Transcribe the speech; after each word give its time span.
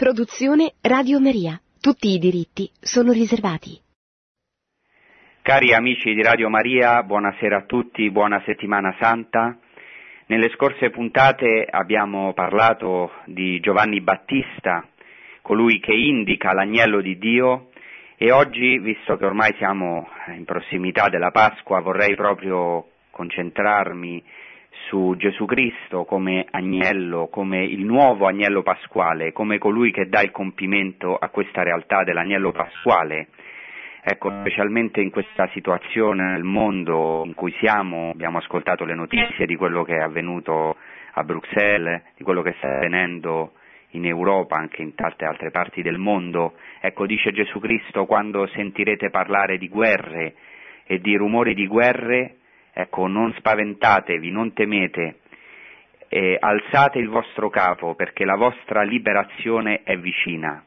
Produzione 0.00 0.76
Radio 0.80 1.20
Maria. 1.20 1.60
Tutti 1.78 2.08
i 2.08 2.18
diritti 2.18 2.70
sono 2.80 3.12
riservati. 3.12 3.78
Cari 5.42 5.74
amici 5.74 6.14
di 6.14 6.22
Radio 6.22 6.48
Maria, 6.48 7.02
buonasera 7.02 7.58
a 7.58 7.64
tutti, 7.64 8.10
buona 8.10 8.42
settimana 8.46 8.96
santa. 8.98 9.58
Nelle 10.28 10.48
scorse 10.54 10.88
puntate 10.88 11.66
abbiamo 11.70 12.32
parlato 12.32 13.12
di 13.26 13.60
Giovanni 13.60 14.00
Battista, 14.00 14.88
colui 15.42 15.80
che 15.80 15.92
indica 15.92 16.54
l'agnello 16.54 17.02
di 17.02 17.18
Dio 17.18 17.68
e 18.16 18.32
oggi, 18.32 18.78
visto 18.78 19.18
che 19.18 19.26
ormai 19.26 19.54
siamo 19.58 20.08
in 20.34 20.46
prossimità 20.46 21.10
della 21.10 21.30
Pasqua, 21.30 21.80
vorrei 21.80 22.14
proprio 22.14 22.88
concentrarmi 23.10 24.24
su 24.88 25.14
Gesù 25.16 25.44
Cristo 25.44 26.04
come 26.04 26.46
agnello, 26.50 27.28
come 27.28 27.64
il 27.64 27.84
nuovo 27.84 28.26
agnello 28.26 28.62
pasquale, 28.62 29.32
come 29.32 29.58
colui 29.58 29.92
che 29.92 30.08
dà 30.08 30.20
il 30.22 30.30
compimento 30.30 31.16
a 31.16 31.28
questa 31.28 31.62
realtà 31.62 32.04
dell'agnello 32.04 32.52
pasquale. 32.52 33.28
Ecco, 34.02 34.30
specialmente 34.40 35.00
in 35.00 35.10
questa 35.10 35.46
situazione 35.48 36.32
nel 36.32 36.42
mondo 36.42 37.22
in 37.26 37.34
cui 37.34 37.54
siamo, 37.58 38.10
abbiamo 38.10 38.38
ascoltato 38.38 38.84
le 38.84 38.94
notizie 38.94 39.44
di 39.44 39.56
quello 39.56 39.82
che 39.84 39.96
è 39.96 40.00
avvenuto 40.00 40.76
a 41.12 41.22
Bruxelles, 41.22 42.02
di 42.16 42.24
quello 42.24 42.40
che 42.40 42.54
sta 42.56 42.68
avvenendo 42.68 43.52
in 43.90 44.06
Europa, 44.06 44.56
anche 44.56 44.82
in 44.82 44.94
tante 44.94 45.24
altre 45.24 45.50
parti 45.50 45.82
del 45.82 45.98
mondo. 45.98 46.54
Ecco, 46.80 47.06
dice 47.06 47.32
Gesù 47.32 47.58
Cristo, 47.58 48.06
quando 48.06 48.46
sentirete 48.46 49.10
parlare 49.10 49.58
di 49.58 49.68
guerre 49.68 50.34
e 50.86 50.98
di 51.00 51.14
rumori 51.16 51.54
di 51.54 51.66
guerre, 51.66 52.36
Ecco, 52.72 53.06
non 53.06 53.32
spaventatevi, 53.36 54.30
non 54.30 54.52
temete, 54.52 55.20
eh, 56.08 56.36
alzate 56.38 56.98
il 56.98 57.08
vostro 57.08 57.50
capo 57.50 57.94
perché 57.94 58.24
la 58.24 58.36
vostra 58.36 58.82
liberazione 58.82 59.82
è 59.84 59.96
vicina. 59.96 60.64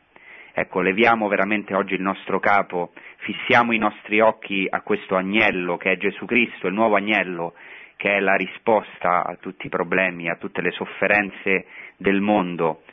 Ecco, 0.53 0.81
leviamo 0.81 1.27
veramente 1.27 1.73
oggi 1.73 1.95
il 1.95 2.01
nostro 2.01 2.39
capo, 2.39 2.93
fissiamo 3.17 3.73
i 3.73 3.77
nostri 3.77 4.19
occhi 4.19 4.67
a 4.69 4.81
questo 4.81 5.15
agnello 5.15 5.77
che 5.77 5.91
è 5.91 5.97
Gesù 5.97 6.25
Cristo, 6.25 6.67
il 6.67 6.73
nuovo 6.73 6.95
agnello, 6.95 7.55
che 7.95 8.11
è 8.11 8.19
la 8.19 8.35
risposta 8.35 9.25
a 9.25 9.35
tutti 9.35 9.65
i 9.65 9.69
problemi, 9.69 10.29
a 10.29 10.35
tutte 10.35 10.61
le 10.61 10.71
sofferenze 10.71 11.65
del 11.97 12.21
mondo. 12.21 12.83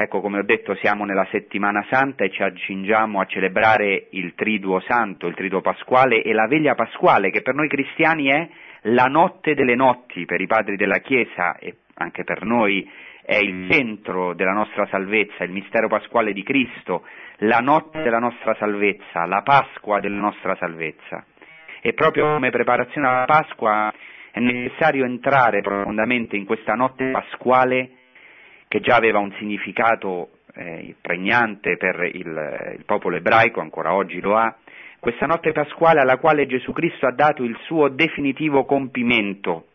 Ecco, 0.00 0.20
come 0.20 0.38
ho 0.38 0.44
detto, 0.44 0.76
siamo 0.76 1.04
nella 1.04 1.26
settimana 1.32 1.84
santa 1.90 2.22
e 2.22 2.30
ci 2.30 2.40
accingiamo 2.40 3.18
a 3.18 3.24
celebrare 3.24 4.06
il 4.10 4.32
Triduo 4.36 4.78
Santo, 4.78 5.26
il 5.26 5.34
Triduo 5.34 5.60
Pasquale 5.60 6.22
e 6.22 6.32
la 6.32 6.46
veglia 6.46 6.76
pasquale, 6.76 7.30
che 7.30 7.42
per 7.42 7.56
noi 7.56 7.66
cristiani 7.66 8.28
è 8.28 8.48
la 8.82 9.06
notte 9.06 9.56
delle 9.56 9.74
notti, 9.74 10.24
per 10.24 10.40
i 10.40 10.46
padri 10.46 10.76
della 10.76 10.98
Chiesa 10.98 11.56
e 11.56 11.78
anche 11.94 12.22
per 12.22 12.44
noi 12.44 12.88
è 13.24 13.38
il 13.38 13.68
centro 13.72 14.34
della 14.34 14.52
nostra 14.52 14.86
salvezza, 14.86 15.42
il 15.42 15.50
mistero 15.50 15.88
pasquale 15.88 16.32
di 16.32 16.44
Cristo, 16.44 17.04
la 17.38 17.58
notte 17.58 18.00
della 18.00 18.20
nostra 18.20 18.54
salvezza, 18.54 19.26
la 19.26 19.42
Pasqua 19.42 19.98
della 19.98 20.20
nostra 20.20 20.54
salvezza. 20.60 21.26
E 21.82 21.92
proprio 21.94 22.34
come 22.34 22.50
preparazione 22.50 23.08
alla 23.08 23.24
Pasqua 23.24 23.92
è 24.30 24.38
necessario 24.38 25.04
entrare 25.04 25.60
profondamente 25.60 26.36
in 26.36 26.44
questa 26.44 26.74
notte 26.74 27.10
pasquale 27.10 27.97
che 28.68 28.80
già 28.80 28.96
aveva 28.96 29.18
un 29.18 29.32
significato 29.38 30.28
eh, 30.54 30.94
pregnante 31.00 31.76
per 31.76 32.10
il, 32.12 32.74
il 32.78 32.84
popolo 32.84 33.16
ebraico, 33.16 33.60
ancora 33.60 33.94
oggi 33.94 34.20
lo 34.20 34.36
ha, 34.36 34.54
questa 35.00 35.26
notte 35.26 35.52
pasquale 35.52 36.00
alla 36.00 36.18
quale 36.18 36.46
Gesù 36.46 36.72
Cristo 36.72 37.06
ha 37.06 37.12
dato 37.12 37.42
il 37.44 37.56
suo 37.62 37.88
definitivo 37.88 38.64
compimento. 38.64 39.66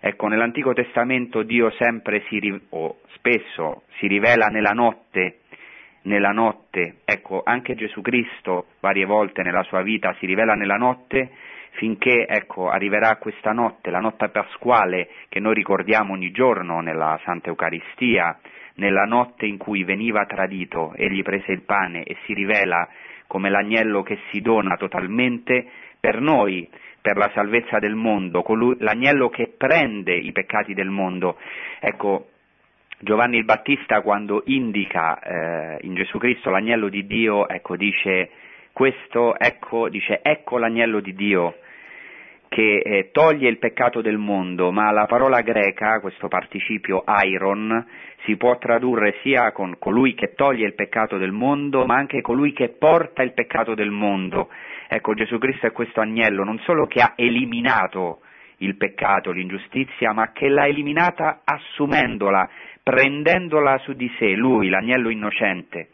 Ecco, 0.00 0.28
nell'Antico 0.28 0.72
Testamento 0.72 1.42
Dio 1.42 1.70
sempre 1.78 2.22
si, 2.28 2.60
o 2.70 2.98
spesso 3.14 3.82
si 3.98 4.06
rivela 4.06 4.46
nella 4.46 4.72
notte, 4.72 5.40
nella 6.02 6.30
notte, 6.30 6.96
ecco, 7.04 7.42
anche 7.44 7.74
Gesù 7.74 8.00
Cristo 8.02 8.66
varie 8.80 9.06
volte 9.06 9.42
nella 9.42 9.62
sua 9.62 9.82
vita 9.82 10.14
si 10.18 10.26
rivela 10.26 10.54
nella 10.54 10.76
notte 10.76 11.30
finché 11.74 12.26
ecco, 12.26 12.68
arriverà 12.68 13.16
questa 13.16 13.52
notte, 13.52 13.90
la 13.90 14.00
notte 14.00 14.28
pasquale 14.28 15.08
che 15.28 15.40
noi 15.40 15.54
ricordiamo 15.54 16.12
ogni 16.12 16.30
giorno 16.30 16.80
nella 16.80 17.18
Santa 17.24 17.48
Eucaristia, 17.48 18.38
nella 18.76 19.04
notte 19.04 19.46
in 19.46 19.56
cui 19.56 19.84
veniva 19.84 20.24
tradito, 20.26 20.92
egli 20.94 21.22
prese 21.22 21.52
il 21.52 21.62
pane 21.62 22.02
e 22.04 22.16
si 22.24 22.34
rivela 22.34 22.88
come 23.26 23.50
l'agnello 23.50 24.02
che 24.02 24.18
si 24.30 24.40
dona 24.40 24.76
totalmente 24.76 25.66
per 25.98 26.20
noi, 26.20 26.68
per 27.00 27.16
la 27.16 27.30
salvezza 27.34 27.78
del 27.78 27.94
mondo, 27.94 28.42
colui, 28.42 28.76
l'agnello 28.78 29.28
che 29.28 29.52
prende 29.56 30.14
i 30.14 30.32
peccati 30.32 30.74
del 30.74 30.90
mondo. 30.90 31.38
Ecco, 31.80 32.28
Giovanni 33.00 33.36
il 33.36 33.44
Battista 33.44 34.00
quando 34.00 34.42
indica 34.46 35.18
eh, 35.18 35.78
in 35.82 35.94
Gesù 35.94 36.18
Cristo 36.18 36.50
l'agnello 36.50 36.88
di 36.88 37.06
Dio, 37.06 37.48
ecco, 37.48 37.76
dice 37.76 38.30
questo, 38.72 39.38
ecco, 39.38 39.88
dice 39.88 40.20
ecco 40.22 40.58
l'agnello 40.58 41.00
di 41.00 41.14
Dio 41.14 41.56
che 42.54 42.82
eh, 42.84 43.10
toglie 43.10 43.48
il 43.48 43.58
peccato 43.58 44.00
del 44.00 44.16
mondo, 44.16 44.70
ma 44.70 44.92
la 44.92 45.06
parola 45.06 45.40
greca, 45.40 45.98
questo 45.98 46.28
participio 46.28 47.02
iron, 47.24 47.84
si 48.22 48.36
può 48.36 48.58
tradurre 48.58 49.16
sia 49.22 49.50
con 49.50 49.74
colui 49.76 50.14
che 50.14 50.34
toglie 50.34 50.64
il 50.64 50.76
peccato 50.76 51.18
del 51.18 51.32
mondo, 51.32 51.84
ma 51.84 51.96
anche 51.96 52.20
colui 52.20 52.52
che 52.52 52.68
porta 52.68 53.24
il 53.24 53.32
peccato 53.32 53.74
del 53.74 53.90
mondo. 53.90 54.50
Ecco, 54.86 55.14
Gesù 55.14 55.36
Cristo 55.38 55.66
è 55.66 55.72
questo 55.72 56.00
agnello, 56.00 56.44
non 56.44 56.60
solo 56.60 56.86
che 56.86 57.00
ha 57.00 57.14
eliminato 57.16 58.20
il 58.58 58.76
peccato, 58.76 59.32
l'ingiustizia, 59.32 60.12
ma 60.12 60.30
che 60.30 60.48
l'ha 60.48 60.68
eliminata 60.68 61.40
assumendola, 61.42 62.48
prendendola 62.84 63.78
su 63.78 63.94
di 63.94 64.08
sé, 64.16 64.28
lui, 64.28 64.68
l'agnello 64.68 65.08
innocente. 65.08 65.88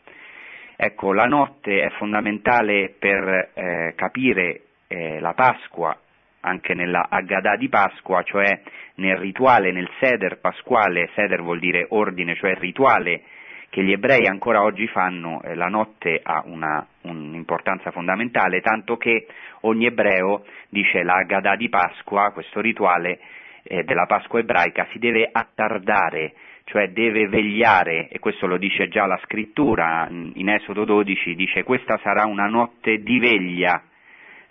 Ecco, 0.77 1.15
la 1.15 1.25
notte 1.25 1.81
è 1.81 1.89
fondamentale 1.97 2.95
per 2.99 3.51
eh, 3.55 3.95
capire 3.97 4.61
eh, 4.89 5.21
la 5.21 5.33
Pasqua 5.33 5.97
anche 6.41 6.75
nella 6.75 7.07
Haggadah 7.09 7.57
di 7.57 7.69
Pasqua, 7.69 8.23
cioè 8.23 8.61
nel 8.97 9.17
rituale, 9.17 9.73
nel 9.73 9.91
seder 9.99 10.39
pasquale, 10.41 11.11
seder 11.15 11.43
vuol 11.43 11.59
dire 11.59 11.87
ordine, 11.89 12.35
cioè 12.37 12.55
rituale 12.57 13.23
che 13.71 13.85
gli 13.85 13.93
ebrei 13.93 14.27
ancora 14.27 14.63
oggi 14.63 14.89
fanno, 14.89 15.41
eh, 15.43 15.55
la 15.55 15.69
notte 15.69 16.21
ha 16.23 16.43
una, 16.45 16.85
un'importanza 17.03 17.93
fondamentale, 17.93 18.61
tanto 18.61 18.97
che 18.97 19.29
ogni 19.61 19.87
ebreo 19.87 20.45
dice 20.69 21.05
la 21.05 21.15
Haggadah 21.15 21.55
di 21.55 21.69
Pasqua, 21.69 22.33
questo 22.33 22.61
rituale 22.61 23.21
eh, 23.63 23.85
della 23.85 24.07
Pasqua 24.07 24.41
ebraica, 24.41 24.89
si 24.91 24.99
deve 24.99 25.29
attardare, 25.31 26.35
cioè 26.65 26.89
deve 26.91 27.29
vegliare, 27.29 28.09
e 28.09 28.19
questo 28.19 28.49
lo 28.49 28.57
dice 28.57 28.89
già 28.89 29.07
la 29.07 29.21
scrittura, 29.23 30.09
in 30.11 30.49
Esodo 30.49 30.85
12 30.85 31.37
dice 31.37 31.63
questa 31.63 31.99
sarà 32.03 32.27
una 32.27 32.47
notte 32.47 32.99
di 33.03 33.21
veglia, 33.21 33.83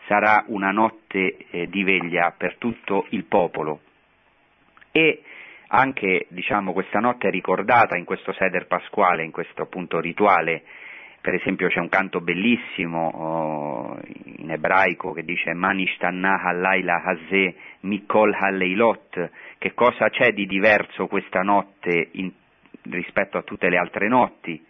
sarà 0.09 0.43
una 0.47 0.71
notte 0.71 1.37
eh, 1.51 1.67
di 1.67 1.83
veglia 1.83 2.33
per 2.35 2.55
tutto 2.57 3.05
il 3.09 3.25
popolo. 3.25 3.81
E 4.91 5.21
anche 5.67 6.25
diciamo, 6.29 6.73
questa 6.73 6.97
notte 6.97 7.27
è 7.27 7.31
ricordata 7.31 7.95
in 7.95 8.05
questo 8.05 8.33
seder 8.33 8.65
pasquale, 8.65 9.23
in 9.23 9.29
questo 9.29 9.61
appunto 9.61 9.99
rituale, 9.99 10.63
per 11.21 11.35
esempio 11.35 11.67
c'è 11.67 11.79
un 11.79 11.89
canto 11.89 12.21
bellissimo 12.21 13.07
oh, 13.09 13.99
in 14.37 14.49
ebraico 14.49 15.11
che 15.11 15.23
dice 15.23 15.53
Manishtanna 15.53 16.41
Halayla 16.41 17.03
Hazeh 17.03 17.55
Mikol 17.81 18.33
Haleilot, 18.33 19.29
che 19.59 19.75
cosa 19.75 20.09
c'è 20.09 20.31
di 20.31 20.47
diverso 20.47 21.05
questa 21.05 21.41
notte 21.41 22.09
in, 22.13 22.31
rispetto 22.89 23.37
a 23.37 23.43
tutte 23.43 23.69
le 23.69 23.77
altre 23.77 24.07
notti? 24.07 24.65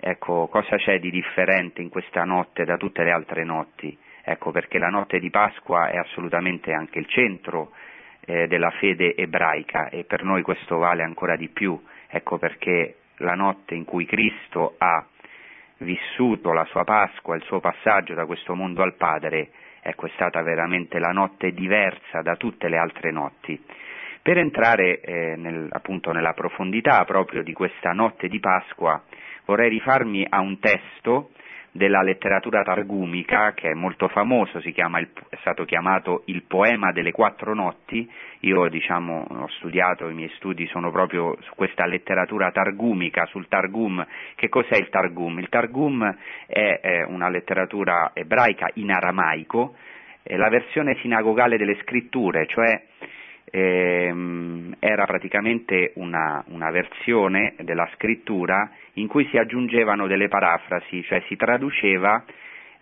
Ecco, 0.00 0.48
cosa 0.48 0.76
c'è 0.76 0.98
di 0.98 1.10
differente 1.10 1.82
in 1.82 1.90
questa 1.90 2.24
notte 2.24 2.64
da 2.64 2.78
tutte 2.78 3.04
le 3.04 3.10
altre 3.10 3.44
notti? 3.44 3.96
Ecco 4.24 4.50
perché 4.50 4.78
la 4.78 4.88
notte 4.88 5.18
di 5.18 5.30
Pasqua 5.30 5.88
è 5.88 5.96
assolutamente 5.96 6.72
anche 6.72 6.98
il 6.98 7.06
centro 7.06 7.72
eh, 8.24 8.46
della 8.46 8.70
fede 8.70 9.16
ebraica 9.16 9.88
e 9.88 10.04
per 10.04 10.22
noi 10.22 10.42
questo 10.42 10.78
vale 10.78 11.02
ancora 11.02 11.36
di 11.36 11.48
più. 11.48 11.80
Ecco 12.08 12.38
perché 12.38 12.96
la 13.16 13.34
notte 13.34 13.74
in 13.74 13.84
cui 13.84 14.06
Cristo 14.06 14.74
ha 14.78 15.04
vissuto 15.78 16.52
la 16.52 16.64
sua 16.66 16.84
Pasqua, 16.84 17.36
il 17.36 17.42
suo 17.42 17.60
passaggio 17.60 18.14
da 18.14 18.26
questo 18.26 18.54
mondo 18.54 18.82
al 18.82 18.94
Padre, 18.94 19.50
ecco, 19.80 20.06
è 20.06 20.10
stata 20.14 20.42
veramente 20.42 20.98
la 20.98 21.10
notte 21.10 21.52
diversa 21.52 22.22
da 22.22 22.36
tutte 22.36 22.68
le 22.68 22.76
altre 22.76 23.10
notti. 23.10 23.60
Per 24.22 24.38
entrare 24.38 25.00
eh, 25.00 25.34
nel, 25.36 25.66
appunto 25.70 26.12
nella 26.12 26.32
profondità 26.32 27.04
proprio 27.04 27.42
di 27.42 27.52
questa 27.52 27.90
notte 27.90 28.28
di 28.28 28.38
Pasqua, 28.38 29.02
vorrei 29.46 29.68
rifarmi 29.68 30.24
a 30.28 30.40
un 30.40 30.60
testo 30.60 31.30
della 31.72 32.02
letteratura 32.02 32.62
targumica, 32.62 33.54
che 33.54 33.70
è 33.70 33.74
molto 33.74 34.06
famoso, 34.08 34.58
il, 34.58 35.08
è 35.30 35.36
stato 35.40 35.64
chiamato 35.64 36.22
il 36.26 36.42
poema 36.42 36.92
delle 36.92 37.12
quattro 37.12 37.54
notti. 37.54 38.08
Io 38.40 38.68
diciamo, 38.68 39.26
ho 39.26 39.48
studiato, 39.56 40.08
i 40.08 40.14
miei 40.14 40.30
studi 40.36 40.66
sono 40.66 40.90
proprio 40.90 41.34
su 41.40 41.54
questa 41.54 41.86
letteratura 41.86 42.50
targumica, 42.50 43.24
sul 43.26 43.48
Targum. 43.48 44.06
Che 44.34 44.48
cos'è 44.50 44.76
il 44.76 44.90
Targum? 44.90 45.38
Il 45.38 45.48
Targum 45.48 46.14
è, 46.46 46.80
è 46.80 47.04
una 47.04 47.30
letteratura 47.30 48.10
ebraica 48.12 48.68
in 48.74 48.92
aramaico, 48.92 49.74
è 50.22 50.36
la 50.36 50.50
versione 50.50 50.96
sinagogale 50.96 51.56
delle 51.56 51.78
scritture, 51.80 52.46
cioè 52.46 52.82
ehm, 53.54 54.76
era 54.78 55.04
praticamente 55.04 55.92
una, 55.96 56.42
una, 56.48 56.70
versione 56.70 57.54
della 57.60 57.88
scrittura 57.94 58.70
in 58.94 59.06
cui 59.08 59.26
si 59.28 59.36
aggiungevano 59.36 60.06
delle 60.06 60.28
parafrasi, 60.28 61.02
cioè 61.04 61.22
si 61.28 61.36
traduceva 61.36 62.24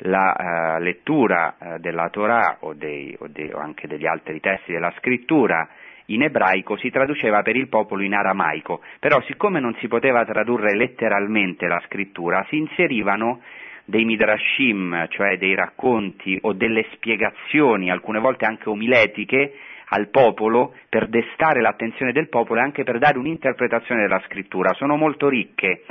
la 0.05 0.77
uh, 0.79 0.83
lettura 0.83 1.57
uh, 1.59 1.79
della 1.79 2.09
Torah 2.09 2.59
o, 2.61 2.73
dei, 2.73 3.15
o, 3.19 3.27
dei, 3.29 3.53
o, 3.53 3.59
anche 3.59 3.87
degli 3.87 4.07
altri 4.07 4.41
testi 4.41 4.73
della 4.73 4.93
scrittura 4.97 5.69
in 6.07 6.23
ebraico 6.23 6.77
si 6.77 6.91
traduceva 6.91 7.43
per 7.43 7.57
il 7.57 7.69
popolo 7.69 8.03
in 8.03 8.15
aramaico, 8.15 8.81
però 8.99 9.21
siccome 9.23 9.61
non 9.61 9.75
si 9.79 9.89
poteva 9.89 10.25
tradurre 10.25 10.75
letteralmente 10.75 11.67
la 11.67 11.81
scrittura, 11.87 12.45
si 12.49 12.57
inserivano 12.57 13.41
dei 13.85 14.05
midrashim, 14.05 15.07
cioè 15.09 15.37
dei 15.37 15.55
racconti 15.55 16.39
o 16.43 16.53
delle 16.53 16.87
spiegazioni, 16.93 17.91
alcune 17.91 18.21
volte 18.21 18.45
anche 18.45 18.69
omiletiche, 18.69 19.53
al 19.91 20.09
popolo 20.09 20.75
per 20.89 21.09
destare 21.09 21.61
l'attenzione 21.61 22.13
del 22.13 22.29
popolo 22.29 22.61
e 22.61 22.65
anche 22.65 22.85
per 22.85 22.99
dare 22.99 23.19
un'interpretazione 23.19 24.03
della 24.03 24.23
scrittura. 24.27 24.73
Sono 24.75 24.97
molto 24.97 25.29
ricche. 25.29 25.85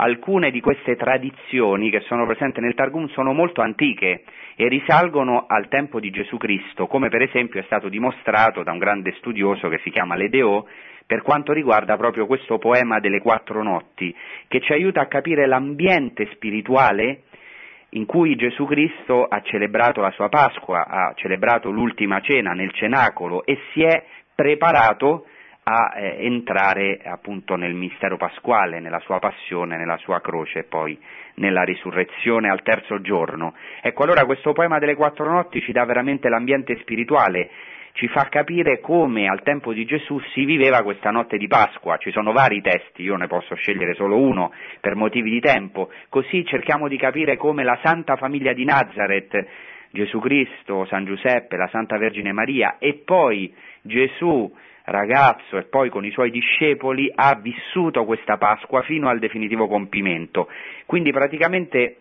Alcune 0.00 0.52
di 0.52 0.60
queste 0.60 0.94
tradizioni 0.94 1.90
che 1.90 2.00
sono 2.00 2.24
presenti 2.24 2.60
nel 2.60 2.74
Targum 2.74 3.08
sono 3.08 3.32
molto 3.32 3.62
antiche 3.62 4.22
e 4.54 4.68
risalgono 4.68 5.46
al 5.48 5.66
tempo 5.68 5.98
di 5.98 6.10
Gesù 6.10 6.36
Cristo, 6.36 6.86
come 6.86 7.08
per 7.08 7.22
esempio 7.22 7.58
è 7.58 7.64
stato 7.64 7.88
dimostrato 7.88 8.62
da 8.62 8.70
un 8.70 8.78
grande 8.78 9.14
studioso 9.18 9.68
che 9.68 9.80
si 9.82 9.90
chiama 9.90 10.14
Ledeo 10.14 10.68
per 11.04 11.22
quanto 11.22 11.52
riguarda 11.52 11.96
proprio 11.96 12.26
questo 12.26 12.58
poema 12.58 13.00
delle 13.00 13.20
quattro 13.20 13.62
notti, 13.62 14.14
che 14.46 14.60
ci 14.60 14.72
aiuta 14.72 15.00
a 15.00 15.06
capire 15.06 15.46
l'ambiente 15.46 16.28
spirituale 16.34 17.22
in 17.90 18.04
cui 18.04 18.36
Gesù 18.36 18.66
Cristo 18.66 19.24
ha 19.24 19.40
celebrato 19.42 20.00
la 20.00 20.10
sua 20.10 20.28
Pasqua, 20.28 20.86
ha 20.86 21.12
celebrato 21.16 21.70
l'ultima 21.70 22.20
cena 22.20 22.52
nel 22.52 22.72
cenacolo 22.72 23.44
e 23.44 23.58
si 23.72 23.82
è 23.82 24.04
preparato 24.34 25.26
a 25.64 25.92
eh, 25.96 26.24
entrare 26.24 27.00
appunto 27.04 27.54
nel 27.56 27.74
mistero 27.74 28.16
pasquale, 28.16 28.80
nella 28.80 29.00
sua 29.00 29.18
passione, 29.18 29.76
nella 29.76 29.98
sua 29.98 30.20
croce 30.20 30.60
e 30.60 30.64
poi 30.64 30.98
nella 31.34 31.62
risurrezione 31.62 32.48
al 32.48 32.62
terzo 32.62 33.00
giorno. 33.00 33.54
Ecco 33.82 34.02
allora 34.02 34.24
questo 34.24 34.52
poema 34.52 34.78
delle 34.78 34.94
quattro 34.94 35.30
notti 35.30 35.60
ci 35.60 35.72
dà 35.72 35.84
veramente 35.84 36.28
l'ambiente 36.28 36.78
spirituale 36.80 37.50
ci 37.98 38.06
fa 38.06 38.28
capire 38.28 38.78
come 38.78 39.26
al 39.26 39.42
tempo 39.42 39.72
di 39.72 39.84
Gesù 39.84 40.20
si 40.32 40.44
viveva 40.44 40.84
questa 40.84 41.10
notte 41.10 41.36
di 41.36 41.48
Pasqua. 41.48 41.96
Ci 41.96 42.12
sono 42.12 42.30
vari 42.30 42.60
testi, 42.60 43.02
io 43.02 43.16
ne 43.16 43.26
posso 43.26 43.56
scegliere 43.56 43.94
solo 43.94 44.16
uno 44.16 44.52
per 44.80 44.94
motivi 44.94 45.30
di 45.30 45.40
tempo, 45.40 45.90
così 46.08 46.44
cerchiamo 46.44 46.86
di 46.86 46.96
capire 46.96 47.36
come 47.36 47.64
la 47.64 47.76
Santa 47.82 48.14
Famiglia 48.14 48.52
di 48.52 48.64
Nazareth, 48.64 49.46
Gesù 49.90 50.20
Cristo, 50.20 50.84
San 50.84 51.06
Giuseppe, 51.06 51.56
la 51.56 51.66
Santa 51.72 51.98
Vergine 51.98 52.30
Maria 52.30 52.76
e 52.78 53.02
poi 53.04 53.52
Gesù 53.82 54.48
ragazzo 54.84 55.58
e 55.58 55.64
poi 55.64 55.90
con 55.90 56.04
i 56.04 56.12
suoi 56.12 56.30
discepoli 56.30 57.10
ha 57.12 57.34
vissuto 57.34 58.04
questa 58.04 58.36
Pasqua 58.36 58.82
fino 58.82 59.08
al 59.08 59.18
definitivo 59.18 59.66
compimento. 59.66 60.48
Quindi 60.86 61.10
praticamente 61.10 61.96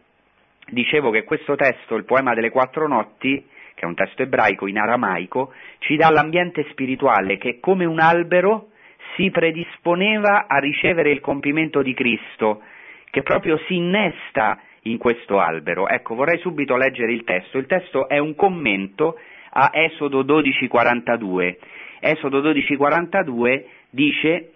dicevo 0.67 1.09
che 1.09 1.23
questo 1.23 1.55
testo, 1.55 1.95
il 1.95 2.05
poema 2.05 2.35
delle 2.35 2.51
quattro 2.51 2.87
notti, 2.87 3.55
che 3.77 3.85
è 3.85 3.87
un 3.87 3.93
testo 3.93 4.23
ebraico 4.23 4.65
in 4.65 4.79
aramaico, 4.79 5.53
ci 5.77 5.97
dà 5.97 6.09
l'ambiente 6.09 6.65
spirituale 6.71 7.37
che 7.37 7.59
come 7.59 7.85
un 7.85 7.99
albero 7.99 8.69
si 9.15 9.29
predisponeva 9.29 10.47
a 10.47 10.57
ricevere 10.57 11.11
il 11.11 11.19
compimento 11.19 11.83
di 11.83 11.93
Cristo, 11.93 12.63
che 13.11 13.21
proprio 13.21 13.55
si 13.67 13.75
innesta 13.75 14.59
in 14.81 14.97
questo 14.97 15.37
albero. 15.37 15.87
Ecco, 15.87 16.15
vorrei 16.15 16.39
subito 16.39 16.75
leggere 16.75 17.11
il 17.11 17.23
testo. 17.23 17.59
Il 17.59 17.67
testo 17.67 18.07
è 18.07 18.17
un 18.17 18.33
commento 18.33 19.19
a 19.51 19.69
Esodo 19.71 20.23
12:42. 20.23 21.57
Esodo 21.99 22.41
12:42 22.41 23.63
dice 23.91 24.53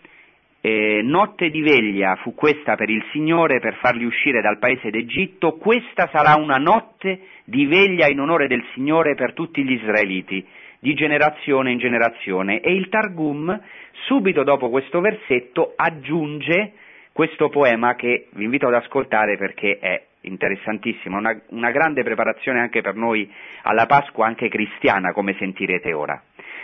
eh, 0.62 1.02
notte 1.04 1.50
di 1.50 1.62
veglia 1.62 2.16
fu 2.18 2.36
questa 2.36 2.76
per 2.76 2.90
il 2.90 3.04
Signore 3.12 3.60
per 3.60 3.76
farli 3.76 4.06
uscire 4.06 4.42
dal 4.42 4.60
paese 4.60 4.92
d'Egitto, 4.92 5.58
questa 5.58 6.08
sarà 6.14 6.36
una 6.36 6.58
notte 6.58 7.22
di 7.44 7.66
veglia 7.66 8.08
in 8.08 8.20
onore 8.20 8.48
del 8.48 8.64
Signore 8.74 9.16
per 9.16 9.34
tutti 9.34 9.64
gli 9.64 9.74
israeliti, 9.74 10.46
di 10.80 10.94
generazione 10.94 11.72
in 11.72 11.80
generazione. 11.80 12.62
E 12.62 12.74
il 12.74 12.90
Targum, 12.90 13.60
subito 14.06 14.44
dopo 14.44 14.70
questo 14.70 15.02
versetto, 15.02 15.74
aggiunge 15.76 16.74
questo 17.12 17.50
poema 17.50 17.96
che 17.96 18.28
vi 18.34 18.44
invito 18.44 18.68
ad 18.68 18.76
ascoltare 18.76 19.38
perché 19.38 19.80
è 19.80 20.06
interessantissimo, 20.22 21.18
una, 21.18 21.36
una 21.50 21.72
grande 21.72 22.04
preparazione 22.04 22.60
anche 22.60 22.82
per 22.82 22.96
noi 22.96 23.30
alla 23.64 23.88
Pasqua, 23.88 24.28
anche 24.28 24.48
cristiana, 24.48 25.12
come 25.12 25.36
sentirete 25.38 25.92
ora. 25.94 26.22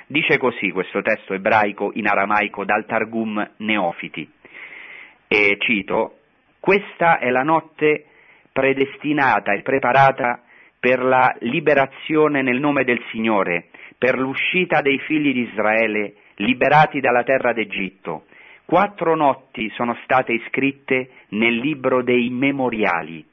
Dice 0.10 0.38
così 0.38 0.72
questo 0.72 1.02
testo 1.02 1.34
ebraico 1.34 1.92
in 1.94 2.08
aramaico 2.08 2.64
dal 2.64 2.86
Targum 2.86 3.46
Neofiti. 3.58 4.30
E 5.28 5.58
cito, 5.60 6.20
questa 6.62 7.20
è 7.20 7.30
la 7.30 7.44
notte 7.44 8.06
predestinata 8.54 9.52
e 9.52 9.62
preparata 9.64 10.42
per 10.80 11.04
la 11.04 11.36
liberazione 11.40 12.42
nel 12.42 12.62
nome 12.62 12.86
del 12.86 13.04
Signore, 13.12 13.68
per 13.98 14.18
l'uscita 14.18 14.80
dei 14.82 14.98
figli 15.00 15.34
di 15.34 15.50
Israele 15.52 16.14
liberati 16.36 17.02
dalla 17.02 17.24
terra 17.24 17.52
d'Egitto. 17.52 18.28
Quattro 18.64 19.14
notti 19.14 19.70
sono 19.72 19.98
state 20.04 20.32
iscritte 20.32 21.10
nel 21.30 21.56
libro 21.56 22.02
dei 22.02 22.30
memoriali. 22.30 23.26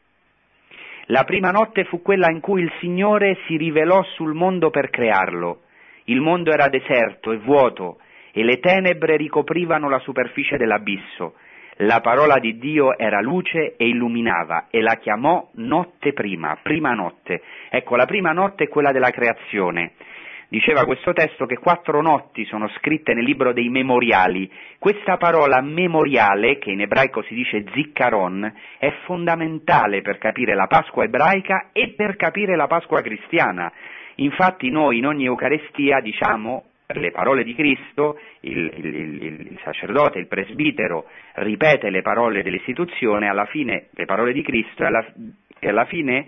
La 1.07 1.23
prima 1.23 1.51
notte 1.51 1.85
fu 1.85 2.03
quella 2.03 2.31
in 2.31 2.41
cui 2.41 2.63
il 2.63 2.73
Signore 2.81 3.39
si 3.47 3.57
rivelò 3.57 4.03
sul 4.15 4.35
mondo 4.35 4.71
per 4.71 4.91
crearlo. 4.91 5.61
Il 6.05 6.21
mondo 6.21 6.53
era 6.53 6.69
deserto 6.69 7.33
e 7.33 7.39
vuoto 7.39 7.99
e 8.33 8.43
le 8.43 8.59
tenebre 8.59 9.17
ricoprivano 9.17 9.89
la 9.89 9.99
superficie 10.01 10.57
dell'abisso. 10.57 11.35
La 11.79 12.01
parola 12.01 12.39
di 12.39 12.59
Dio 12.59 12.97
era 12.97 13.21
luce 13.21 13.75
e 13.77 13.89
illuminava 13.89 14.67
e 14.71 14.81
la 14.81 14.97
chiamò 14.97 15.49
notte 15.55 16.13
prima, 16.13 16.59
prima 16.63 16.93
notte. 16.93 17.43
Ecco, 17.71 17.97
la 17.97 18.07
prima 18.07 18.33
notte 18.33 18.65
è 18.65 18.69
quella 18.69 18.93
della 18.93 19.11
creazione. 19.11 19.93
Diceva 20.49 20.85
questo 20.85 21.13
testo 21.13 21.47
che 21.47 21.57
quattro 21.57 22.01
notti 22.01 22.45
sono 22.45 22.69
scritte 22.77 23.15
nel 23.15 23.25
libro 23.25 23.53
dei 23.53 23.69
memoriali. 23.69 24.51
Questa 24.79 25.17
parola 25.17 25.61
memoriale, 25.61 26.59
che 26.59 26.71
in 26.71 26.83
ebraico 26.83 27.23
si 27.23 27.35
dice 27.35 27.65
ziccaron, 27.73 28.53
è 28.79 28.93
fondamentale 29.05 30.03
per 30.03 30.19
capire 30.19 30.55
la 30.55 30.67
Pasqua 30.67 31.05
ebraica 31.05 31.71
e 31.73 31.95
per 31.97 32.17
capire 32.17 32.57
la 32.57 32.67
Pasqua 32.67 33.01
cristiana. 33.01 33.73
Infatti 34.17 34.71
noi 34.71 34.99
in 34.99 35.07
ogni 35.07 35.25
Eucaristia 35.25 36.01
diciamo 36.01 36.65
le 36.87 37.11
parole 37.11 37.45
di 37.45 37.55
Cristo, 37.55 38.19
il, 38.41 38.73
il, 38.77 38.95
il, 38.95 39.23
il, 39.23 39.61
sacerdote, 39.65 40.19
il 40.19 40.27
presbitero 40.27 41.07
ripete 41.35 41.89
le 41.89 42.03
parole 42.03 42.43
dell'istituzione, 42.43 43.29
alla 43.29 43.47
fine 43.47 43.87
le 43.91 44.05
parole 44.05 44.33
di 44.33 44.43
Cristo 44.43 44.83
e 44.83 44.87
alla, 44.87 45.05
alla 45.61 45.85
fine 45.87 46.27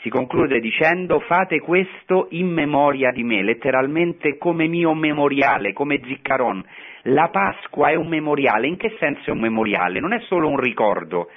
si 0.00 0.08
conclude 0.08 0.60
dicendo 0.60 1.20
fate 1.20 1.60
questo 1.60 2.28
in 2.30 2.48
memoria 2.48 3.10
di 3.10 3.22
me, 3.22 3.42
letteralmente 3.42 4.38
come 4.38 4.66
mio 4.66 4.94
memoriale, 4.94 5.72
come 5.72 6.00
ziccaron. 6.02 6.64
La 7.04 7.28
Pasqua 7.28 7.88
è 7.90 7.94
un 7.94 8.08
memoriale, 8.08 8.66
in 8.66 8.76
che 8.76 8.96
senso 8.98 9.30
è 9.30 9.32
un 9.32 9.40
memoriale? 9.40 10.00
Non 10.00 10.12
è 10.12 10.20
solo 10.20 10.48
un 10.48 10.58
ricordo, 10.58 11.28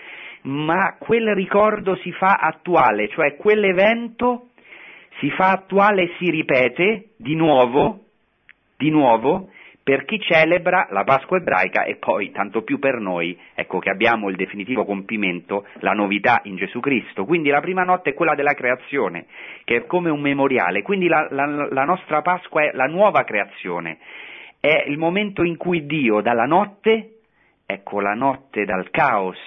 ma 0.43 0.95
quel 0.97 1.33
ricordo 1.35 1.95
si 1.97 2.11
fa 2.13 2.37
attuale, 2.39 3.09
cioè 3.09 3.35
quell'evento 3.35 4.47
si 5.19 5.29
fa 5.31 5.51
attuale 5.51 6.03
e 6.03 6.11
si 6.17 6.29
ripete 6.29 7.09
di 7.17 7.35
nuovo, 7.35 7.99
di 8.77 8.89
nuovo, 8.89 9.49
per 9.83 10.05
chi 10.05 10.17
celebra 10.21 10.87
la 10.91 11.03
Pasqua 11.03 11.37
ebraica 11.37 11.83
e 11.83 11.97
poi, 11.97 12.31
tanto 12.31 12.61
più 12.61 12.79
per 12.79 12.99
noi, 12.99 13.37
ecco 13.53 13.79
che 13.79 13.89
abbiamo 13.89 14.29
il 14.29 14.37
definitivo 14.37 14.85
compimento, 14.85 15.65
la 15.79 15.91
novità 15.91 16.39
in 16.45 16.55
Gesù 16.55 16.79
Cristo. 16.79 17.25
Quindi 17.25 17.49
la 17.49 17.59
prima 17.59 17.83
notte 17.83 18.11
è 18.11 18.13
quella 18.13 18.33
della 18.33 18.53
creazione, 18.53 19.25
che 19.65 19.75
è 19.75 19.85
come 19.85 20.09
un 20.09 20.21
memoriale, 20.21 20.83
quindi 20.83 21.07
la, 21.07 21.27
la, 21.29 21.67
la 21.69 21.83
nostra 21.83 22.21
Pasqua 22.21 22.63
è 22.63 22.71
la 22.73 22.85
nuova 22.85 23.25
creazione, 23.25 23.97
è 24.61 24.85
il 24.87 24.97
momento 24.97 25.43
in 25.43 25.57
cui 25.57 25.85
Dio 25.85 26.21
dalla 26.21 26.45
notte, 26.45 27.17
ecco 27.65 27.99
la 27.99 28.13
notte 28.13 28.63
dal 28.63 28.89
caos, 28.89 29.37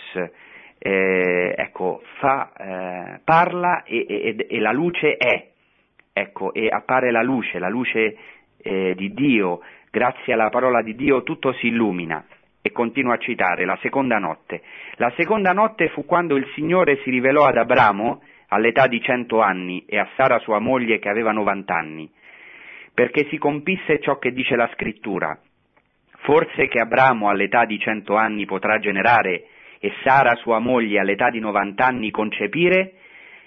eh, 0.79 1.55
ecco, 1.57 2.03
fa, 2.19 2.53
eh, 2.53 3.21
parla 3.25 3.85
e, 3.85 4.05
e, 4.07 4.47
e 4.51 4.61
la 4.61 4.73
luce 4.73 5.17
è, 5.17 5.49
ecco, 6.13 6.53
e 6.53 6.69
appare 6.69 7.11
la 7.11 7.23
luce, 7.23 7.59
la 7.59 7.71
luce 7.71 8.17
eh, 8.59 8.95
di 8.95 9.15
Dio, 9.15 9.61
grazie 9.97 10.35
alla 10.35 10.51
parola 10.51 10.83
di 10.83 10.95
Dio 10.95 11.23
tutto 11.23 11.55
si 11.55 11.69
illumina. 11.69 12.23
E 12.61 12.71
continua 12.71 13.15
a 13.15 13.19
citare 13.19 13.65
la 13.65 13.79
seconda 13.81 14.19
notte. 14.19 14.61
La 14.97 15.11
seconda 15.17 15.53
notte 15.53 15.89
fu 15.89 16.05
quando 16.05 16.37
il 16.37 16.47
Signore 16.55 16.99
si 17.03 17.09
rivelò 17.09 17.47
ad 17.47 17.57
Abramo 17.57 18.21
all'età 18.49 18.89
di 18.89 19.01
cento 19.01 19.41
anni 19.41 19.87
e 19.87 19.99
a 19.99 20.07
Sara 20.15 20.39
sua 20.41 20.59
moglie 20.59 20.99
che 20.99 21.09
aveva 21.09 21.33
novant'anni, 21.33 22.11
perché 22.93 23.27
si 23.31 23.39
compisse 23.39 23.99
ciò 24.01 24.19
che 24.19 24.33
dice 24.33 24.55
la 24.55 24.69
scrittura. 24.75 25.39
Forse 26.25 26.69
che 26.69 26.79
Abramo 26.79 27.31
all'età 27.31 27.65
di 27.65 27.79
cento 27.79 28.17
anni 28.17 28.45
potrà 28.45 28.79
generare 28.79 29.47
e 29.79 29.93
Sara 30.03 30.35
sua 30.35 30.59
moglie 30.59 30.99
all'età 30.99 31.31
di 31.31 31.41
novant'anni 31.41 32.11
concepire, 32.11 32.93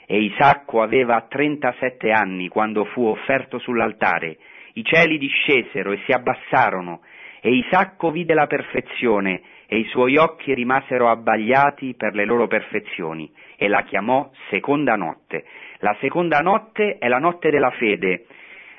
e 0.07 0.19
Isacco 0.19 0.81
aveva 0.81 1.27
trentasette 1.29 2.09
anni 2.09 2.47
quando 2.47 2.85
fu 2.85 3.03
offerto 3.05 3.59
sull'altare, 3.59 4.37
i 4.73 4.83
cieli 4.83 5.17
discesero 5.17 5.91
e 5.91 5.99
si 6.05 6.11
abbassarono, 6.11 7.01
e 7.41 7.51
Isacco 7.51 8.11
vide 8.11 8.33
la 8.33 8.47
perfezione, 8.47 9.41
e 9.65 9.77
i 9.77 9.85
suoi 9.85 10.17
occhi 10.17 10.53
rimasero 10.53 11.09
abbagliati 11.09 11.93
per 11.95 12.13
le 12.15 12.25
loro 12.25 12.47
perfezioni, 12.47 13.31
e 13.55 13.67
la 13.67 13.83
chiamò 13.83 14.29
seconda 14.49 14.95
notte. 14.95 15.45
La 15.79 15.95
seconda 15.99 16.39
notte 16.39 16.97
è 16.97 17.07
la 17.07 17.19
notte 17.19 17.49
della 17.49 17.71
fede, 17.71 18.25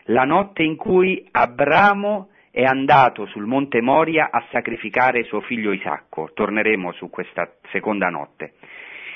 la 0.04 0.24
notte 0.24 0.62
in 0.62 0.76
cui 0.76 1.26
Abramo 1.30 2.30
è 2.50 2.64
andato 2.64 3.26
sul 3.26 3.46
monte 3.46 3.80
Moria 3.80 4.28
a 4.30 4.44
sacrificare 4.50 5.22
suo 5.22 5.40
figlio 5.40 5.72
Isacco. 5.72 6.30
Torneremo 6.34 6.92
su 6.92 7.08
questa 7.08 7.48
seconda 7.70 8.08
notte. 8.08 8.54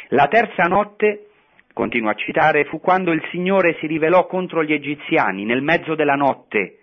La 0.09 0.29
terza 0.29 0.65
notte, 0.65 1.31
continua 1.75 2.13
a 2.13 2.15
citare, 2.15 2.65
fu 2.65 2.81
quando 2.81 3.13
il 3.13 3.23
Signore 3.31 3.77
si 3.81 3.87
rivelò 3.87 4.27
contro 4.27 4.65
gli 4.65 4.73
egiziani 4.73 5.45
nel 5.45 5.61
mezzo 5.61 5.95
della 5.95 6.15
notte. 6.15 6.79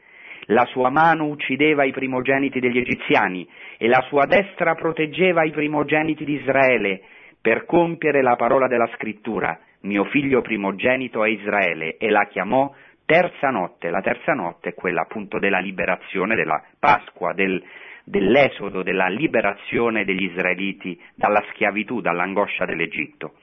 La 0.46 0.66
sua 0.66 0.90
mano 0.90 1.28
uccideva 1.28 1.86
i 1.86 1.92
primogeniti 1.92 2.60
degli 2.60 2.78
egiziani 2.78 3.48
e 3.78 3.88
la 3.88 4.04
sua 4.10 4.26
destra 4.26 4.76
proteggeva 4.76 5.44
i 5.44 5.52
primogeniti 5.52 6.26
di 6.26 6.34
Israele 6.34 7.02
per 7.42 7.66
compiere 7.66 8.22
la 8.22 8.36
parola 8.36 8.68
della 8.68 8.90
scrittura. 8.96 9.58
Mio 9.82 10.04
figlio 10.06 10.42
primogenito 10.42 11.24
è 11.24 11.30
Israele 11.30 11.98
e 11.98 12.10
la 12.10 12.28
chiamò 12.28 12.72
terza 13.06 13.50
notte, 13.50 13.90
la 13.90 14.02
terza 14.02 14.34
notte 14.34 14.70
è 14.70 14.74
quella 14.74 15.02
appunto 15.02 15.40
della 15.40 15.60
liberazione, 15.60 16.36
della 16.36 16.62
Pasqua, 16.78 17.34
del, 17.34 17.64
dell'esodo, 18.04 18.84
della 18.84 19.08
liberazione 19.08 20.04
degli 20.04 20.26
israeliti 20.26 21.00
dalla 21.16 21.44
schiavitù, 21.52 22.02
dall'angoscia 22.02 22.66
dell'Egitto. 22.66 23.34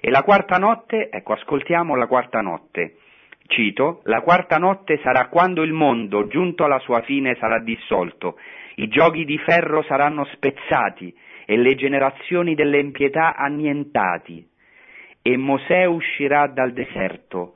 E 0.00 0.10
la 0.10 0.22
quarta 0.22 0.58
notte, 0.58 1.08
ecco, 1.10 1.32
ascoltiamo 1.32 1.96
la 1.96 2.06
quarta 2.06 2.40
notte. 2.40 2.96
Cito, 3.46 4.02
la 4.04 4.20
quarta 4.20 4.58
notte 4.58 5.00
sarà 5.02 5.28
quando 5.28 5.62
il 5.62 5.72
mondo, 5.72 6.28
giunto 6.28 6.64
alla 6.64 6.78
sua 6.80 7.00
fine, 7.02 7.34
sarà 7.36 7.58
dissolto, 7.60 8.38
i 8.76 8.88
giochi 8.88 9.24
di 9.24 9.38
ferro 9.38 9.82
saranno 9.82 10.24
spezzati 10.26 11.12
e 11.46 11.56
le 11.56 11.74
generazioni 11.74 12.54
dell'empietà 12.54 13.34
annientati. 13.34 14.46
E 15.22 15.36
Mosè 15.36 15.84
uscirà 15.84 16.46
dal 16.46 16.72
deserto 16.72 17.54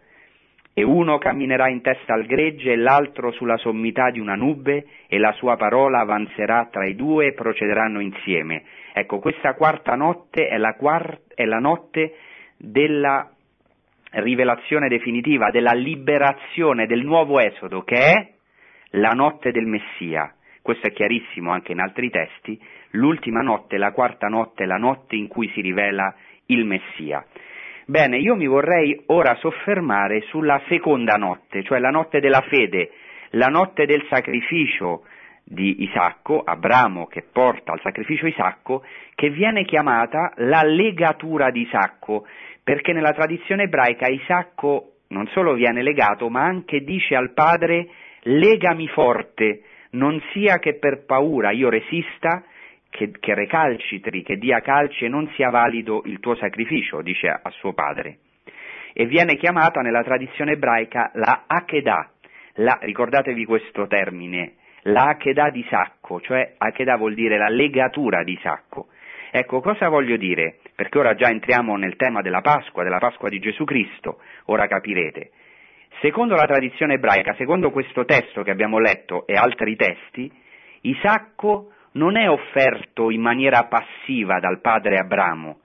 e 0.75 0.83
uno 0.83 1.19
camminerà 1.19 1.69
in 1.69 1.83
testa 1.83 2.15
al 2.15 2.25
gregge 2.25 2.73
e 2.73 2.77
l'altro 2.77 3.31
sulla 3.33 3.59
sommità 3.59 4.11
di 4.11 4.19
una 4.19 4.35
nube 4.35 4.87
e 5.07 5.19
la 5.19 5.33
sua 5.33 5.57
parola 5.57 6.01
avanzerà 6.01 6.69
tra 6.71 6.87
i 6.87 6.97
due 6.97 7.27
e 7.27 7.33
procederanno 7.35 8.01
insieme. 8.01 8.65
Ecco, 8.95 9.19
questa 9.19 9.55
quarta 9.55 9.95
notte 9.95 10.49
è 10.49 10.57
la, 10.57 10.75
quart- 10.75 11.35
è 11.35 11.45
la 11.45 11.59
notte 11.59 12.15
della 12.63 13.29
rivelazione 14.13 14.89
definitiva, 14.89 15.51
della 15.51 15.73
liberazione, 15.73 16.87
del 16.87 17.05
nuovo 17.05 17.41
esodo, 17.41 17.83
che 17.83 17.97
è 17.97 18.33
la 18.91 19.11
notte 19.11 19.51
del 19.51 19.67
Messia. 19.67 20.33
Questo 20.63 20.87
è 20.87 20.93
chiarissimo 20.93 21.51
anche 21.51 21.73
in 21.73 21.81
altri 21.81 22.09
testi. 22.09 22.61
L'ultima 22.91 23.41
notte, 23.41 23.79
la 23.79 23.91
quarta 23.91 24.29
notte, 24.29 24.65
la 24.65 24.77
notte 24.77 25.17
in 25.17 25.27
cui 25.27 25.51
si 25.55 25.61
rivela 25.61 26.15
il 26.47 26.65
Messia. 26.65 27.25
Bene, 27.87 28.19
io 28.19 28.37
mi 28.37 28.47
vorrei 28.47 29.03
ora 29.07 29.35
soffermare 29.37 30.21
sulla 30.29 30.63
seconda 30.69 31.17
notte, 31.17 31.65
cioè 31.65 31.81
la 31.81 31.91
notte 31.91 32.21
della 32.21 32.43
fede, 32.43 32.93
la 33.31 33.49
notte 33.49 33.87
del 33.87 34.07
sacrificio 34.09 35.03
di 35.45 35.83
Isacco, 35.83 36.43
Abramo 36.45 37.07
che 37.07 37.23
porta 37.31 37.73
al 37.73 37.81
sacrificio 37.81 38.27
Isacco, 38.27 38.85
che 39.15 39.31
viene 39.31 39.65
chiamata 39.65 40.33
la 40.37 40.63
legatura 40.63 41.51
di 41.51 41.63
Isacco, 41.63 42.27
perché 42.63 42.93
nella 42.93 43.13
tradizione 43.13 43.65
ebraica 43.65 44.09
Isacco 44.09 44.93
non 45.09 45.27
solo 45.29 45.55
viene 45.55 45.83
legato, 45.83 46.29
ma 46.29 46.43
anche 46.43 46.83
dice 46.83 47.15
al 47.15 47.33
padre 47.33 47.89
legami 48.23 48.89
forte, 48.89 49.63
non 49.91 50.21
sia 50.33 50.59
che 50.59 50.75
per 50.79 51.05
paura 51.05 51.51
io 51.51 51.69
resista, 51.69 52.45
che, 52.89 53.11
che 53.19 53.35
recalcitri, 53.35 54.23
che 54.23 54.37
dia 54.37 54.61
calci 54.61 55.07
e 55.07 55.09
non 55.09 55.29
sia 55.35 55.51
valido 55.51 56.03
il 56.05 56.21
tuo 56.21 56.35
sacrificio, 56.37 57.01
dice 57.03 57.29
a, 57.29 57.41
a 57.43 57.51
suo 57.51 57.73
padre. 57.73 58.19
E 58.93 59.07
viene 59.07 59.37
chiamata 59.37 59.81
nella 59.81 60.03
tradizione 60.03 60.53
ebraica 60.53 61.11
la 61.15 61.45
Akedah, 61.47 62.11
la, 62.57 62.79
ricordatevi 62.83 63.45
questo 63.47 63.87
termine, 63.87 64.57
la 64.83 65.05
Akedah 65.05 65.51
di 65.51 65.65
Sacco, 65.69 66.21
cioè 66.21 66.55
Akedah 66.59 66.97
vuol 66.97 67.15
dire 67.15 67.39
la 67.39 67.49
legatura 67.49 68.23
di 68.23 68.39
Sacco. 68.43 68.89
Ecco, 69.35 69.63
cosa 69.63 69.89
voglio 69.89 70.19
dire? 70.19 70.59
Perché 70.75 70.99
ora 70.99 71.15
già 71.15 71.31
entriamo 71.31 71.75
nel 71.77 71.97
tema 71.97 72.21
della 72.21 72.43
Pasqua, 72.43 72.83
della 72.83 72.99
Pasqua 72.99 73.31
di 73.31 73.39
Gesù 73.39 73.65
Cristo, 73.65 74.19
ora 74.47 74.67
capirete. 74.67 75.31
Secondo 76.03 76.35
la 76.35 76.45
tradizione 76.45 76.95
ebraica, 76.95 77.33
secondo 77.37 77.71
questo 77.71 78.05
testo 78.05 78.43
che 78.43 78.51
abbiamo 78.51 78.79
letto 78.79 79.27
e 79.27 79.33
altri 79.33 79.75
testi, 79.75 80.31
Isacco 80.83 81.73
non 81.93 82.19
è 82.19 82.29
offerto 82.29 83.09
in 83.09 83.23
maniera 83.23 83.65
passiva 83.65 84.39
dal 84.39 84.61
padre 84.61 84.99
Abramo, 84.99 85.61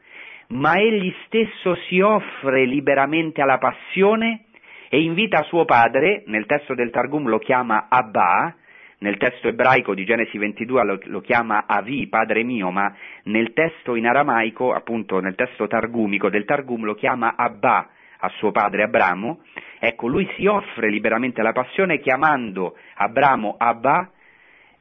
ma 0.51 0.75
egli 0.75 1.13
stesso 1.25 1.75
si 1.89 1.99
offre 1.99 2.63
liberamente 2.63 3.41
alla 3.41 3.57
passione 3.57 4.45
e 4.87 5.01
invita 5.01 5.43
suo 5.43 5.65
padre, 5.65 6.23
nel 6.27 6.45
testo 6.45 6.73
del 6.73 6.89
Targum 6.89 7.27
lo 7.27 7.39
chiama 7.39 7.87
Abba, 7.89 8.55
nel 8.99 9.17
testo 9.17 9.47
ebraico 9.47 9.93
di 9.93 10.05
Genesi 10.05 10.37
22 10.37 10.83
lo, 10.83 10.99
lo, 11.03 11.21
chiama 11.21 11.65
Avi, 11.67 12.07
padre 12.07 12.43
mio, 12.43 12.71
ma 12.71 12.95
nel 13.23 13.53
testo 13.53 13.95
in 13.95 14.07
aramaico, 14.07 14.73
appunto 14.73 15.19
nel 15.19 15.35
testo 15.35 15.67
targumico 15.67 16.29
del 16.29 16.45
Targum 16.45 16.83
lo 16.83 16.95
chiama 16.95 17.35
Abba 17.35 17.89
a 18.19 18.29
suo 18.37 18.51
padre 18.51 18.83
Abramo, 18.83 19.41
ecco 19.79 20.07
lui 20.07 20.27
si 20.35 20.47
offre 20.47 20.89
liberamente 20.89 21.41
alla 21.41 21.51
passione 21.51 21.99
chiamando 21.99 22.75
Abramo 22.95 23.55
Abba 23.57 24.09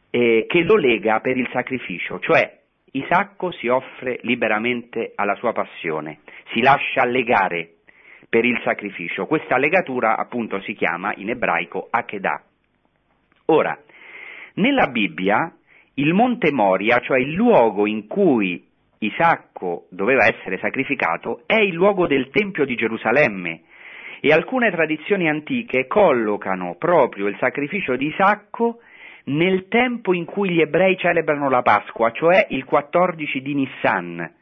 eh, 0.08 0.46
che 0.48 0.62
lo 0.62 0.76
lega 0.76 1.20
per 1.20 1.36
il 1.36 1.48
sacrificio, 1.52 2.18
cioè 2.20 2.60
Isacco 2.92 3.50
si 3.50 3.68
offre 3.68 4.18
liberamente 4.22 5.12
alla 5.14 5.34
sua 5.34 5.52
passione, 5.52 6.20
si 6.52 6.62
lascia 6.62 7.04
legare 7.04 7.72
per 8.28 8.44
il 8.46 8.58
sacrificio. 8.64 9.26
Questa 9.26 9.58
legatura 9.58 10.16
appunto 10.16 10.60
si 10.60 10.72
chiama 10.72 11.12
in 11.16 11.28
ebraico 11.28 11.88
Akedah. 11.90 12.42
Ora, 13.46 13.78
nella 14.56 14.88
Bibbia 14.88 15.52
il 15.94 16.12
Monte 16.12 16.52
Moria, 16.52 16.98
cioè 17.00 17.18
il 17.18 17.32
luogo 17.32 17.86
in 17.86 18.06
cui 18.06 18.62
Isacco 18.98 19.86
doveva 19.90 20.26
essere 20.26 20.58
sacrificato, 20.58 21.42
è 21.46 21.56
il 21.56 21.74
luogo 21.74 22.06
del 22.06 22.28
Tempio 22.30 22.64
di 22.64 22.74
Gerusalemme 22.74 23.62
e 24.20 24.32
alcune 24.32 24.70
tradizioni 24.70 25.28
antiche 25.28 25.86
collocano 25.86 26.76
proprio 26.78 27.26
il 27.26 27.36
sacrificio 27.38 27.96
di 27.96 28.06
Isacco 28.06 28.80
nel 29.24 29.68
tempo 29.68 30.14
in 30.14 30.24
cui 30.24 30.50
gli 30.50 30.60
ebrei 30.60 30.96
celebrano 30.96 31.48
la 31.48 31.62
Pasqua, 31.62 32.10
cioè 32.12 32.46
il 32.50 32.64
14 32.64 33.42
di 33.42 33.54
Nissan. 33.54 34.32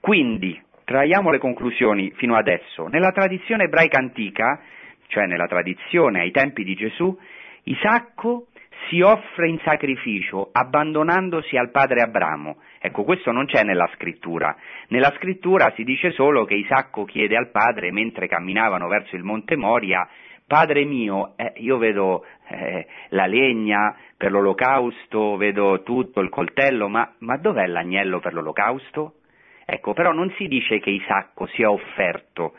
Quindi, 0.00 0.60
traiamo 0.84 1.30
le 1.30 1.38
conclusioni 1.38 2.10
fino 2.16 2.36
adesso. 2.36 2.88
Nella 2.88 3.12
tradizione 3.12 3.64
ebraica 3.64 3.98
antica, 3.98 4.60
cioè 5.08 5.26
nella 5.26 5.46
tradizione 5.46 6.20
ai 6.20 6.30
tempi 6.30 6.64
di 6.64 6.74
Gesù, 6.74 7.16
Isacco 7.64 8.46
si 8.88 9.00
offre 9.00 9.48
in 9.48 9.58
sacrificio 9.64 10.50
abbandonandosi 10.52 11.56
al 11.56 11.70
padre 11.70 12.02
Abramo. 12.02 12.58
Ecco, 12.78 13.04
questo 13.04 13.32
non 13.32 13.46
c'è 13.46 13.62
nella 13.62 13.88
scrittura. 13.94 14.56
Nella 14.88 15.12
scrittura 15.16 15.72
si 15.74 15.84
dice 15.84 16.10
solo 16.12 16.44
che 16.44 16.54
Isacco 16.54 17.04
chiede 17.04 17.36
al 17.36 17.50
padre, 17.50 17.90
mentre 17.90 18.28
camminavano 18.28 18.86
verso 18.88 19.16
il 19.16 19.22
monte 19.22 19.56
Moria, 19.56 20.08
Padre 20.46 20.84
mio, 20.84 21.32
eh, 21.36 21.54
io 21.56 21.76
vedo 21.76 22.24
eh, 22.46 22.86
la 23.08 23.26
legna 23.26 23.96
per 24.16 24.30
l'olocausto, 24.30 25.36
vedo 25.36 25.82
tutto, 25.82 26.20
il 26.20 26.28
coltello, 26.28 26.88
ma, 26.88 27.14
ma 27.18 27.36
dov'è 27.36 27.66
l'agnello 27.66 28.20
per 28.20 28.32
l'olocausto? 28.32 29.14
Ecco, 29.64 29.92
però 29.92 30.12
non 30.12 30.32
si 30.36 30.46
dice 30.46 30.78
che 30.78 30.90
Isacco 30.90 31.46
sia 31.46 31.68
offerto 31.68 32.54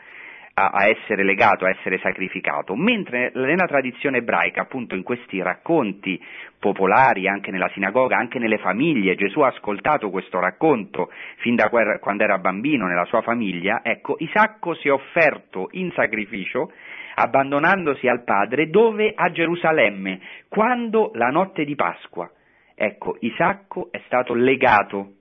a, 0.58 0.70
a, 0.70 0.88
essere 0.88 1.22
legato, 1.22 1.64
a 1.64 1.70
essere 1.70 1.98
sacrificato, 1.98 2.74
mentre 2.74 3.30
nella 3.34 3.66
tradizione 3.66 4.18
ebraica, 4.18 4.62
appunto 4.62 4.96
in 4.96 5.04
questi 5.04 5.40
racconti 5.40 6.20
popolari, 6.58 7.28
anche 7.28 7.52
nella 7.52 7.70
sinagoga, 7.72 8.16
anche 8.16 8.40
nelle 8.40 8.58
famiglie, 8.58 9.14
Gesù 9.14 9.40
ha 9.40 9.48
ascoltato 9.48 10.10
questo 10.10 10.40
racconto 10.40 11.10
fin 11.36 11.54
da 11.54 11.68
quando 11.68 12.24
era 12.24 12.38
bambino 12.38 12.86
nella 12.86 13.04
sua 13.04 13.22
famiglia, 13.22 13.80
ecco, 13.84 14.16
Isacco 14.18 14.74
si 14.74 14.88
è 14.88 14.92
offerto 14.92 15.68
in 15.72 15.92
sacrificio 15.92 16.72
abbandonandosi 17.14 18.08
al 18.08 18.24
Padre, 18.24 18.70
dove? 18.70 19.12
A 19.14 19.30
Gerusalemme, 19.30 20.20
quando 20.48 21.10
la 21.14 21.28
notte 21.28 21.64
di 21.64 21.74
Pasqua. 21.74 22.30
Ecco, 22.74 23.16
Isacco 23.20 23.88
è 23.90 24.00
stato 24.06 24.34
legato 24.34 25.14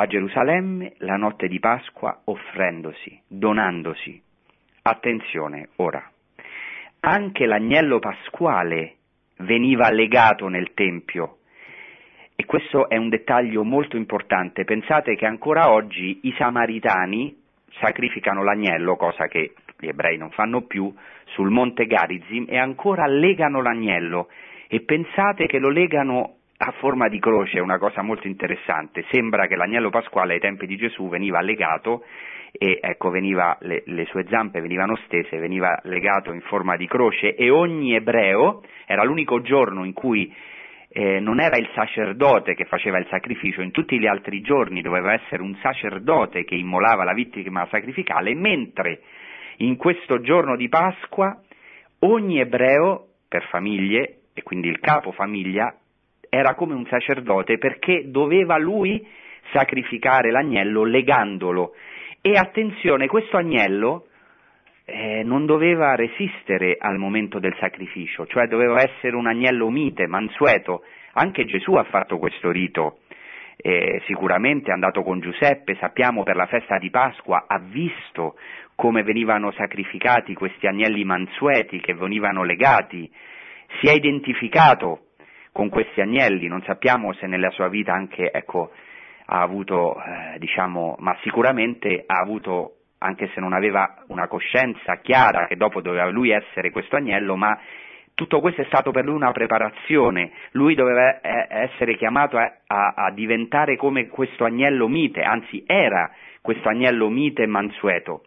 a 0.00 0.06
Gerusalemme 0.06 0.94
la 1.00 1.16
notte 1.16 1.46
di 1.46 1.60
Pasqua 1.60 2.22
offrendosi, 2.24 3.20
donandosi. 3.26 4.18
Attenzione 4.80 5.68
ora, 5.76 6.02
anche 7.00 7.44
l'agnello 7.44 7.98
pasquale 7.98 8.94
veniva 9.40 9.90
legato 9.90 10.48
nel 10.48 10.72
Tempio 10.72 11.40
e 12.34 12.46
questo 12.46 12.88
è 12.88 12.96
un 12.96 13.10
dettaglio 13.10 13.62
molto 13.62 13.98
importante. 13.98 14.64
Pensate 14.64 15.16
che 15.16 15.26
ancora 15.26 15.70
oggi 15.70 16.20
i 16.22 16.34
samaritani 16.38 17.36
sacrificano 17.78 18.42
l'agnello, 18.42 18.96
cosa 18.96 19.26
che 19.26 19.52
gli 19.78 19.88
ebrei 19.88 20.16
non 20.16 20.30
fanno 20.30 20.62
più, 20.62 20.90
sul 21.26 21.50
monte 21.50 21.84
Garizim 21.84 22.46
e 22.48 22.56
ancora 22.56 23.06
legano 23.06 23.60
l'agnello 23.60 24.28
e 24.66 24.80
pensate 24.80 25.46
che 25.46 25.58
lo 25.58 25.68
legano 25.68 26.36
a 26.62 26.72
forma 26.72 27.08
di 27.08 27.18
croce, 27.18 27.56
è 27.56 27.60
una 27.60 27.78
cosa 27.78 28.02
molto 28.02 28.26
interessante, 28.26 29.06
sembra 29.10 29.46
che 29.46 29.56
l'agnello 29.56 29.88
pasquale 29.88 30.34
ai 30.34 30.40
tempi 30.40 30.66
di 30.66 30.76
Gesù 30.76 31.08
veniva 31.08 31.40
legato 31.40 32.04
e 32.52 32.78
ecco, 32.82 33.08
veniva, 33.08 33.56
le, 33.60 33.82
le, 33.86 34.04
sue 34.06 34.26
zampe 34.28 34.60
venivano 34.60 34.94
stese, 35.06 35.38
veniva 35.38 35.78
legato 35.84 36.32
in 36.32 36.42
forma 36.42 36.76
di 36.76 36.86
croce 36.86 37.34
e 37.34 37.48
ogni 37.48 37.94
ebreo, 37.94 38.62
era 38.84 39.04
l'unico 39.04 39.40
giorno 39.40 39.84
in 39.84 39.94
cui 39.94 40.30
eh, 40.88 41.18
non 41.18 41.40
era 41.40 41.56
il 41.56 41.70
sacerdote 41.72 42.54
che 42.54 42.66
faceva 42.66 42.98
il 42.98 43.06
sacrificio, 43.08 43.62
in 43.62 43.70
tutti 43.70 43.98
gli 43.98 44.06
altri 44.06 44.42
giorni 44.42 44.82
doveva 44.82 45.14
essere 45.14 45.40
un 45.40 45.56
sacerdote 45.62 46.44
che 46.44 46.56
immolava 46.56 47.04
la 47.04 47.14
vittima 47.14 47.66
sacrificale, 47.70 48.34
mentre 48.34 49.00
in 49.58 49.76
questo 49.76 50.20
giorno 50.20 50.56
di 50.56 50.68
Pasqua 50.68 51.40
ogni 52.00 52.38
ebreo 52.38 53.06
per 53.26 53.46
famiglie, 53.46 54.16
e 54.34 54.42
quindi 54.42 54.68
il 54.68 54.78
capo 54.78 55.12
famiglia, 55.12 55.74
era 56.30 56.54
come 56.54 56.74
un 56.74 56.86
sacerdote 56.86 57.58
perché 57.58 58.10
doveva 58.10 58.56
lui 58.56 59.06
sacrificare 59.52 60.30
l'agnello 60.30 60.84
legandolo. 60.84 61.74
E 62.22 62.32
attenzione, 62.36 63.08
questo 63.08 63.36
agnello 63.36 64.06
eh, 64.84 65.22
non 65.24 65.46
doveva 65.46 65.94
resistere 65.94 66.76
al 66.78 66.96
momento 66.96 67.38
del 67.38 67.54
sacrificio, 67.58 68.26
cioè 68.26 68.46
doveva 68.46 68.80
essere 68.80 69.16
un 69.16 69.26
agnello 69.26 69.68
mite, 69.68 70.06
mansueto. 70.06 70.84
Anche 71.12 71.44
Gesù 71.44 71.74
ha 71.74 71.84
fatto 71.84 72.18
questo 72.18 72.50
rito. 72.50 73.00
Eh, 73.56 74.00
sicuramente 74.06 74.70
è 74.70 74.72
andato 74.72 75.02
con 75.02 75.20
Giuseppe, 75.20 75.76
sappiamo 75.80 76.22
per 76.22 76.34
la 76.34 76.46
festa 76.46 76.78
di 76.78 76.88
Pasqua, 76.88 77.44
ha 77.46 77.58
visto 77.58 78.36
come 78.74 79.02
venivano 79.02 79.52
sacrificati 79.52 80.32
questi 80.32 80.66
agnelli 80.66 81.04
mansueti 81.04 81.78
che 81.80 81.92
venivano 81.92 82.42
legati, 82.42 83.10
si 83.78 83.86
è 83.86 83.92
identificato 83.92 85.09
con 85.52 85.68
questi 85.68 86.00
agnelli, 86.00 86.46
non 86.46 86.62
sappiamo 86.62 87.12
se 87.14 87.26
nella 87.26 87.50
sua 87.50 87.68
vita 87.68 87.92
anche, 87.92 88.30
ecco, 88.30 88.70
ha 89.26 89.40
avuto, 89.40 89.96
eh, 89.96 90.38
diciamo, 90.38 90.96
ma 90.98 91.16
sicuramente 91.22 92.04
ha 92.06 92.20
avuto 92.20 92.74
anche 92.98 93.30
se 93.32 93.40
non 93.40 93.52
aveva 93.52 94.04
una 94.08 94.28
coscienza 94.28 94.96
chiara 94.96 95.46
che 95.46 95.56
dopo 95.56 95.80
doveva 95.80 96.08
lui 96.10 96.30
essere 96.30 96.70
questo 96.70 96.96
agnello, 96.96 97.36
ma 97.36 97.58
tutto 98.14 98.40
questo 98.40 98.60
è 98.60 98.66
stato 98.66 98.90
per 98.90 99.04
lui 99.04 99.14
una 99.14 99.32
preparazione, 99.32 100.32
lui 100.52 100.74
doveva 100.74 101.20
eh, 101.20 101.46
essere 101.48 101.96
chiamato 101.96 102.36
a, 102.36 102.52
a, 102.66 102.92
a 102.96 103.10
diventare 103.12 103.76
come 103.76 104.08
questo 104.08 104.44
agnello 104.44 104.88
mite, 104.88 105.22
anzi 105.22 105.64
era 105.66 106.10
questo 106.42 106.68
agnello 106.68 107.08
mite 107.08 107.42
e 107.44 107.46
mansueto. 107.46 108.24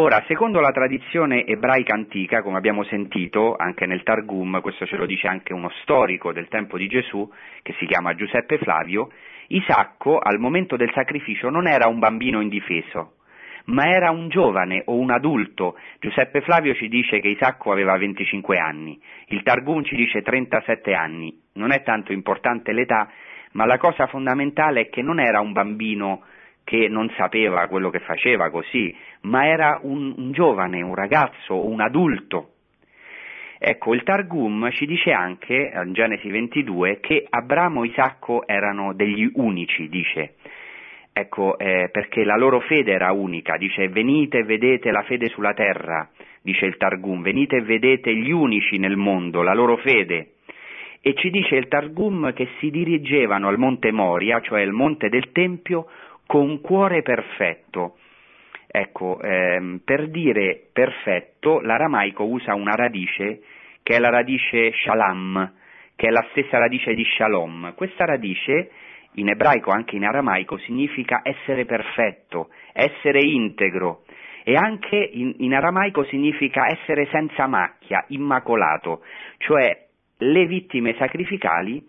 Ora, 0.00 0.24
secondo 0.26 0.60
la 0.60 0.72
tradizione 0.72 1.44
ebraica 1.44 1.92
antica, 1.92 2.40
come 2.40 2.56
abbiamo 2.56 2.84
sentito 2.84 3.54
anche 3.54 3.84
nel 3.84 4.02
Targum, 4.02 4.62
questo 4.62 4.86
ce 4.86 4.96
lo 4.96 5.04
dice 5.04 5.26
anche 5.26 5.52
uno 5.52 5.68
storico 5.82 6.32
del 6.32 6.48
tempo 6.48 6.78
di 6.78 6.88
Gesù, 6.88 7.30
che 7.60 7.74
si 7.78 7.84
chiama 7.84 8.14
Giuseppe 8.14 8.56
Flavio, 8.56 9.10
Isacco 9.48 10.18
al 10.18 10.38
momento 10.38 10.76
del 10.76 10.90
sacrificio 10.94 11.50
non 11.50 11.68
era 11.68 11.86
un 11.86 11.98
bambino 11.98 12.40
indifeso, 12.40 13.16
ma 13.66 13.90
era 13.90 14.10
un 14.10 14.30
giovane 14.30 14.84
o 14.86 14.96
un 14.96 15.10
adulto. 15.10 15.76
Giuseppe 15.98 16.40
Flavio 16.40 16.72
ci 16.72 16.88
dice 16.88 17.20
che 17.20 17.28
Isacco 17.28 17.70
aveva 17.70 17.94
25 17.98 18.56
anni, 18.56 18.98
il 19.26 19.42
Targum 19.42 19.84
ci 19.84 19.96
dice 19.96 20.22
37 20.22 20.94
anni. 20.94 21.38
Non 21.56 21.72
è 21.72 21.82
tanto 21.82 22.12
importante 22.12 22.72
l'età, 22.72 23.06
ma 23.52 23.66
la 23.66 23.76
cosa 23.76 24.06
fondamentale 24.06 24.80
è 24.80 24.88
che 24.88 25.02
non 25.02 25.20
era 25.20 25.40
un 25.40 25.52
bambino 25.52 26.22
che 26.70 26.88
non 26.88 27.12
sapeva 27.16 27.66
quello 27.66 27.90
che 27.90 27.98
faceva 27.98 28.48
così, 28.48 28.96
ma 29.22 29.46
era 29.46 29.78
un, 29.82 30.14
un 30.16 30.32
giovane, 30.32 30.82
un 30.82 30.94
ragazzo, 30.94 31.66
un 31.66 31.80
adulto. 31.80 32.50
Ecco, 33.58 33.92
il 33.92 34.02
Targum 34.04 34.70
ci 34.70 34.86
dice 34.86 35.12
anche, 35.12 35.70
in 35.84 35.92
Genesi 35.92 36.30
22, 36.30 37.00
che 37.00 37.26
Abramo 37.28 37.84
e 37.84 37.88
Isacco 37.88 38.46
erano 38.46 38.94
degli 38.94 39.30
unici, 39.34 39.88
dice. 39.88 40.36
Ecco, 41.12 41.58
eh, 41.58 41.90
perché 41.92 42.24
la 42.24 42.36
loro 42.36 42.60
fede 42.60 42.92
era 42.92 43.12
unica, 43.12 43.58
dice 43.58 43.88
venite 43.88 44.38
e 44.38 44.44
vedete 44.44 44.90
la 44.90 45.02
fede 45.02 45.28
sulla 45.28 45.52
terra, 45.52 46.08
dice 46.40 46.64
il 46.64 46.78
Targum, 46.78 47.20
venite 47.20 47.56
e 47.56 47.62
vedete 47.62 48.14
gli 48.14 48.30
unici 48.30 48.78
nel 48.78 48.96
mondo, 48.96 49.42
la 49.42 49.52
loro 49.52 49.76
fede. 49.76 50.36
E 51.02 51.14
ci 51.14 51.28
dice 51.28 51.56
il 51.56 51.68
Targum 51.68 52.32
che 52.32 52.48
si 52.58 52.70
dirigevano 52.70 53.48
al 53.48 53.58
monte 53.58 53.90
Moria, 53.90 54.40
cioè 54.40 54.62
il 54.62 54.72
monte 54.72 55.10
del 55.10 55.32
Tempio, 55.32 55.86
con 56.26 56.60
cuore 56.62 57.02
perfetto. 57.02 57.96
Ecco, 58.72 59.20
ehm, 59.20 59.80
per 59.84 60.08
dire 60.08 60.68
perfetto, 60.72 61.60
l'aramaico 61.60 62.24
usa 62.24 62.54
una 62.54 62.74
radice 62.74 63.42
che 63.82 63.96
è 63.96 63.98
la 63.98 64.10
radice 64.10 64.72
shalam, 64.72 65.52
che 65.96 66.06
è 66.06 66.10
la 66.10 66.24
stessa 66.30 66.58
radice 66.58 66.94
di 66.94 67.04
shalom. 67.04 67.74
Questa 67.74 68.04
radice 68.04 68.70
in 69.14 69.28
ebraico, 69.28 69.72
anche 69.72 69.96
in 69.96 70.04
aramaico, 70.04 70.56
significa 70.58 71.20
essere 71.24 71.64
perfetto, 71.64 72.50
essere 72.72 73.20
integro 73.24 74.04
e 74.44 74.54
anche 74.54 74.96
in, 74.96 75.34
in, 75.38 75.54
aramaico 75.54 76.04
significa 76.04 76.68
essere 76.68 77.06
senza 77.10 77.46
macchia, 77.46 78.04
immacolato, 78.08 79.02
cioè 79.38 79.86
le 80.18 80.46
vittime 80.46 80.94
sacrificali 80.96 81.84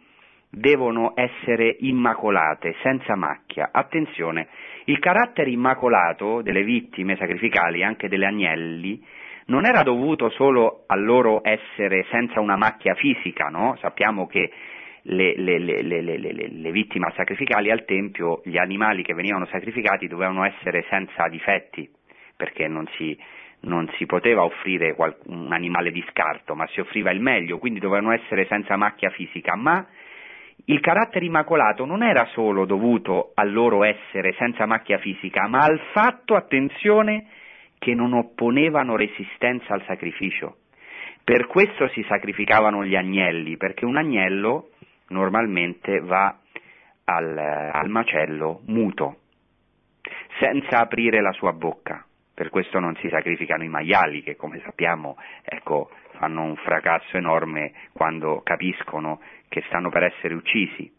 devono 0.49 1.13
essere 1.15 1.77
immacolate, 1.79 2.75
senza 2.81 3.15
macchia. 3.15 3.69
Attenzione, 3.71 4.47
il 4.85 4.99
carattere 4.99 5.49
immacolato 5.49 6.41
delle 6.41 6.63
vittime 6.63 7.15
sacrificali, 7.17 7.83
anche 7.83 8.07
delle 8.07 8.25
agnelli, 8.25 9.03
non 9.45 9.65
era 9.65 9.83
dovuto 9.83 10.29
solo 10.29 10.83
al 10.87 11.03
loro 11.03 11.41
essere 11.43 12.05
senza 12.09 12.39
una 12.39 12.55
macchia 12.55 12.95
fisica, 12.95 13.47
no? 13.47 13.75
Sappiamo 13.81 14.27
che 14.27 14.51
le, 15.03 15.35
le, 15.35 15.59
le, 15.59 15.81
le, 15.81 16.71
vittime 16.71 17.11
sacrificali 17.15 17.71
al 17.71 17.85
Tempio, 17.85 18.41
gli 18.45 18.57
animali 18.57 19.03
che 19.03 19.13
venivano 19.13 19.45
sacrificati 19.47 20.07
dovevano 20.07 20.45
essere 20.45 20.85
senza 20.89 21.27
difetti, 21.27 21.89
perché 22.35 22.67
non 22.67 22.87
si, 22.95 23.17
non 23.61 23.89
si 23.97 24.05
poteva 24.05 24.43
offrire 24.43 24.95
un 25.25 25.51
animale 25.51 25.91
di 25.91 26.03
scarto, 26.09 26.55
ma 26.55 26.67
si 26.67 26.79
offriva 26.79 27.11
il 27.11 27.19
meglio, 27.19 27.57
quindi 27.57 27.79
dovevano 27.79 28.13
essere 28.13 28.45
senza 28.45 28.75
macchia 28.77 29.09
fisica, 29.09 29.55
ma 29.55 29.85
il 30.65 30.79
carattere 30.79 31.25
immacolato 31.25 31.85
non 31.85 32.03
era 32.03 32.25
solo 32.33 32.65
dovuto 32.65 33.31
al 33.33 33.51
loro 33.51 33.83
essere 33.83 34.33
senza 34.33 34.65
macchia 34.65 34.97
fisica, 34.99 35.47
ma 35.47 35.59
al 35.59 35.79
fatto, 35.91 36.35
attenzione, 36.35 37.27
che 37.79 37.95
non 37.95 38.13
opponevano 38.13 38.95
resistenza 38.95 39.73
al 39.73 39.83
sacrificio. 39.85 40.57
Per 41.23 41.47
questo 41.47 41.87
si 41.89 42.03
sacrificavano 42.07 42.85
gli 42.85 42.95
agnelli, 42.95 43.57
perché 43.57 43.85
un 43.85 43.97
agnello 43.97 44.69
normalmente 45.07 45.99
va 45.99 46.37
al, 47.05 47.37
al 47.37 47.89
macello 47.89 48.61
muto, 48.67 49.17
senza 50.39 50.79
aprire 50.79 51.21
la 51.21 51.31
sua 51.31 51.53
bocca. 51.53 52.05
Per 52.33 52.49
questo 52.49 52.79
non 52.79 52.95
si 52.97 53.09
sacrificano 53.09 53.63
i 53.63 53.67
maiali, 53.67 54.23
che 54.23 54.35
come 54.35 54.61
sappiamo 54.63 55.17
ecco, 55.43 55.89
fanno 56.21 56.43
un 56.43 56.55
fracasso 56.55 57.17
enorme 57.17 57.71
quando 57.93 58.41
capiscono 58.43 59.21
che 59.49 59.63
stanno 59.65 59.89
per 59.89 60.03
essere 60.03 60.35
uccisi. 60.35 60.89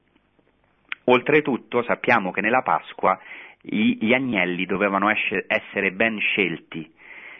Oltretutto 1.04 1.85
sappiamo 1.85 2.32
che 2.32 2.40
nella 2.40 2.62
Pasqua 2.62 3.16
gli 3.61 4.12
agnelli 4.12 4.66
dovevano 4.66 5.08
essere 5.08 5.92
ben 5.92 6.18
scelti, 6.18 6.92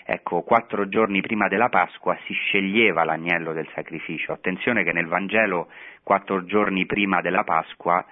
Ecco, 0.05 0.43
quattro 0.43 0.89
giorni 0.89 1.21
prima 1.21 1.47
della 1.47 1.69
Pasqua 1.69 2.19
si 2.27 2.33
sceglieva 2.33 3.05
l'agnello 3.05 3.53
del 3.53 3.69
sacrificio. 3.73 4.33
Attenzione 4.33 4.83
che 4.83 4.93
nel 4.93 5.07
Vangelo, 5.07 5.69
quattro 6.03 6.45
giorni 6.45 6.87
prima 6.87 7.21
della 7.21 7.45
Pasqua, 7.45 8.05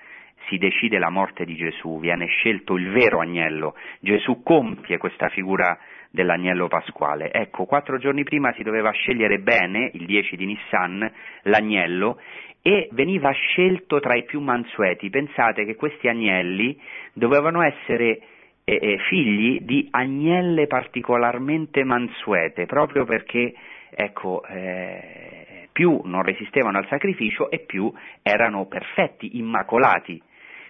si 0.49 0.57
decide 0.57 0.99
la 0.99 1.11
morte 1.11 1.45
di 1.45 1.57
Gesù, 1.57 1.99
viene 1.99 2.27
scelto 2.27 2.77
il 2.77 2.91
vero 2.91 3.19
agnello. 3.19 3.75
Gesù 3.99 4.41
compie 4.45 4.99
questa 4.99 5.29
figura 5.31 5.77
dell'agnello 6.11 6.69
pasquale. 6.69 7.31
Ecco, 7.33 7.65
quattro 7.65 7.99
giorni 7.99 8.25
prima 8.25 8.53
si 8.55 8.63
doveva 8.63 8.91
scegliere 8.91 9.39
bene, 9.39 9.91
il 9.95 10.07
10 10.07 10.37
di 10.37 10.47
Nissan, 10.47 11.11
l'agnello 11.43 12.19
e 12.63 12.89
veniva 12.93 13.31
scelto 13.31 14.01
tra 14.01 14.15
i 14.15 14.25
più 14.25 14.41
mansueti. 14.41 15.09
Pensate 15.09 15.65
che 15.65 15.77
questi 15.77 16.09
agnelli 16.09 16.79
dovevano 17.13 17.63
essere 17.63 18.21
eh, 18.65 18.79
eh, 18.81 18.99
figli 19.09 19.61
di 19.61 19.89
agnelle 19.91 20.67
particolarmente 20.67 21.85
mansuete, 21.85 22.67
proprio 22.67 23.05
perché 23.05 23.55
ecco, 23.91 24.45
eh, 24.47 25.69
più 25.73 26.01
non 26.05 26.23
resistevano 26.23 26.79
al 26.79 26.87
sacrificio 26.89 27.51
e 27.51 27.61
più 27.61 27.93
erano 28.23 28.67
perfetti, 28.67 29.39
immacolati. 29.39 30.21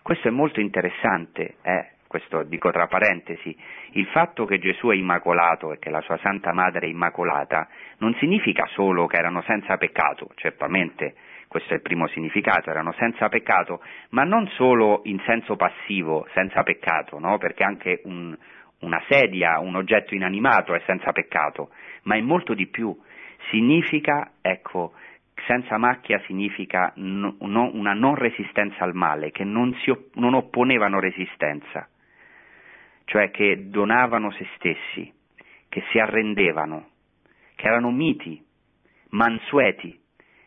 Questo 0.03 0.29
è 0.29 0.31
molto 0.31 0.61
interessante, 0.61 1.57
eh? 1.63 1.89
Questo 2.11 2.43
dico 2.43 2.73
tra 2.73 2.89
parentesi, 2.89 3.57
il 3.93 4.05
fatto 4.07 4.45
che 4.45 4.59
Gesù 4.59 4.89
è 4.89 4.97
immacolato 4.97 5.73
e 5.73 5.79
che 5.79 5.91
la 5.91 6.01
sua 6.01 6.19
Santa 6.19 6.53
Madre 6.53 6.87
è 6.87 6.91
immacolata 6.91 7.69
non 7.99 8.17
significa 8.19 8.67
solo 8.73 9.07
che 9.07 9.17
erano 9.17 9.43
senza 9.43 9.77
peccato, 9.77 10.29
certamente 10.35 11.15
questo 11.47 11.73
è 11.73 11.77
il 11.77 11.83
primo 11.83 12.09
significato, 12.09 12.69
erano 12.69 12.91
senza 12.95 13.29
peccato, 13.29 13.81
ma 14.09 14.25
non 14.25 14.49
solo 14.57 15.03
in 15.05 15.21
senso 15.25 15.55
passivo, 15.55 16.27
senza 16.35 16.65
peccato, 16.65 17.21
no? 17.21 17.39
perché 17.39 17.63
anche 17.63 18.01
un, 18.03 18.37
una 18.81 19.01
sedia, 19.09 19.61
un 19.61 19.77
oggetto 19.77 20.13
inanimato 20.13 20.75
è 20.75 20.83
senza 20.87 21.13
peccato, 21.13 21.71
ma 22.03 22.17
è 22.17 22.21
molto 22.21 22.55
di 22.55 22.67
più. 22.67 22.93
Significa, 23.51 24.33
ecco, 24.43 24.95
senza 25.47 25.77
macchia 25.79 26.21
significa 26.27 26.93
no, 26.97 27.37
no, 27.39 27.71
una 27.73 27.93
non 27.93 28.17
resistenza 28.17 28.83
al 28.83 28.95
male, 28.95 29.31
che 29.31 29.45
non, 29.45 29.73
si, 29.85 29.93
non 30.15 30.35
opponevano 30.35 30.99
resistenza, 30.99 31.89
cioè 33.11 33.33
che 33.33 33.71
donavano 33.71 34.31
se 34.31 34.47
stessi, 34.55 35.13
che 35.69 35.83
si 35.91 35.99
arrendevano, 35.99 36.91
che 37.57 37.67
erano 37.67 37.91
miti, 37.91 38.41
mansueti. 39.09 39.99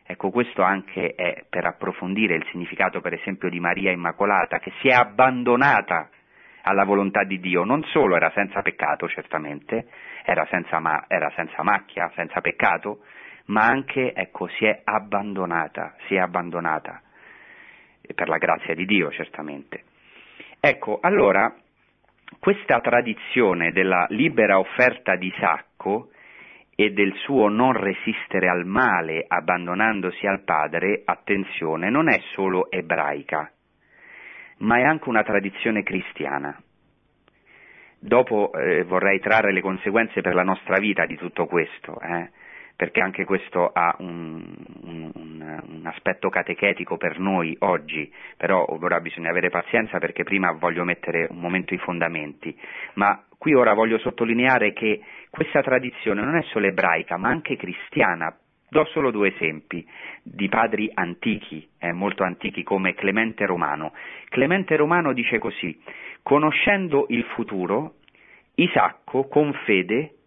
Ecco, 0.05 0.29
questo 0.29 0.61
anche 0.61 1.13
è 1.13 1.43
per 1.49 1.65
approfondire 1.65 2.35
il 2.35 2.45
significato, 2.51 3.01
per 3.01 3.11
esempio, 3.11 3.49
di 3.49 3.59
Maria 3.59 3.91
Immacolata, 3.91 4.59
che 4.59 4.71
si 4.79 4.87
è 4.87 4.93
abbandonata 4.93 6.09
alla 6.61 6.85
volontà 6.85 7.25
di 7.25 7.41
Dio, 7.41 7.65
non 7.65 7.83
solo 7.83 8.15
era 8.15 8.31
senza 8.33 8.61
peccato, 8.61 9.09
certamente, 9.09 9.89
era 10.23 10.47
senza, 10.49 10.79
ma- 10.79 11.03
era 11.09 11.29
senza 11.35 11.63
macchia, 11.63 12.09
senza 12.15 12.39
peccato, 12.39 13.03
ma 13.47 13.65
anche, 13.65 14.13
ecco, 14.13 14.47
si 14.47 14.63
è 14.63 14.83
abbandonata, 14.85 15.95
si 16.07 16.15
è 16.15 16.19
abbandonata, 16.19 17.01
per 18.15 18.29
la 18.29 18.37
grazia 18.37 18.73
di 18.73 18.85
Dio, 18.85 19.11
certamente. 19.11 19.83
Ecco, 20.61 20.99
allora, 21.01 21.53
questa 22.39 22.79
tradizione 22.79 23.71
della 23.71 24.05
libera 24.09 24.59
offerta 24.59 25.15
di 25.15 25.33
Sacco 25.39 26.09
e 26.75 26.91
del 26.91 27.13
suo 27.17 27.49
non 27.49 27.73
resistere 27.73 28.47
al 28.47 28.65
male 28.65 29.23
abbandonandosi 29.27 30.25
al 30.25 30.43
Padre, 30.43 31.01
attenzione, 31.05 31.89
non 31.89 32.09
è 32.09 32.19
solo 32.33 32.69
ebraica, 32.71 33.51
ma 34.59 34.77
è 34.77 34.83
anche 34.83 35.09
una 35.09 35.23
tradizione 35.23 35.83
cristiana. 35.83 36.59
Dopo 37.99 38.51
eh, 38.53 38.83
vorrei 38.83 39.19
trarre 39.19 39.53
le 39.53 39.61
conseguenze 39.61 40.21
per 40.21 40.33
la 40.33 40.43
nostra 40.43 40.77
vita 40.77 41.05
di 41.05 41.15
tutto 41.15 41.45
questo, 41.45 41.99
eh, 42.01 42.31
perché 42.75 43.01
anche 43.01 43.25
questo 43.25 43.69
ha 43.71 43.95
un, 43.99 44.43
un, 44.83 45.11
un, 45.13 45.81
aspetto 45.85 46.29
catechetico 46.29 46.97
per 46.97 47.19
noi 47.19 47.55
oggi, 47.59 48.11
però 48.37 48.65
ora 48.67 48.99
bisogna 48.99 49.29
avere 49.29 49.49
pazienza 49.49 49.99
perché 49.99 50.23
prima 50.23 50.51
voglio 50.53 50.83
mettere 50.83 51.27
un 51.29 51.39
momento 51.39 51.73
i 51.73 51.77
fondamenti, 51.77 52.57
ma 52.95 53.23
qui 53.37 53.53
ora 53.53 53.73
voglio 53.73 53.97
sottolineare 53.99 54.73
che 54.73 55.01
questa 55.29 55.61
tradizione 55.61 56.21
non 56.21 56.35
è 56.35 56.43
solo 56.43 56.67
ebraica, 56.67 57.17
ma 57.17 57.29
anche 57.29 57.55
cristiana, 57.57 58.35
Do 58.73 58.85
solo 58.85 59.11
due 59.11 59.31
esempi 59.35 59.87
di 60.23 60.49
padri 60.49 60.89
antichi, 60.95 61.69
eh, 61.77 61.91
molto 61.91 62.23
antichi, 62.23 62.63
come 62.63 62.95
Clemente 62.95 63.45
Romano. 63.45 63.93
Clemente 64.29 64.75
Romano 64.75 65.13
dice 65.13 65.37
così, 65.37 65.79
conoscendo 66.23 67.05
il 67.09 67.23
futuro, 67.35 67.97
Isacco 68.55 69.27
con 69.27 69.53
fede 69.65 70.22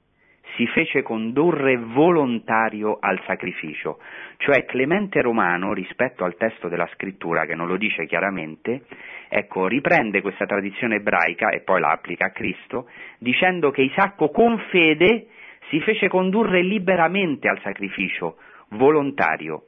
si 0.55 0.67
fece 0.69 1.03
condurre 1.03 1.77
volontario 1.77 2.99
al 3.01 3.21
sacrificio, 3.27 3.99
cioè 4.39 4.65
Clemente 4.65 5.21
Romano, 5.21 5.73
rispetto 5.73 6.25
al 6.25 6.37
testo 6.37 6.69
della 6.69 6.89
scrittura, 6.95 7.45
che 7.45 7.55
non 7.55 7.67
lo 7.67 7.77
dice 7.77 8.07
chiaramente, 8.07 8.83
ecco, 9.29 9.67
riprende 9.67 10.23
questa 10.23 10.47
tradizione 10.47 10.97
ebraica 10.97 11.51
e 11.51 11.61
poi 11.61 11.81
la 11.81 11.91
applica 11.91 12.27
a 12.27 12.31
Cristo, 12.31 12.89
dicendo 13.19 13.71
che 13.71 13.83
Isacco 13.83 14.31
con 14.31 14.59
fede 14.71 15.27
si 15.69 15.81
fece 15.81 16.09
condurre 16.09 16.63
liberamente 16.63 17.49
al 17.49 17.61
sacrificio 17.61 18.37
volontario. 18.71 19.65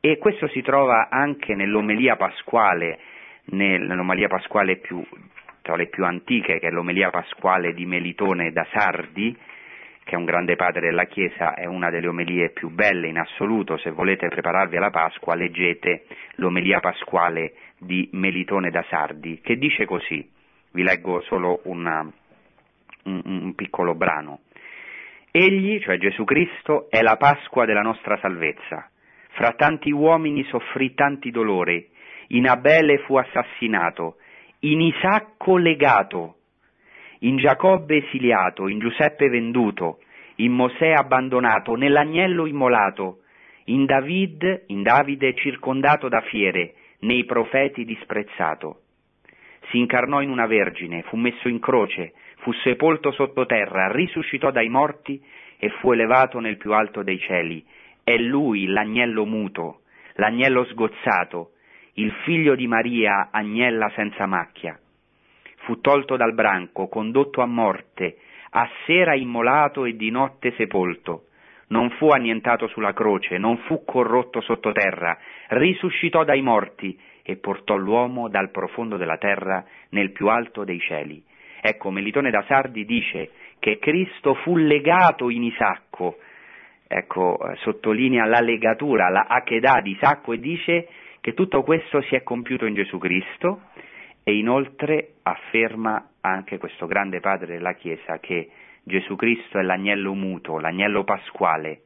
E 0.00 0.18
questo 0.18 0.46
si 0.48 0.62
trova 0.62 1.08
anche 1.10 1.54
nell'omelia 1.54 2.16
pasquale, 2.16 2.98
nell'omelia 3.46 4.28
pasquale 4.28 4.76
più, 4.76 5.04
tra 5.62 5.74
le 5.74 5.86
più 5.88 6.04
antiche, 6.04 6.60
che 6.60 6.68
è 6.68 6.70
l'omelia 6.70 7.10
pasquale 7.10 7.72
di 7.74 7.84
Melitone 7.84 8.52
da 8.52 8.64
Sardi, 8.70 9.36
che 10.08 10.14
è 10.14 10.18
un 10.18 10.24
grande 10.24 10.56
padre 10.56 10.80
della 10.80 11.04
Chiesa, 11.04 11.52
è 11.52 11.66
una 11.66 11.90
delle 11.90 12.08
omelie 12.08 12.48
più 12.48 12.70
belle 12.70 13.08
in 13.08 13.18
assoluto, 13.18 13.76
se 13.76 13.90
volete 13.90 14.28
prepararvi 14.28 14.78
alla 14.78 14.88
Pasqua 14.88 15.34
leggete 15.34 16.06
l'omelia 16.36 16.80
pasquale 16.80 17.52
di 17.76 18.08
Melitone 18.12 18.70
da 18.70 18.82
Sardi, 18.88 19.42
che 19.42 19.58
dice 19.58 19.84
così, 19.84 20.26
vi 20.70 20.82
leggo 20.82 21.20
solo 21.20 21.60
una, 21.64 22.10
un, 23.04 23.22
un 23.22 23.54
piccolo 23.54 23.94
brano. 23.94 24.40
Egli, 25.30 25.78
cioè 25.82 25.98
Gesù 25.98 26.24
Cristo, 26.24 26.88
è 26.88 27.02
la 27.02 27.16
Pasqua 27.16 27.66
della 27.66 27.82
nostra 27.82 28.16
salvezza. 28.16 28.88
Fra 29.32 29.52
tanti 29.52 29.90
uomini 29.90 30.42
soffrì 30.44 30.94
tanti 30.94 31.30
dolori, 31.30 31.86
in 32.28 32.48
Abele 32.48 32.96
fu 33.00 33.18
assassinato, 33.18 34.16
in 34.60 34.80
Isacco 34.80 35.58
legato, 35.58 36.37
in 37.20 37.36
Giacobbe 37.36 38.04
esiliato, 38.04 38.68
in 38.68 38.78
Giuseppe 38.78 39.28
venduto, 39.28 39.98
in 40.36 40.52
Mosè 40.52 40.92
abbandonato, 40.92 41.74
nell'agnello 41.74 42.46
immolato, 42.46 43.22
in 43.64 43.84
David, 43.84 44.64
in 44.68 44.82
Davide 44.82 45.34
circondato 45.34 46.08
da 46.08 46.20
fiere, 46.22 46.74
nei 47.00 47.24
profeti 47.24 47.84
disprezzato. 47.84 48.80
Si 49.70 49.78
incarnò 49.78 50.20
in 50.22 50.30
una 50.30 50.46
vergine, 50.46 51.02
fu 51.02 51.16
messo 51.16 51.48
in 51.48 51.58
croce, 51.58 52.14
fu 52.38 52.52
sepolto 52.52 53.12
sottoterra, 53.12 53.90
risuscitò 53.92 54.50
dai 54.50 54.68
morti 54.68 55.22
e 55.58 55.68
fu 55.80 55.92
elevato 55.92 56.38
nel 56.38 56.56
più 56.56 56.72
alto 56.72 57.02
dei 57.02 57.18
cieli. 57.18 57.64
È 58.02 58.16
lui 58.16 58.66
l'agnello 58.66 59.26
muto, 59.26 59.80
l'agnello 60.14 60.64
sgozzato, 60.64 61.50
il 61.94 62.12
figlio 62.24 62.54
di 62.54 62.66
Maria, 62.66 63.28
agnella 63.30 63.90
senza 63.94 64.24
macchia. 64.26 64.78
Fu 65.68 65.82
tolto 65.82 66.16
dal 66.16 66.32
branco, 66.32 66.88
condotto 66.88 67.42
a 67.42 67.46
morte, 67.46 68.16
a 68.52 68.66
sera 68.86 69.14
immolato 69.14 69.84
e 69.84 69.96
di 69.96 70.10
notte 70.10 70.54
sepolto. 70.56 71.24
Non 71.66 71.90
fu 71.90 72.08
annientato 72.08 72.68
sulla 72.68 72.94
croce, 72.94 73.36
non 73.36 73.58
fu 73.66 73.84
corrotto 73.84 74.40
sottoterra, 74.40 75.18
risuscitò 75.48 76.24
dai 76.24 76.40
morti 76.40 76.98
e 77.22 77.36
portò 77.36 77.76
l'uomo 77.76 78.30
dal 78.30 78.50
profondo 78.50 78.96
della 78.96 79.18
terra 79.18 79.62
nel 79.90 80.10
più 80.12 80.28
alto 80.28 80.64
dei 80.64 80.80
cieli. 80.80 81.22
Ecco, 81.60 81.90
Melitone 81.90 82.30
da 82.30 82.42
Sardi 82.48 82.86
dice 82.86 83.32
che 83.58 83.78
Cristo 83.78 84.32
fu 84.36 84.56
legato 84.56 85.28
in 85.28 85.42
Isacco, 85.42 86.16
ecco, 86.86 87.38
eh, 87.46 87.56
sottolinea 87.56 88.24
la 88.24 88.40
legatura, 88.40 89.10
la 89.10 89.26
Akedah 89.28 89.82
di 89.82 89.90
Isacco 89.90 90.32
e 90.32 90.38
dice 90.38 90.88
che 91.20 91.34
tutto 91.34 91.62
questo 91.62 92.00
si 92.00 92.14
è 92.14 92.22
compiuto 92.22 92.64
in 92.64 92.72
Gesù 92.72 92.96
Cristo 92.96 93.64
e 94.28 94.36
inoltre 94.36 95.14
afferma 95.22 96.10
anche 96.20 96.58
questo 96.58 96.84
grande 96.84 97.18
padre 97.18 97.54
della 97.54 97.72
Chiesa 97.72 98.18
che 98.18 98.50
Gesù 98.82 99.16
Cristo 99.16 99.58
è 99.58 99.62
l'agnello 99.62 100.12
muto, 100.12 100.58
l'agnello 100.58 101.02
pasquale, 101.02 101.84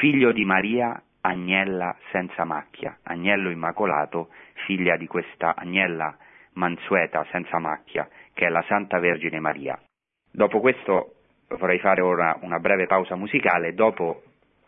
figlio 0.00 0.32
di 0.32 0.44
Maria, 0.44 1.00
agnella 1.20 1.96
senza 2.10 2.42
macchia, 2.42 2.98
agnello 3.04 3.50
immacolato, 3.50 4.30
figlia 4.66 4.96
di 4.96 5.06
questa 5.06 5.54
agnella 5.54 6.16
mansueta 6.54 7.24
senza 7.30 7.60
macchia, 7.60 8.08
che 8.34 8.46
è 8.46 8.48
la 8.48 8.64
Santa 8.66 8.98
Vergine 8.98 9.38
Maria. 9.38 9.80
Dopo 10.28 10.58
questo 10.58 11.12
vorrei 11.50 11.78
fare 11.78 12.00
ora 12.00 12.36
una 12.40 12.58
breve 12.58 12.88
pausa 12.88 13.14
musicale, 13.14 13.74
dopo 13.74 14.24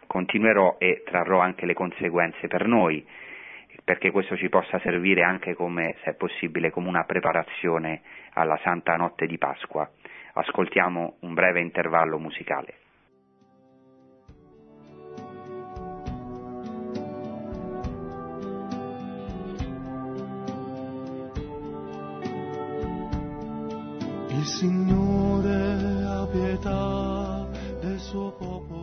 continuerò 0.06 0.76
e 0.78 1.02
trarrò 1.04 1.40
anche 1.40 1.66
le 1.66 1.74
conseguenze 1.74 2.46
per 2.46 2.68
noi, 2.68 3.04
perché 3.84 4.10
questo 4.10 4.36
ci 4.36 4.48
possa 4.48 4.78
servire 4.80 5.22
anche 5.22 5.54
come, 5.54 5.96
se 6.02 6.10
è 6.10 6.14
possibile, 6.14 6.70
come 6.70 6.88
una 6.88 7.04
preparazione 7.04 8.02
alla 8.34 8.58
Santa 8.62 8.96
Notte 8.96 9.26
di 9.26 9.38
Pasqua. 9.38 9.88
Ascoltiamo 10.34 11.16
un 11.20 11.34
breve 11.34 11.60
intervallo 11.60 12.18
musicale. 12.18 12.76
Il 24.28 24.48
Signore 24.48 25.52
ha 26.04 26.26
pietà 26.26 27.46
del 27.80 27.98
suo 27.98 28.32
popolo. 28.32 28.81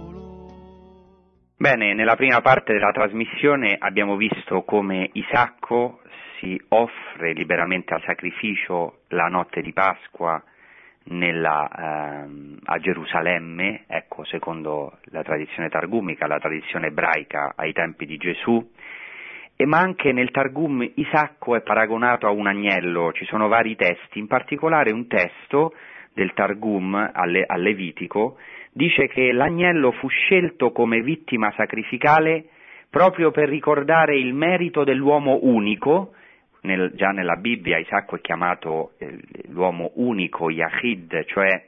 Bene, 1.62 1.94
nella 1.94 2.16
prima 2.16 2.40
parte 2.40 2.72
della 2.72 2.94
trasmissione 2.94 3.76
abbiamo 3.78 4.16
visto 4.16 4.62
come 4.62 5.10
Isacco 5.12 6.00
si 6.38 6.58
offre 6.70 7.34
liberamente 7.34 7.94
al 7.94 8.02
sacrificio 8.06 9.00
la 9.10 9.28
notte 9.28 9.60
di 9.60 9.74
Pasqua 9.74 10.42
nella, 11.08 12.24
ehm, 12.24 12.60
a 12.64 12.80
Gerusalemme, 12.80 13.84
ecco, 13.88 14.24
secondo 14.24 15.00
la 15.12 15.22
tradizione 15.22 15.68
targumica, 15.68 16.28
la 16.28 16.40
tradizione 16.40 16.88
ebraica 16.88 17.52
ai 17.58 17.74
tempi 17.74 18.06
di 18.06 18.16
Gesù, 18.16 18.72
e 19.58 19.66
ma 19.66 19.80
anche 19.80 20.14
nel 20.14 20.32
Targum 20.32 20.90
Isacco 20.96 21.58
è 21.58 21.62
paragonato 21.62 22.26
a 22.26 22.32
un 22.32 22.48
agnello, 22.48 23.12
ci 23.12 23.26
sono 23.26 23.50
vari 23.50 23.76
testi, 23.76 24.18
in 24.18 24.28
particolare 24.28 24.94
un 24.94 25.08
testo 25.08 25.74
del 26.14 26.32
Targum 26.34 26.96
al, 26.96 27.46
Levitico 27.58 28.38
dice 28.72 29.08
che 29.08 29.32
l'agnello 29.32 29.92
fu 29.92 30.08
scelto 30.08 30.72
come 30.72 31.02
vittima 31.02 31.52
sacrificale 31.56 32.46
proprio 32.90 33.32
per 33.32 33.50
ricordare 33.50 34.18
il 34.18 34.34
merito 34.34 34.84
dell'uomo 34.84 35.40
unico, 35.44 36.14
nel, 36.62 36.92
già 36.96 37.10
nella 37.10 37.36
Bibbia 37.36 37.78
Isacco 37.78 38.16
è 38.16 38.22
chiamato 38.22 38.92
eh, 38.98 39.18
l'uomo 39.50 39.92
unico, 39.96 40.50
Yahid, 40.50 41.26
cioè 41.26 41.68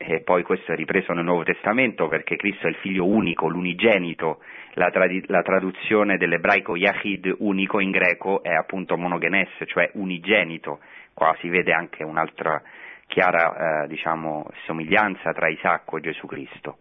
e 0.00 0.20
poi 0.20 0.44
questo 0.44 0.72
è 0.72 0.76
ripreso 0.76 1.12
nel 1.12 1.24
Nuovo 1.24 1.42
Testamento 1.42 2.06
perché 2.06 2.36
Cristo 2.36 2.68
è 2.68 2.70
il 2.70 2.76
figlio 2.76 3.04
unico, 3.04 3.48
l'unigenito, 3.48 4.38
la, 4.74 4.90
trad- 4.90 5.24
la 5.26 5.42
traduzione 5.42 6.16
dell'ebraico 6.16 6.76
Yahid 6.76 7.34
unico 7.38 7.80
in 7.80 7.90
greco 7.90 8.40
è 8.44 8.54
appunto 8.54 8.96
monogenes, 8.96 9.48
cioè 9.66 9.90
unigenito, 9.94 10.78
qua 11.12 11.36
si 11.40 11.48
vede 11.48 11.72
anche 11.72 12.04
un'altra 12.04 12.62
chiara 13.08 13.82
eh, 13.82 13.88
diciamo, 13.88 14.46
somiglianza 14.66 15.32
tra 15.32 15.48
Isacco 15.48 15.96
e 15.96 16.02
Gesù 16.02 16.26
Cristo. 16.26 16.78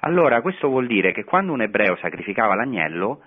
Allora 0.00 0.40
questo 0.40 0.68
vuol 0.68 0.86
dire 0.86 1.12
che 1.12 1.22
quando 1.22 1.52
un 1.52 1.62
ebreo 1.62 1.96
sacrificava 1.96 2.56
l'agnello 2.56 3.22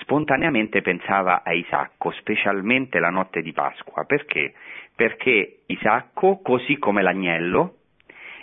spontaneamente 0.00 0.82
pensava 0.82 1.42
a 1.42 1.52
Isacco, 1.52 2.10
specialmente 2.12 2.98
la 2.98 3.10
notte 3.10 3.40
di 3.40 3.52
Pasqua, 3.52 4.04
perché? 4.04 4.54
Perché 4.94 5.60
Isacco, 5.66 6.40
così 6.42 6.76
come 6.78 7.02
l'agnello, 7.02 7.76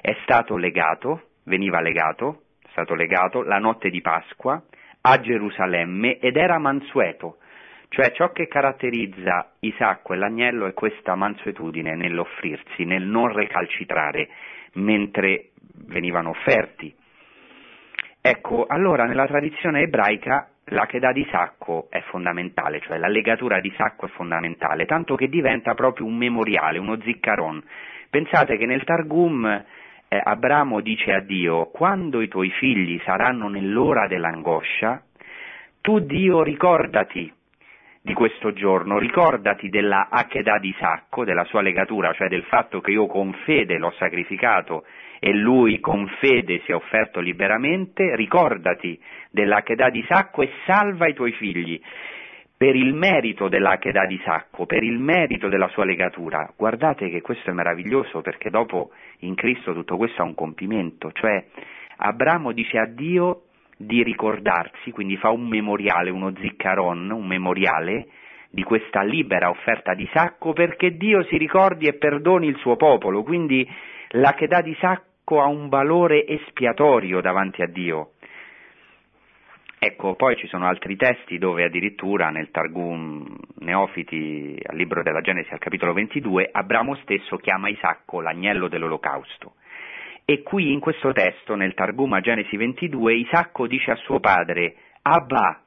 è 0.02 0.16
stato 0.24 0.58
legato, 0.58 1.30
veniva 1.46 1.80
legato, 1.80 2.42
è 2.64 2.68
stato 2.72 2.96
legato 2.96 3.44
la 3.44 3.60
notte 3.60 3.90
di 3.90 4.02
Pasqua 4.02 4.62
a 5.02 5.20
Gerusalemme 5.20 6.18
ed 6.20 6.38
era 6.38 6.58
mansueto, 6.58 7.38
cioè 7.94 8.12
ciò 8.12 8.32
che 8.32 8.48
caratterizza 8.48 9.52
Isacco 9.60 10.14
e 10.14 10.18
l'agnello 10.18 10.66
è 10.66 10.74
questa 10.74 11.14
mansuetudine 11.14 11.96
nell'offrirsi, 11.96 12.86
nel 12.86 13.04
non 13.04 13.32
recalcitrare 13.32 14.30
mentre 14.74 15.50
venivano 15.86 16.32
offerti. 16.32 16.92
Ecco, 18.20 18.66
allora 18.68 19.06
nella 19.06 19.28
tradizione 19.28 19.82
ebraica 19.82 20.50
la 20.68 20.88
chedà 20.88 21.12
di 21.12 21.24
sacco 21.30 21.86
è 21.92 22.02
fondamentale, 22.10 22.80
cioè 22.80 22.98
la 22.98 23.08
legatura 23.08 23.60
di 23.60 23.72
sacco 23.78 24.08
è 24.08 24.10
fondamentale, 24.10 24.88
tanto 24.88 25.14
che 25.14 25.30
diventa 25.30 25.76
proprio 25.76 26.08
un 26.08 26.18
memoriale, 26.18 26.80
uno 26.80 27.00
ziccaron. 27.00 27.64
Pensate 28.10 28.58
che 28.58 28.66
nel 28.66 28.84
Targum 28.86 29.46
eh, 29.46 30.22
Abramo 30.24 30.82
dice 30.82 31.14
a 31.14 31.20
Dio, 31.20 31.66
quando 31.68 32.22
i 32.22 32.28
tuoi 32.28 32.50
figli 32.50 33.00
saranno 33.06 33.50
nell'ora 33.50 34.08
dell'angoscia, 34.08 35.00
tu 35.80 36.00
Dio 36.00 36.42
ricordati 36.42 37.32
di 38.06 38.14
questo 38.14 38.52
giorno, 38.52 39.00
ricordati 39.00 39.70
della 39.70 40.10
Akedah 40.10 40.60
di 40.60 40.76
Sacco, 40.78 41.24
della 41.24 41.46
sua 41.46 41.62
legatura, 41.62 42.12
cioè 42.12 42.28
del 42.28 42.44
fatto 42.44 42.82
che 42.82 42.92
io 42.92 43.08
con 43.08 43.32
fede 43.46 43.78
l'ho 43.78 43.94
sacrificato 43.98 44.84
e 45.20 45.32
lui 45.32 45.80
con 45.80 46.06
fede 46.20 46.60
si 46.66 46.72
è 46.72 46.76
offerto 46.76 47.22
liberamente, 47.22 48.14
ricordati 48.18 49.02
dell'Akedah 49.32 49.90
di 49.90 50.04
Sacco 50.06 50.42
e 50.42 50.50
salva 50.66 51.08
i 51.08 51.14
tuoi 51.14 51.32
figli 51.32 51.80
per 52.58 52.76
il 52.76 52.94
merito 52.94 53.48
dell'Acheda 53.48 54.06
di 54.06 54.20
Sacco, 54.26 54.66
per 54.66 54.84
il 54.84 55.00
merito 55.00 55.48
della 55.48 55.70
sua 55.70 55.86
legatura. 55.86 56.52
Guardate 56.58 57.10
che 57.10 57.22
questo 57.22 57.52
è 57.52 57.54
meraviglioso 57.54 58.20
perché 58.20 58.50
dopo 58.50 58.92
in 59.20 59.36
Cristo 59.36 59.74
tutto 59.74 59.96
questo 59.96 60.22
ha 60.22 60.26
un 60.26 60.36
compimento, 60.36 61.10
cioè 61.14 61.42
Abramo 61.98 62.52
dice 62.52 62.78
a 62.80 62.86
Dio 62.86 63.44
di 63.86 64.04
ricordarsi, 64.04 64.92
quindi 64.92 65.18
fa 65.18 65.30
un 65.30 65.48
memoriale, 65.48 66.10
uno 66.10 66.34
ziccaron, 66.36 67.10
un 67.12 67.26
memoriale 67.26 68.08
di 68.50 68.64
questa 68.64 69.02
libera 69.02 69.50
offerta 69.50 69.94
di 69.94 70.08
Sacco 70.14 70.54
perché 70.54 70.96
Dio 70.96 71.24
si 71.24 71.38
ricordi 71.38 71.88
e 71.88 71.94
perdoni 71.94 72.48
il 72.48 72.58
suo 72.58 72.76
popolo, 72.76 73.24
quindi 73.24 73.68
l'Acheda 74.10 74.62
di 74.62 74.76
Sacco 74.80 75.42
ha 75.42 75.48
un 75.48 75.70
valore 75.70 76.26
espiatorio 76.28 77.20
davanti 77.20 77.62
a 77.62 77.68
Dio. 77.68 78.12
Ecco, 79.80 80.16
poi 80.16 80.38
ci 80.38 80.48
sono 80.48 80.66
altri 80.66 80.96
testi 80.96 81.38
dove 81.38 81.66
addirittura 81.66 82.30
nel 82.30 82.52
Targum 82.52 83.26
Neofiti, 83.60 84.58
al 84.66 84.78
libro 84.78 85.04
della 85.04 85.20
Genesi, 85.20 85.52
al 85.52 85.60
capitolo 85.60 85.92
22, 85.92 86.48
Abramo 86.50 86.96
stesso 87.02 87.36
chiama 87.36 87.68
Isacco 87.68 88.22
l'agnello 88.22 88.70
dell'olocausto. 88.70 89.56
E 90.26 90.42
qui 90.42 90.72
in 90.72 90.80
questo 90.80 91.12
testo, 91.12 91.56
nel 91.56 91.74
Targum 91.74 92.14
a 92.14 92.22
Genesi 92.22 92.56
22, 92.56 93.14
Isacco 93.16 93.68
dice 93.68 93.92
a 93.92 93.96
suo 93.96 94.20
padre, 94.20 94.76
Abba, 95.02 95.62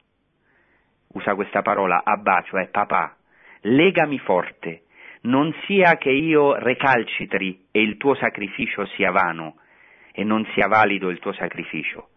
usa 1.09 1.35
questa 1.35 1.63
parola, 1.63 2.03
Abba, 2.05 2.43
cioè 2.47 2.69
papà, 2.69 3.17
legami 3.63 4.19
forte, 4.19 4.85
non 5.23 5.55
sia 5.67 5.97
che 5.97 6.11
io 6.11 6.55
recalcitri 6.55 7.67
e 7.71 7.83
il 7.83 7.97
tuo 7.97 8.15
sacrificio 8.15 8.87
sia 8.95 9.11
vano 9.11 9.57
e 10.13 10.25
non 10.25 10.47
sia 10.55 10.69
valido 10.69 11.11
il 11.11 11.19
tuo 11.19 11.33
sacrificio 11.33 12.09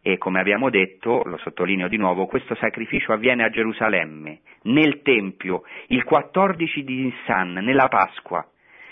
e 0.00 0.16
come 0.16 0.40
abbiamo 0.40 0.70
detto, 0.70 1.22
lo 1.24 1.36
sottolineo 1.38 1.88
di 1.88 1.96
nuovo, 1.96 2.26
questo 2.26 2.54
sacrificio 2.54 3.12
avviene 3.12 3.44
a 3.44 3.50
Gerusalemme, 3.50 4.40
nel 4.62 5.02
Tempio, 5.02 5.62
il 5.88 6.04
14 6.04 6.84
di 6.84 7.02
Nissan, 7.02 7.52
nella 7.52 7.88
Pasqua. 7.88 8.46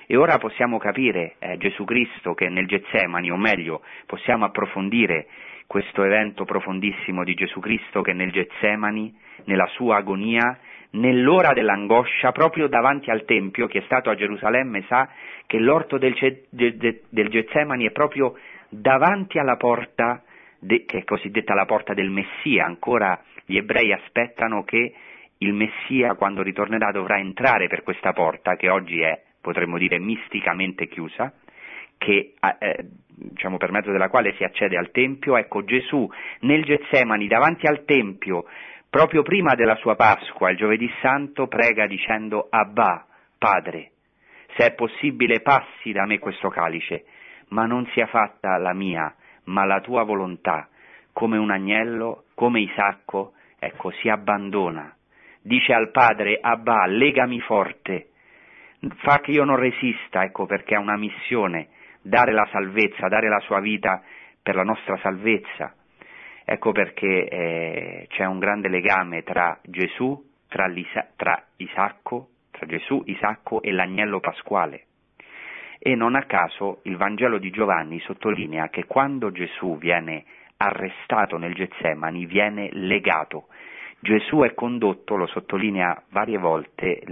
E 0.06 0.16
ora 0.16 0.38
possiamo 0.38 0.78
capire 0.78 1.34
eh, 1.38 1.56
Gesù 1.58 1.84
Cristo 1.84 2.34
che 2.34 2.48
nel 2.48 2.66
Getsemani, 2.66 3.30
o 3.30 3.36
meglio, 3.36 3.82
possiamo 4.06 4.44
approfondire 4.44 5.26
questo 5.66 6.04
evento 6.04 6.44
profondissimo 6.44 7.24
di 7.24 7.34
Gesù 7.34 7.58
Cristo 7.58 8.02
che 8.02 8.12
nel 8.12 8.30
Getsemani, 8.30 9.12
nella 9.44 9.66
sua 9.66 9.96
agonia, 9.96 10.58
nell'ora 10.90 11.52
dell'angoscia, 11.52 12.30
proprio 12.30 12.68
davanti 12.68 13.10
al 13.10 13.24
Tempio, 13.24 13.66
chi 13.66 13.78
è 13.78 13.82
stato 13.82 14.10
a 14.10 14.14
Gerusalemme 14.14 14.84
sa 14.86 15.08
che 15.46 15.58
l'orto 15.58 15.98
del, 15.98 16.14
del, 16.50 17.00
del 17.08 17.28
Getsemani 17.28 17.86
è 17.86 17.90
proprio 17.90 18.36
davanti 18.68 19.38
alla 19.38 19.56
porta 19.56 20.22
de, 20.58 20.84
che 20.84 20.98
è 20.98 21.04
cosiddetta 21.04 21.54
la 21.54 21.66
porta 21.66 21.94
del 21.94 22.10
Messia, 22.10 22.64
ancora 22.64 23.20
gli 23.44 23.56
ebrei 23.56 23.92
aspettano 23.92 24.64
che 24.64 24.94
il 25.38 25.52
Messia 25.52 26.14
quando 26.14 26.42
ritornerà 26.42 26.90
dovrà 26.92 27.18
entrare 27.18 27.66
per 27.66 27.82
questa 27.82 28.12
porta 28.12 28.56
che 28.56 28.70
oggi 28.70 29.00
è, 29.00 29.22
potremmo 29.46 29.78
dire, 29.78 30.00
misticamente 30.00 30.88
chiusa, 30.88 31.32
che, 31.96 32.35
eh, 32.59 32.85
diciamo, 33.14 33.59
per 33.59 33.70
mezzo 33.70 33.92
della 33.92 34.09
quale 34.09 34.35
si 34.35 34.42
accede 34.42 34.76
al 34.76 34.90
Tempio, 34.90 35.37
ecco 35.37 35.64
Gesù 35.64 36.11
nel 36.40 36.64
Getsemani 36.64 37.28
davanti 37.28 37.66
al 37.68 37.85
Tempio, 37.85 38.44
proprio 38.90 39.22
prima 39.22 39.54
della 39.54 39.76
sua 39.76 39.94
Pasqua, 39.94 40.50
il 40.50 40.56
giovedì 40.56 40.90
santo, 41.00 41.46
prega 41.46 41.87
dicendo 41.87 42.48
Abba, 42.50 43.06
Padre, 43.38 43.92
se 44.56 44.66
è 44.66 44.74
possibile 44.74 45.40
passi 45.40 45.92
da 45.92 46.06
me 46.06 46.18
questo 46.18 46.48
calice, 46.48 47.04
ma 47.50 47.66
non 47.66 47.87
sia 47.92 48.06
fatta 48.06 48.56
la 48.56 48.72
mia, 48.72 49.14
ma 49.44 49.64
la 49.64 49.80
tua 49.80 50.02
volontà, 50.02 50.68
come 51.12 51.38
un 51.38 51.52
agnello, 51.52 52.24
come 52.35 52.61
Isacco, 52.61 53.35
ecco, 53.61 53.90
si 53.92 54.09
abbandona. 54.09 54.92
Dice 55.40 55.72
al 55.72 55.92
padre, 55.92 56.38
Abba, 56.40 56.87
legami 56.87 57.38
forte, 57.40 58.09
fa 58.96 59.20
che 59.20 59.31
io 59.31 59.44
non 59.44 59.57
resista, 59.57 60.22
ecco, 60.22 60.46
perché 60.46 60.75
ha 60.75 60.81
una 60.81 60.96
missione, 60.96 61.68
dare 62.03 62.33
la 62.33 62.49
salvezza, 62.51 63.09
dare 63.09 63.29
la 63.29 63.40
sua 63.40 63.61
vita 63.61 64.03
per 64.42 64.55
la 64.55 64.62
nostra 64.62 64.96
salvezza. 64.99 65.75
Ecco 66.44 66.72
perché 66.72 67.27
eh, 67.29 68.07
c'è 68.09 68.25
un 68.25 68.38
grande 68.38 68.68
legame 68.68 69.22
tra 69.22 69.59
Gesù, 69.62 70.22
tra, 70.49 70.72
tra 71.16 71.44
Isacco, 71.57 72.29
tra 72.51 72.66
Gesù, 72.66 73.03
Isacco 73.07 73.61
e 73.62 73.72
l'agnello 73.72 74.20
pasquale 74.20 74.87
e 75.79 75.94
non 75.94 76.16
a 76.16 76.25
caso 76.25 76.81
il 76.83 76.96
Vangelo 76.96 77.38
di 77.38 77.51
Giovanni 77.51 78.01
sottolinea 78.01 78.70
che 78.70 78.87
quando 78.87 79.31
Gesù 79.31 79.79
viene 79.79 80.25
arrestato 80.57 81.37
nel 81.37 81.55
Getsemani 81.55 82.27
viene 82.27 82.70
legato. 82.72 83.46
Gesù 84.01 84.40
è 84.40 84.55
condotto, 84.55 85.16
lo 85.16 85.27
sottolinea 85.27 86.03
varie 86.11 86.38
volte 86.38 87.03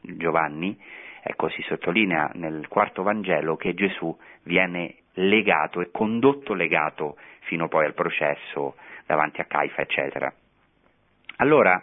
Giovanni, 0.00 0.78
ecco 1.22 1.48
si 1.48 1.62
sottolinea 1.62 2.30
nel 2.34 2.68
quarto 2.68 3.02
Vangelo 3.02 3.56
che 3.56 3.74
Gesù 3.74 4.16
viene 4.44 4.96
legato 5.14 5.80
e 5.80 5.90
condotto 5.90 6.54
legato 6.54 7.16
fino 7.40 7.68
poi 7.68 7.84
al 7.84 7.94
processo 7.94 8.76
davanti 9.06 9.40
a 9.40 9.44
Caifa, 9.44 9.82
eccetera. 9.82 10.32
Allora, 11.36 11.82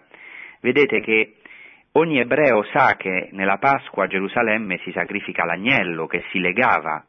vedete 0.62 1.02
che 1.02 1.34
Ogni 1.98 2.20
ebreo 2.20 2.62
sa 2.66 2.96
che 2.96 3.30
nella 3.32 3.58
Pasqua 3.58 4.04
a 4.04 4.08
Gerusalemme 4.08 4.78
si 4.84 4.92
sacrifica 4.92 5.46
l'agnello 5.46 6.06
che 6.06 6.24
si 6.30 6.40
legava 6.40 7.04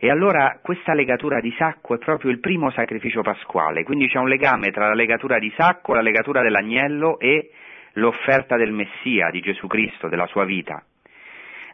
e 0.00 0.10
allora 0.10 0.58
questa 0.60 0.94
legatura 0.94 1.38
di 1.38 1.54
sacco 1.56 1.94
è 1.94 1.98
proprio 1.98 2.32
il 2.32 2.40
primo 2.40 2.72
sacrificio 2.72 3.22
pasquale, 3.22 3.84
quindi 3.84 4.08
c'è 4.08 4.18
un 4.18 4.26
legame 4.26 4.72
tra 4.72 4.88
la 4.88 4.94
legatura 4.94 5.38
di 5.38 5.52
sacco, 5.56 5.94
la 5.94 6.00
legatura 6.00 6.42
dell'agnello 6.42 7.20
e 7.20 7.52
l'offerta 7.92 8.56
del 8.56 8.72
Messia, 8.72 9.30
di 9.30 9.40
Gesù 9.40 9.68
Cristo, 9.68 10.08
della 10.08 10.26
sua 10.26 10.44
vita. 10.44 10.82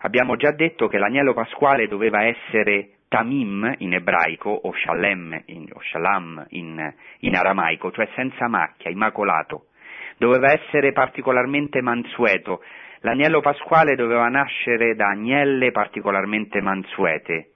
Abbiamo 0.02 0.36
già 0.36 0.52
detto 0.52 0.88
che 0.88 0.98
l'agnello 0.98 1.34
pasquale 1.34 1.88
doveva 1.88 2.24
essere 2.24 2.98
tamim 3.08 3.74
in 3.78 3.94
ebraico 3.94 4.50
o 4.50 4.72
shalem 4.72 5.42
in, 5.46 5.68
o 5.72 5.80
shalam 5.80 6.46
in, 6.50 6.94
in 7.20 7.34
aramaico, 7.34 7.90
cioè 7.90 8.08
senza 8.14 8.48
macchia, 8.48 8.90
immacolato 8.90 9.66
doveva 10.22 10.52
essere 10.52 10.92
particolarmente 10.92 11.80
mansueto. 11.82 12.62
L'agnello 13.00 13.40
pasquale 13.40 13.96
doveva 13.96 14.28
nascere 14.28 14.94
da 14.94 15.08
agnelle 15.08 15.72
particolarmente 15.72 16.60
mansuete. 16.60 17.50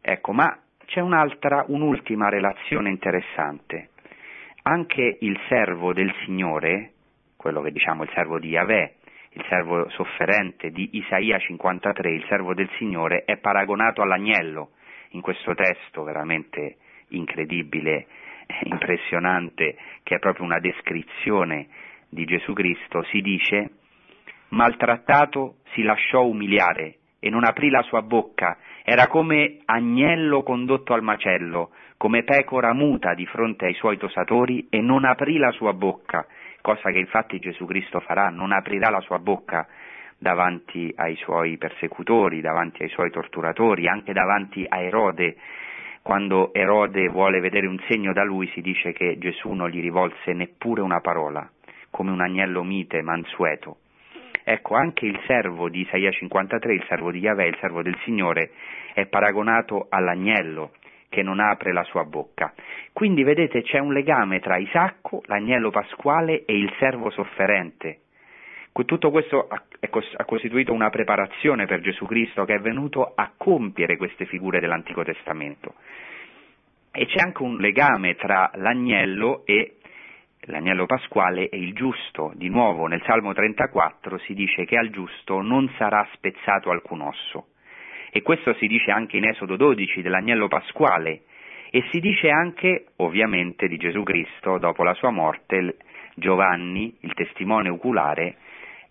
Ecco, 0.00 0.32
ma 0.32 0.58
c'è 0.86 1.00
un'altra, 1.00 1.64
un'ultima 1.68 2.30
relazione 2.30 2.88
interessante. 2.88 3.90
Anche 4.62 5.18
il 5.20 5.38
servo 5.48 5.92
del 5.92 6.10
Signore, 6.24 6.92
quello 7.36 7.60
che 7.60 7.70
diciamo 7.70 8.04
il 8.04 8.10
servo 8.14 8.38
di 8.38 8.48
Yahweh, 8.48 8.94
il 9.34 9.44
servo 9.48 9.88
sofferente 9.90 10.70
di 10.70 10.90
Isaia 10.92 11.38
53, 11.38 12.10
il 12.10 12.24
servo 12.28 12.54
del 12.54 12.70
Signore, 12.78 13.24
è 13.24 13.36
paragonato 13.36 14.00
all'agnello. 14.00 14.70
In 15.10 15.20
questo 15.20 15.54
testo 15.54 16.04
veramente 16.04 16.76
incredibile, 17.08 18.06
impressionante, 18.64 19.76
che 20.02 20.16
è 20.16 20.18
proprio 20.18 20.44
una 20.44 20.60
descrizione 20.60 21.68
di 22.08 22.24
Gesù 22.24 22.52
Cristo, 22.52 23.02
si 23.04 23.20
dice, 23.20 23.70
maltrattato 24.48 25.56
si 25.72 25.82
lasciò 25.82 26.24
umiliare 26.24 26.98
e 27.18 27.28
non 27.28 27.44
aprì 27.44 27.70
la 27.70 27.82
sua 27.82 28.02
bocca, 28.02 28.58
era 28.84 29.08
come 29.08 29.58
agnello 29.64 30.42
condotto 30.42 30.92
al 30.92 31.02
macello, 31.02 31.70
come 31.96 32.22
pecora 32.22 32.72
muta 32.72 33.14
di 33.14 33.26
fronte 33.26 33.64
ai 33.66 33.74
suoi 33.74 33.96
tosatori 33.96 34.66
e 34.68 34.80
non 34.80 35.04
aprì 35.04 35.38
la 35.38 35.50
sua 35.52 35.72
bocca, 35.72 36.26
cosa 36.64 36.90
che 36.90 36.98
infatti 36.98 37.38
Gesù 37.40 37.66
Cristo 37.66 38.00
farà, 38.00 38.30
non 38.30 38.50
aprirà 38.50 38.88
la 38.88 39.00
sua 39.00 39.18
bocca 39.18 39.68
davanti 40.16 40.90
ai 40.96 41.14
suoi 41.16 41.58
persecutori, 41.58 42.40
davanti 42.40 42.82
ai 42.82 42.88
suoi 42.88 43.10
torturatori, 43.10 43.86
anche 43.86 44.14
davanti 44.14 44.64
a 44.66 44.80
Erode. 44.80 45.36
Quando 46.00 46.54
Erode 46.54 47.06
vuole 47.08 47.40
vedere 47.40 47.66
un 47.66 47.78
segno 47.86 48.14
da 48.14 48.24
lui 48.24 48.48
si 48.54 48.62
dice 48.62 48.92
che 48.92 49.18
Gesù 49.18 49.50
non 49.50 49.68
gli 49.68 49.82
rivolse 49.82 50.32
neppure 50.32 50.80
una 50.80 51.00
parola, 51.00 51.46
come 51.90 52.10
un 52.10 52.22
agnello 52.22 52.62
mite, 52.62 53.02
mansueto. 53.02 53.76
Ecco, 54.42 54.74
anche 54.74 55.04
il 55.04 55.20
servo 55.26 55.68
di 55.68 55.82
Isaia 55.82 56.12
53, 56.12 56.72
il 56.72 56.84
servo 56.88 57.10
di 57.10 57.18
Yahweh, 57.18 57.48
il 57.48 57.58
servo 57.60 57.82
del 57.82 57.98
Signore, 58.04 58.52
è 58.94 59.04
paragonato 59.04 59.88
all'agnello 59.90 60.70
che 61.14 61.22
non 61.22 61.38
apre 61.38 61.72
la 61.72 61.84
sua 61.84 62.02
bocca. 62.02 62.52
Quindi 62.92 63.22
vedete 63.22 63.62
c'è 63.62 63.78
un 63.78 63.92
legame 63.92 64.40
tra 64.40 64.56
Isacco, 64.56 65.22
l'agnello 65.26 65.70
pasquale 65.70 66.44
e 66.44 66.58
il 66.58 66.70
servo 66.80 67.08
sofferente. 67.10 68.00
Tutto 68.84 69.12
questo 69.12 69.46
ha 69.48 70.24
costituito 70.24 70.72
una 70.72 70.90
preparazione 70.90 71.66
per 71.66 71.80
Gesù 71.80 72.04
Cristo 72.06 72.44
che 72.44 72.54
è 72.56 72.58
venuto 72.58 73.12
a 73.14 73.30
compiere 73.36 73.96
queste 73.96 74.24
figure 74.26 74.58
dell'Antico 74.58 75.04
Testamento. 75.04 75.74
E 76.90 77.06
c'è 77.06 77.20
anche 77.20 77.42
un 77.42 77.58
legame 77.58 78.16
tra 78.16 78.50
l'agnello 78.54 79.42
e 79.46 79.76
l'agnello 80.46 80.86
pasquale 80.86 81.48
e 81.48 81.56
il 81.56 81.74
giusto. 81.74 82.32
Di 82.34 82.48
nuovo 82.48 82.86
nel 82.86 83.02
Salmo 83.06 83.32
34 83.32 84.18
si 84.18 84.34
dice 84.34 84.64
che 84.64 84.76
al 84.76 84.90
giusto 84.90 85.40
non 85.40 85.72
sarà 85.78 86.06
spezzato 86.14 86.70
alcun 86.70 87.02
osso. 87.02 87.46
E 88.16 88.22
questo 88.22 88.54
si 88.60 88.68
dice 88.68 88.92
anche 88.92 89.16
in 89.16 89.24
Esodo 89.24 89.56
12 89.56 90.00
dell'agnello 90.00 90.46
pasquale. 90.46 91.22
E 91.68 91.82
si 91.90 91.98
dice 91.98 92.30
anche 92.30 92.84
ovviamente 92.98 93.66
di 93.66 93.76
Gesù 93.76 94.04
Cristo 94.04 94.58
dopo 94.58 94.84
la 94.84 94.94
sua 94.94 95.10
morte, 95.10 95.78
Giovanni, 96.14 96.96
il 97.00 97.12
testimone 97.12 97.70
oculare, 97.70 98.36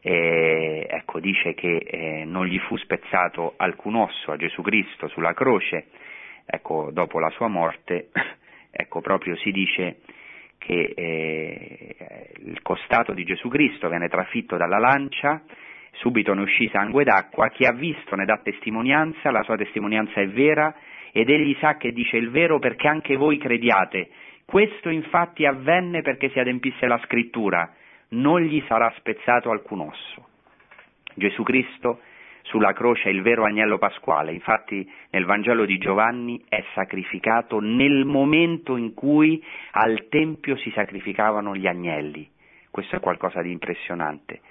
eh, 0.01 0.85
ecco, 0.89 1.21
dice 1.21 1.53
che 1.53 1.77
eh, 1.77 2.25
non 2.25 2.47
gli 2.47 2.59
fu 2.59 2.75
spezzato 2.75 3.53
alcun 3.55 3.95
osso 3.95 4.33
a 4.33 4.35
Gesù 4.35 4.61
Cristo 4.61 5.07
sulla 5.07 5.33
croce, 5.33 5.85
ecco, 6.45 6.89
dopo 6.91 7.19
la 7.19 7.29
sua 7.29 7.47
morte, 7.47 8.09
ecco, 8.71 8.99
proprio 8.99 9.37
si 9.37 9.51
dice 9.51 9.99
che 10.57 10.91
eh, 10.93 12.27
il 12.39 12.61
costato 12.61 13.13
di 13.13 13.23
Gesù 13.23 13.47
Cristo 13.47 13.87
viene 13.87 14.09
trafitto 14.09 14.57
dalla 14.57 14.79
lancia, 14.79 15.41
subito 15.93 16.33
ne 16.33 16.41
uscì 16.41 16.67
sangue 16.69 17.03
d'acqua, 17.03 17.49
chi 17.49 17.65
ha 17.65 17.71
visto 17.71 18.15
ne 18.15 18.25
dà 18.25 18.39
testimonianza, 18.43 19.31
la 19.31 19.43
sua 19.43 19.55
testimonianza 19.55 20.21
è 20.21 20.27
vera 20.27 20.73
ed 21.11 21.29
egli 21.29 21.55
sa 21.59 21.77
che 21.77 21.91
dice 21.91 22.17
il 22.17 22.29
vero 22.29 22.59
perché 22.59 22.87
anche 22.87 23.15
voi 23.15 23.37
crediate. 23.37 24.09
Questo 24.45 24.89
infatti 24.89 25.45
avvenne 25.45 26.01
perché 26.01 26.29
si 26.29 26.39
adempisse 26.39 26.87
la 26.87 26.99
scrittura, 27.05 27.71
non 28.09 28.41
gli 28.41 28.61
sarà 28.67 28.91
spezzato 28.97 29.49
alcun 29.49 29.81
osso. 29.81 30.27
Gesù 31.15 31.43
Cristo 31.43 32.01
sulla 32.43 32.73
croce 32.73 33.03
è 33.03 33.09
il 33.09 33.21
vero 33.21 33.45
agnello 33.45 33.77
pasquale, 33.77 34.33
infatti 34.33 34.89
nel 35.11 35.25
Vangelo 35.25 35.65
di 35.65 35.77
Giovanni 35.77 36.43
è 36.49 36.63
sacrificato 36.73 37.59
nel 37.59 38.05
momento 38.05 38.75
in 38.75 38.93
cui 38.93 39.41
al 39.71 40.07
Tempio 40.09 40.57
si 40.57 40.71
sacrificavano 40.71 41.55
gli 41.55 41.67
agnelli. 41.67 42.29
Questo 42.69 42.95
è 42.95 42.99
qualcosa 42.99 43.41
di 43.41 43.51
impressionante. 43.51 44.41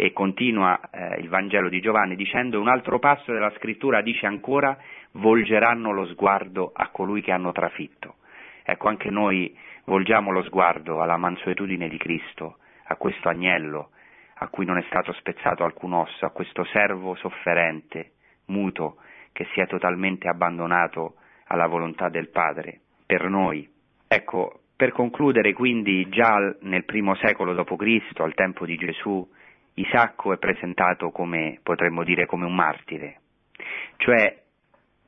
E 0.00 0.12
continua 0.12 0.78
eh, 0.92 1.20
il 1.20 1.28
Vangelo 1.28 1.68
di 1.68 1.80
Giovanni 1.80 2.14
dicendo 2.14 2.60
un 2.60 2.68
altro 2.68 3.00
passo 3.00 3.32
della 3.32 3.50
scrittura 3.56 4.00
dice 4.00 4.26
ancora 4.26 4.78
volgeranno 5.12 5.90
lo 5.90 6.06
sguardo 6.06 6.70
a 6.72 6.90
colui 6.90 7.20
che 7.20 7.32
hanno 7.32 7.50
trafitto. 7.50 8.18
Ecco, 8.62 8.86
anche 8.86 9.10
noi 9.10 9.52
volgiamo 9.86 10.30
lo 10.30 10.44
sguardo 10.44 11.00
alla 11.02 11.16
mansuetudine 11.16 11.88
di 11.88 11.96
Cristo, 11.96 12.58
a 12.84 12.94
questo 12.94 13.28
agnello 13.28 13.90
a 14.40 14.48
cui 14.48 14.64
non 14.64 14.78
è 14.78 14.84
stato 14.86 15.12
spezzato 15.14 15.64
alcun 15.64 15.94
osso, 15.94 16.24
a 16.24 16.30
questo 16.30 16.64
servo 16.66 17.16
sofferente, 17.16 18.12
muto, 18.46 18.98
che 19.32 19.46
si 19.52 19.60
è 19.60 19.66
totalmente 19.66 20.28
abbandonato 20.28 21.14
alla 21.46 21.66
volontà 21.66 22.08
del 22.08 22.28
Padre, 22.28 22.80
per 23.04 23.28
noi. 23.28 23.68
Ecco, 24.06 24.60
per 24.76 24.92
concludere 24.92 25.52
quindi 25.52 26.08
già 26.08 26.36
nel 26.60 26.84
primo 26.84 27.16
secolo 27.16 27.52
d.C., 27.52 28.20
al 28.20 28.34
tempo 28.34 28.64
di 28.64 28.76
Gesù, 28.76 29.28
Isacco 29.80 30.32
è 30.32 30.38
presentato 30.38 31.10
come, 31.10 31.58
potremmo 31.62 32.04
dire, 32.04 32.26
come 32.26 32.44
un 32.44 32.54
martire, 32.54 33.20
cioè 33.96 34.42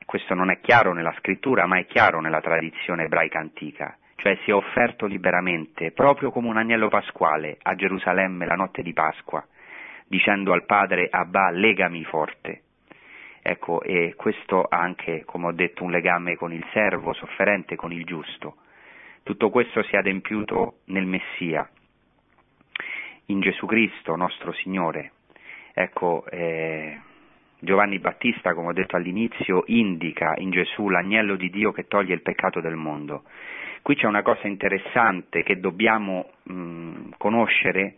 questo 0.05 0.33
non 0.33 0.49
è 0.49 0.59
chiaro 0.59 0.93
nella 0.93 1.13
scrittura, 1.19 1.65
ma 1.65 1.77
è 1.79 1.85
chiaro 1.85 2.19
nella 2.19 2.41
tradizione 2.41 3.03
ebraica 3.03 3.39
antica 3.39 3.95
cioè 4.21 4.37
si 4.43 4.51
è 4.51 4.53
offerto 4.53 5.07
liberamente, 5.07 5.91
proprio 5.91 6.29
come 6.29 6.47
un 6.47 6.57
agnello 6.57 6.89
pasquale, 6.89 7.57
a 7.63 7.73
Gerusalemme 7.73 8.45
la 8.45 8.53
notte 8.53 8.83
di 8.83 8.93
Pasqua, 8.93 9.43
dicendo 10.05 10.53
al 10.53 10.65
padre 10.65 11.07
Abba 11.09 11.49
legami 11.49 12.03
forte. 12.03 12.61
Ecco, 13.41 13.81
e 13.81 14.13
questo 14.15 14.61
ha 14.61 14.77
anche, 14.77 15.23
come 15.25 15.47
ho 15.47 15.51
detto, 15.51 15.83
un 15.83 15.89
legame 15.89 16.35
con 16.35 16.53
il 16.53 16.63
servo 16.71 17.13
sofferente, 17.13 17.75
con 17.75 17.91
il 17.91 18.05
giusto. 18.05 18.57
Tutto 19.23 19.49
questo 19.49 19.81
si 19.81 19.95
è 19.95 19.97
adempiuto 19.97 20.81
nel 20.85 21.07
Messia, 21.07 21.67
in 23.25 23.39
Gesù 23.39 23.65
Cristo, 23.65 24.15
nostro 24.15 24.51
Signore. 24.53 25.11
Ecco, 25.73 26.25
eh, 26.29 26.99
Giovanni 27.59 27.99
Battista, 27.99 28.53
come 28.53 28.69
ho 28.69 28.73
detto 28.73 28.95
all'inizio, 28.95 29.63
indica 29.67 30.33
in 30.37 30.49
Gesù 30.49 30.89
l'agnello 30.89 31.35
di 31.35 31.49
Dio 31.49 31.71
che 31.71 31.87
toglie 31.87 32.13
il 32.13 32.21
peccato 32.21 32.59
del 32.59 32.75
mondo. 32.75 33.23
Qui 33.81 33.95
c'è 33.95 34.05
una 34.05 34.21
cosa 34.21 34.47
interessante 34.47 35.43
che 35.43 35.59
dobbiamo 35.59 36.31
mh, 36.43 37.11
conoscere 37.17 37.95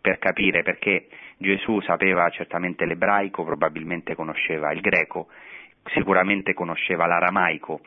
per 0.00 0.18
capire, 0.18 0.62
perché 0.62 1.08
Gesù 1.36 1.80
sapeva 1.80 2.28
certamente 2.30 2.84
l'ebraico, 2.86 3.44
probabilmente 3.44 4.14
conosceva 4.14 4.72
il 4.72 4.80
greco, 4.80 5.28
sicuramente 5.92 6.54
conosceva 6.54 7.06
l'aramaico. 7.06 7.80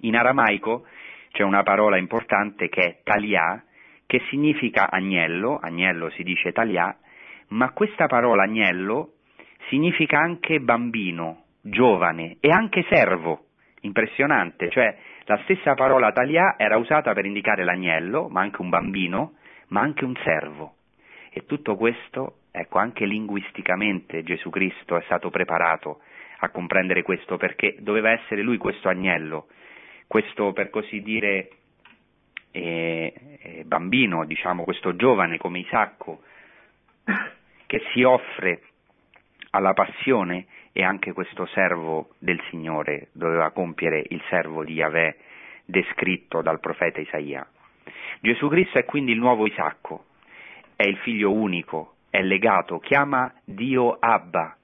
In 0.00 0.16
aramaico 0.16 0.86
c'è 1.32 1.42
una 1.42 1.62
parola 1.62 1.96
importante 1.96 2.68
che 2.68 2.80
è 2.80 2.96
talia, 3.02 3.62
che 4.10 4.22
significa 4.28 4.90
agnello, 4.90 5.60
agnello 5.62 6.10
si 6.10 6.24
dice 6.24 6.50
talia, 6.50 6.92
ma 7.50 7.70
questa 7.70 8.06
parola 8.06 8.42
agnello 8.42 9.12
significa 9.68 10.18
anche 10.18 10.58
bambino, 10.58 11.44
giovane 11.60 12.38
e 12.40 12.50
anche 12.50 12.84
servo, 12.90 13.44
impressionante, 13.82 14.68
cioè 14.70 14.98
la 15.26 15.38
stessa 15.44 15.74
parola 15.74 16.10
talia 16.10 16.56
era 16.58 16.76
usata 16.76 17.12
per 17.12 17.24
indicare 17.24 17.62
l'agnello, 17.62 18.26
ma 18.28 18.40
anche 18.40 18.60
un 18.62 18.68
bambino, 18.68 19.34
ma 19.68 19.80
anche 19.80 20.04
un 20.04 20.16
servo. 20.24 20.74
E 21.30 21.46
tutto 21.46 21.76
questo, 21.76 22.38
ecco, 22.50 22.78
anche 22.78 23.04
linguisticamente 23.04 24.24
Gesù 24.24 24.50
Cristo 24.50 24.96
è 24.96 25.02
stato 25.04 25.30
preparato 25.30 26.00
a 26.40 26.48
comprendere 26.48 27.04
questo, 27.04 27.36
perché 27.36 27.76
doveva 27.78 28.10
essere 28.10 28.42
lui 28.42 28.56
questo 28.56 28.88
agnello, 28.88 29.46
questo 30.08 30.52
per 30.52 30.68
così 30.68 31.00
dire 31.00 31.50
eh, 32.50 33.62
bambino, 33.64 34.24
diciamo, 34.24 34.64
questo 34.64 34.96
giovane 34.96 35.38
come 35.38 35.60
Isacco, 35.60 36.22
che 37.66 37.82
si 37.92 38.02
offre 38.02 38.62
alla 39.50 39.72
passione 39.72 40.46
e 40.72 40.82
anche 40.82 41.12
questo 41.12 41.46
servo 41.46 42.10
del 42.18 42.40
Signore 42.50 43.08
doveva 43.12 43.50
compiere 43.50 44.04
il 44.08 44.22
servo 44.28 44.64
di 44.64 44.74
Yahweh 44.74 45.16
descritto 45.64 46.42
dal 46.42 46.60
profeta 46.60 47.00
Isaia. 47.00 47.46
Gesù 48.20 48.48
Cristo 48.48 48.78
è 48.78 48.84
quindi 48.84 49.12
il 49.12 49.18
nuovo 49.18 49.46
Isacco, 49.46 50.04
è 50.76 50.84
il 50.84 50.96
figlio 50.98 51.32
unico, 51.32 51.94
è 52.10 52.22
legato, 52.22 52.78
chiama 52.78 53.32
Dio 53.44 53.96
Abba, 53.98 54.56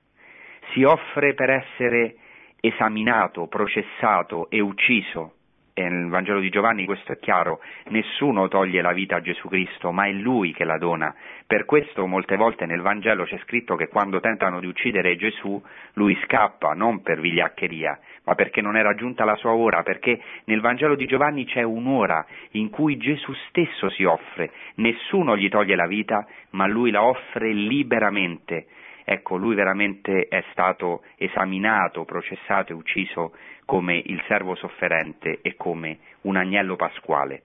si 0.73 0.83
offre 0.83 1.35
per 1.35 1.51
essere 1.51 2.17
esaminato, 2.61 3.47
processato 3.47 4.51
e 4.51 4.61
ucciso 4.61 5.36
e 5.79 5.91
nel 5.91 6.09
Vangelo 6.09 6.41
di 6.41 6.49
Giovanni 6.49 6.87
questo 6.87 7.13
è 7.13 7.19
chiaro, 7.19 7.61
nessuno 7.89 8.49
toglie 8.49 8.81
la 8.81 8.95
vita 8.95 9.17
a 9.17 9.21
Gesù 9.21 9.47
Cristo, 9.47 9.93
ma 9.93 10.07
è 10.07 10.13
Lui 10.13 10.55
che 10.55 10.65
la 10.65 10.79
dona. 10.79 11.15
Per 11.47 11.67
questo 11.67 12.07
molte 12.07 12.37
volte 12.37 12.65
nel 12.65 12.81
Vangelo 12.81 13.25
c'è 13.25 13.37
scritto 13.45 13.77
che 13.77 13.89
quando 13.89 14.19
tentano 14.21 14.59
di 14.59 14.67
uccidere 14.67 15.17
Gesù, 15.17 15.63
lui 15.93 16.19
scappa, 16.25 16.73
non 16.73 17.03
per 17.03 17.21
vigliaccheria, 17.21 18.01
ma 18.25 18.35
perché 18.35 18.63
non 18.63 18.79
era 18.79 18.95
giunta 18.95 19.27
la 19.27 19.37
sua 19.37 19.53
ora, 19.53 19.83
perché 19.83 20.19
nel 20.45 20.63
Vangelo 20.63 20.95
di 20.95 21.05
Giovanni 21.05 21.45
c'è 21.45 21.63
un'ora 21.63 22.25
in 22.53 22.71
cui 22.71 22.97
Gesù 22.97 23.35
stesso 23.49 23.91
si 23.91 24.05
offre, 24.05 24.53
nessuno 24.77 25.37
gli 25.37 25.51
toglie 25.51 25.77
la 25.77 25.87
vita, 25.87 26.27
ma 26.53 26.67
lui 26.67 26.91
la 26.91 27.03
offre 27.03 27.53
liberamente. 27.53 28.65
Ecco, 29.09 29.37
lui 29.37 29.55
veramente 29.55 30.27
è 30.27 30.43
stato 30.51 31.05
esaminato, 31.15 32.05
processato 32.05 32.73
e 32.73 32.75
ucciso 32.75 33.37
come 33.65 34.03
il 34.05 34.21
servo 34.27 34.57
sofferente 34.57 35.39
e 35.43 35.55
come 35.55 35.99
un 36.23 36.35
agnello 36.35 36.75
pasquale. 36.75 37.43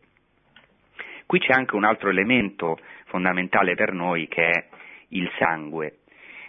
Qui 1.27 1.37
c'è 1.37 1.53
anche 1.53 1.75
un 1.75 1.83
altro 1.83 2.09
elemento 2.09 2.79
fondamentale 3.05 3.75
per 3.75 3.93
noi 3.93 4.27
che 4.27 4.49
è 4.49 4.65
il 5.09 5.29
sangue. 5.37 5.99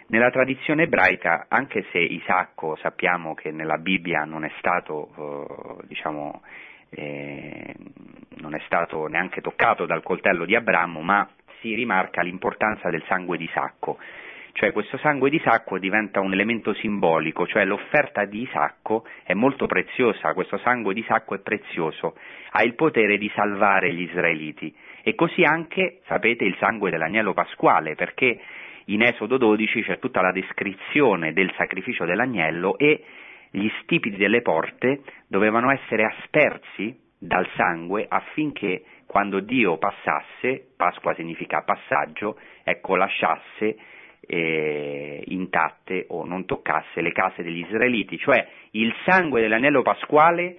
Nella 0.07 0.31
tradizione 0.31 0.83
ebraica, 0.83 1.45
anche 1.47 1.85
se 1.91 1.99
Isacco 1.99 2.75
sappiamo 2.77 3.35
che 3.35 3.51
nella 3.51 3.77
Bibbia 3.77 4.23
non 4.23 4.43
è 4.43 4.51
stato, 4.57 5.77
eh, 5.79 5.85
diciamo, 5.85 6.41
eh, 6.89 7.75
non 8.37 8.55
è 8.55 8.61
stato 8.65 9.05
neanche 9.05 9.41
toccato 9.41 9.85
dal 9.85 10.01
coltello 10.01 10.45
di 10.45 10.55
Abramo, 10.55 11.01
ma 11.01 11.29
si 11.59 11.75
rimarca 11.75 12.23
l'importanza 12.23 12.89
del 12.89 13.03
sangue 13.05 13.37
di 13.37 13.43
Isacco 13.43 13.99
cioè 14.53 14.71
questo 14.71 14.97
sangue 14.97 15.31
di 15.31 15.37
Isacco 15.37 15.79
diventa 15.79 16.19
un 16.19 16.31
elemento 16.31 16.73
simbolico, 16.75 17.47
cioè 17.47 17.65
l'offerta 17.65 18.25
di 18.25 18.43
Isacco 18.43 19.03
è 19.23 19.33
molto 19.33 19.65
preziosa, 19.65 20.33
questo 20.33 20.59
sangue 20.59 20.93
di 20.93 20.99
Isacco 20.99 21.33
è 21.33 21.39
prezioso, 21.39 22.15
ha 22.51 22.63
il 22.63 22.75
potere 22.75 23.17
di 23.17 23.31
salvare 23.33 23.91
gli 23.91 24.01
israeliti. 24.01 24.73
E 25.01 25.15
così 25.15 25.43
anche, 25.43 26.01
sapete, 26.05 26.45
il 26.45 26.55
sangue 26.59 26.91
dell'agnello 26.91 27.33
pasquale, 27.33 27.95
perché 27.95 28.39
in 28.85 29.01
Esodo 29.01 29.37
12 29.37 29.81
c'è 29.81 29.97
tutta 29.97 30.21
la 30.21 30.31
descrizione 30.31 31.33
del 31.33 31.51
sacrificio 31.57 32.05
dell'agnello 32.05 32.77
e 32.77 33.03
gli 33.49 33.69
stipiti 33.81 34.17
delle 34.17 34.41
porte 34.41 35.01
dovevano 35.27 35.71
essere 35.71 36.03
aspersi 36.03 36.95
dal 37.17 37.47
sangue 37.55 38.05
affinché 38.07 38.83
quando 39.07 39.39
Dio 39.39 39.77
passasse, 39.77 40.73
Pasqua 40.75 41.13
significa 41.13 41.63
passaggio, 41.63 42.37
ecco 42.63 42.95
lasciasse 42.95 43.77
eh, 44.25 45.23
intatte 45.27 46.05
o 46.09 46.25
non 46.25 46.45
toccasse 46.45 47.01
le 47.01 47.11
case 47.11 47.43
degli 47.43 47.59
israeliti, 47.59 48.17
cioè 48.17 48.47
il 48.71 48.93
sangue 49.05 49.41
dell'anello 49.41 49.81
pasquale 49.81 50.57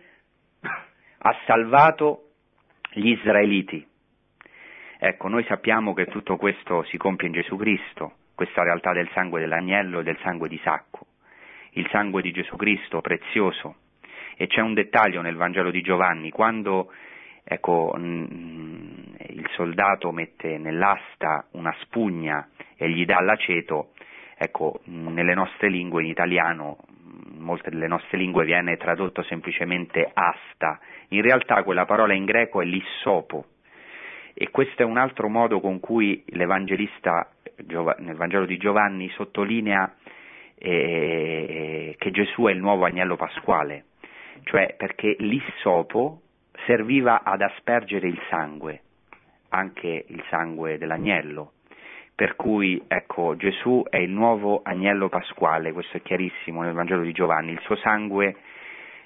ha 1.19 1.37
salvato 1.47 2.31
gli 2.93 3.11
israeliti. 3.11 3.87
Ecco, 4.99 5.29
noi 5.29 5.45
sappiamo 5.45 5.93
che 5.93 6.07
tutto 6.07 6.37
questo 6.37 6.83
si 6.85 6.97
compie 6.97 7.27
in 7.29 7.35
Gesù 7.35 7.57
Cristo, 7.57 8.13
questa 8.35 8.63
realtà 8.63 8.93
del 8.93 9.09
sangue 9.13 9.41
dell'agnello 9.41 10.01
e 10.01 10.03
del 10.03 10.19
sangue 10.23 10.49
di 10.49 10.59
sacco, 10.63 11.07
il 11.73 11.87
sangue 11.91 12.23
di 12.23 12.31
Gesù 12.31 12.57
Cristo 12.57 13.01
prezioso. 13.01 13.77
E 14.37 14.47
c'è 14.47 14.61
un 14.61 14.75
dettaglio 14.75 15.21
nel 15.21 15.37
Vangelo 15.37 15.71
di 15.71 15.81
Giovanni, 15.81 16.31
quando 16.31 16.91
ecco, 17.45 17.95
il 19.45 19.51
soldato 19.55 20.11
mette 20.11 20.59
nell'asta 20.59 21.47
una 21.53 21.75
spugna 21.81 22.49
e 22.77 22.89
gli 22.89 23.05
dà 23.05 23.21
l'aceto, 23.21 23.93
ecco, 24.37 24.81
nelle 24.85 25.35
nostre 25.35 25.69
lingue 25.69 26.03
in 26.03 26.09
italiano, 26.09 26.79
in 27.33 27.41
molte 27.41 27.71
delle 27.71 27.87
nostre 27.87 28.19
lingue 28.19 28.45
viene 28.45 28.77
tradotto 28.77 29.23
semplicemente 29.23 30.11
asta, 30.13 30.81
in 31.09 31.23
realtà 31.23 31.63
quella 31.63 31.85
parola 31.85 32.15
in 32.15 32.25
greco 32.25 32.61
è 32.61 32.65
lissopo. 32.65 33.47
E 34.33 34.51
questo 34.51 34.83
è 34.83 34.85
un 34.85 34.97
altro 34.97 35.29
modo 35.29 35.61
con 35.61 35.79
cui 35.79 36.25
l'Evangelista 36.29 37.31
nel 37.99 38.17
Vangelo 38.17 38.47
di 38.47 38.57
Giovanni 38.57 39.09
sottolinea 39.11 39.95
eh, 40.57 41.95
che 41.97 42.11
Gesù 42.11 42.45
è 42.45 42.51
il 42.51 42.59
nuovo 42.59 42.85
agnello 42.85 43.15
pasquale, 43.15 43.85
cioè 44.45 44.75
perché 44.77 45.15
l'issopo 45.21 46.23
serviva 46.67 47.23
ad 47.23 47.43
aspergere 47.43 48.09
il 48.09 48.21
sangue, 48.29 48.83
anche 49.55 50.05
il 50.09 50.23
sangue 50.29 50.79
dell'agnello. 50.79 51.53
Per 52.15 52.37
cui, 52.37 52.83
ecco, 52.87 53.35
Gesù 53.37 53.85
è 53.89 53.97
il 53.97 54.11
nuovo 54.11 54.61
agnello 54.63 55.09
pasquale, 55.09 55.73
questo 55.73 55.97
è 55.97 56.03
chiarissimo 56.03 56.63
nel 56.63 56.73
Vangelo 56.73 57.03
di 57.03 57.13
Giovanni, 57.13 57.53
il 57.53 57.61
suo 57.61 57.77
sangue, 57.77 58.37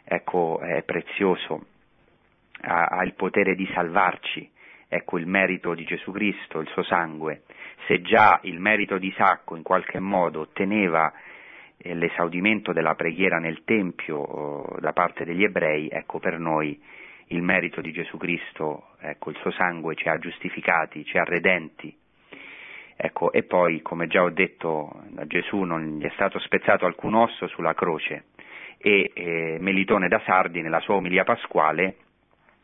ecco, 0.04 0.58
è 0.60 0.82
prezioso, 0.82 1.64
ha, 2.62 2.84
ha 2.84 3.04
il 3.04 3.14
potere 3.14 3.54
di 3.54 3.66
salvarci, 3.72 4.50
ecco 4.88 5.16
il 5.16 5.26
merito 5.26 5.74
di 5.74 5.84
Gesù 5.84 6.12
Cristo, 6.12 6.60
il 6.60 6.68
suo 6.68 6.82
sangue. 6.82 7.42
Se 7.86 8.02
già 8.02 8.38
il 8.42 8.60
merito 8.60 8.98
di 8.98 9.12
Sacco 9.16 9.56
in 9.56 9.62
qualche 9.62 10.00
modo 10.00 10.40
otteneva 10.40 11.10
eh, 11.78 11.94
l'esaudimento 11.94 12.72
della 12.74 12.94
preghiera 12.94 13.38
nel 13.38 13.62
Tempio 13.64 14.76
eh, 14.76 14.80
da 14.80 14.92
parte 14.92 15.24
degli 15.24 15.44
ebrei, 15.44 15.88
ecco 15.88 16.18
per 16.18 16.38
noi 16.38 16.78
il 17.28 17.42
merito 17.42 17.80
di 17.80 17.92
Gesù 17.92 18.16
Cristo, 18.16 18.94
ecco, 19.00 19.30
il 19.30 19.36
suo 19.36 19.50
sangue 19.50 19.94
ci 19.94 20.08
ha 20.08 20.18
giustificati, 20.18 21.04
ci 21.04 21.18
ha 21.18 21.24
redenti. 21.24 21.94
Ecco, 22.96 23.32
e 23.32 23.44
poi, 23.44 23.80
come 23.82 24.06
già 24.06 24.22
ho 24.22 24.30
detto, 24.30 25.02
da 25.10 25.26
Gesù 25.26 25.58
non 25.58 25.98
gli 25.98 26.04
è 26.04 26.10
stato 26.14 26.38
spezzato 26.40 26.84
alcun 26.84 27.14
osso 27.14 27.46
sulla 27.46 27.74
croce 27.74 28.24
e 28.78 29.10
eh, 29.14 29.56
Melitone 29.60 30.08
da 30.08 30.20
Sardi, 30.24 30.62
nella 30.62 30.80
sua 30.80 30.94
omilia 30.94 31.24
pasquale, 31.24 31.96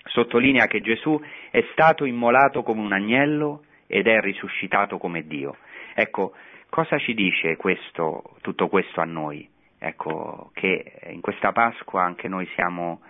sottolinea 0.05 0.67
che 0.67 0.81
Gesù 0.81 1.21
è 1.51 1.65
stato 1.73 2.05
immolato 2.05 2.63
come 2.63 2.81
un 2.81 2.93
agnello 2.93 3.65
ed 3.87 4.07
è 4.07 4.21
risuscitato 4.21 4.99
come 4.99 5.27
Dio. 5.27 5.57
Ecco, 5.95 6.35
cosa 6.69 6.99
ci 6.99 7.15
dice 7.15 7.57
questo, 7.57 8.37
tutto 8.41 8.69
questo 8.69 9.01
a 9.01 9.05
noi? 9.05 9.49
Ecco, 9.79 10.51
che 10.55 10.95
in 11.11 11.21
questa 11.21 11.53
Pasqua 11.53 12.03
anche 12.03 12.27
noi 12.27 12.49
siamo 12.55 13.03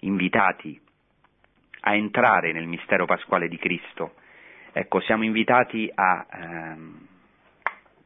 invitati 0.00 0.80
a 1.84 1.94
entrare 1.94 2.52
nel 2.52 2.66
mistero 2.66 3.06
pasquale 3.06 3.48
di 3.48 3.58
Cristo. 3.58 4.14
Ecco, 4.72 5.00
siamo 5.00 5.24
invitati 5.24 5.90
a 5.94 6.26
ehm, 6.32 7.06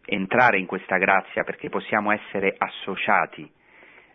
entrare 0.06 0.58
in 0.58 0.66
questa 0.66 0.96
grazia 0.98 1.44
perché 1.44 1.68
possiamo 1.68 2.10
essere 2.12 2.54
associati 2.56 3.50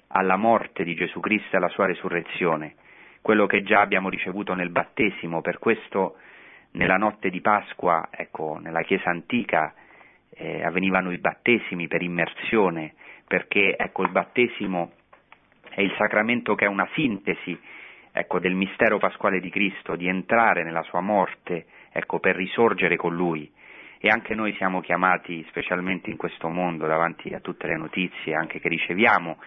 alla 0.08 0.36
morte 0.36 0.84
di 0.84 0.96
Gesù 0.96 1.20
Cristo 1.20 1.56
e 1.56 1.58
alla 1.58 1.70
sua 1.70 1.86
resurrezione, 1.86 2.76
quello 3.22 3.46
che 3.46 3.64
già 3.64 3.82
abbiamo 3.82 4.10
ricevuto 4.10 4.54
nel 4.54 4.70
battesimo, 4.70 5.42
per 5.42 5.60
questo 5.60 6.18
nella 6.72 6.98
notte 6.98 7.30
di 7.30 7.40
Pasqua, 7.42 8.10
ecco, 8.12 8.58
nella 8.62 8.82
Chiesa 8.82 9.10
antica 9.10 9.74
eh, 10.32 10.64
avvenivano 10.64 11.12
i 11.12 11.18
battesimi 11.18 11.88
per 11.88 12.02
immersione, 12.02 12.94
perché 13.28 13.76
ecco, 13.78 14.04
il 14.04 14.10
battesimo 14.10 14.92
è 15.70 15.82
il 15.82 15.94
sacramento 15.98 16.56
che 16.56 16.66
è 16.66 16.68
una 16.68 16.88
sintesi 16.94 17.58
ecco, 18.12 18.40
del 18.40 18.54
mistero 18.54 18.98
pasquale 18.98 19.40
di 19.40 19.50
Cristo, 19.50 19.96
di 19.96 20.08
entrare 20.08 20.64
nella 20.64 20.84
sua 20.84 21.02
morte, 21.02 21.66
ecco, 21.92 22.20
per 22.20 22.36
risorgere 22.36 22.96
con 22.96 23.16
Lui. 23.16 23.50
E 24.00 24.10
anche 24.10 24.34
noi 24.34 24.54
siamo 24.56 24.82
chiamati, 24.82 25.46
specialmente 25.50 26.10
in 26.10 26.18
questo 26.18 26.50
mondo, 26.50 26.88
davanti 26.88 27.34
a 27.34 27.40
tutte 27.40 27.68
le 27.68 27.78
notizie 27.78 28.34
anche 28.34 28.60
che 28.60 28.68
riceviamo, 28.68 29.38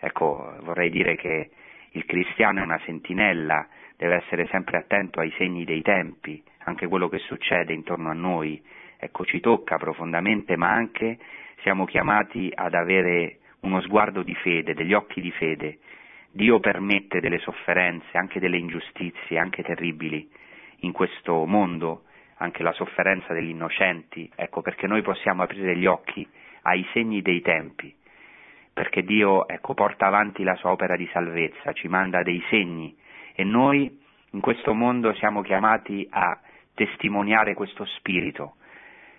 ecco, 0.00 0.56
vorrei 0.62 0.90
dire 0.90 1.16
che 1.16 1.50
il 1.92 2.04
cristiano 2.04 2.60
è 2.60 2.62
una 2.62 2.80
sentinella, 2.84 3.66
deve 3.96 4.16
essere 4.16 4.46
sempre 4.46 4.78
attento 4.78 5.20
ai 5.20 5.32
segni 5.36 5.64
dei 5.64 5.82
tempi, 5.82 6.42
anche 6.64 6.86
quello 6.86 7.08
che 7.08 7.18
succede 7.18 7.72
intorno 7.72 8.10
a 8.10 8.14
noi, 8.14 8.62
ecco, 8.98 9.24
ci 9.24 9.40
tocca 9.40 9.76
profondamente, 9.76 10.56
ma 10.56 10.70
anche 10.70 11.18
siamo 11.62 11.84
chiamati 11.84 12.50
ad 12.54 12.74
avere 12.74 13.38
uno 13.60 13.80
sguardo 13.82 14.22
di 14.22 14.34
fede, 14.36 14.74
degli 14.74 14.92
occhi 14.92 15.20
di 15.20 15.30
fede, 15.32 15.78
Dio 16.38 16.60
permette 16.60 17.18
delle 17.18 17.40
sofferenze, 17.40 18.16
anche 18.16 18.38
delle 18.38 18.58
ingiustizie, 18.58 19.40
anche 19.40 19.64
terribili 19.64 20.30
in 20.82 20.92
questo 20.92 21.44
mondo, 21.46 22.04
anche 22.36 22.62
la 22.62 22.70
sofferenza 22.74 23.32
degli 23.32 23.48
innocenti, 23.48 24.30
ecco 24.36 24.62
perché 24.62 24.86
noi 24.86 25.02
possiamo 25.02 25.42
aprire 25.42 25.76
gli 25.76 25.86
occhi 25.86 26.24
ai 26.62 26.86
segni 26.92 27.22
dei 27.22 27.40
tempi, 27.40 27.92
perché 28.72 29.02
Dio 29.02 29.48
ecco, 29.48 29.74
porta 29.74 30.06
avanti 30.06 30.44
la 30.44 30.54
sua 30.54 30.70
opera 30.70 30.94
di 30.94 31.08
salvezza, 31.12 31.72
ci 31.72 31.88
manda 31.88 32.22
dei 32.22 32.40
segni 32.48 32.96
e 33.34 33.42
noi 33.42 33.98
in 34.30 34.40
questo 34.40 34.74
mondo 34.74 35.12
siamo 35.14 35.42
chiamati 35.42 36.06
a 36.08 36.38
testimoniare 36.72 37.54
questo 37.54 37.84
spirito, 37.84 38.58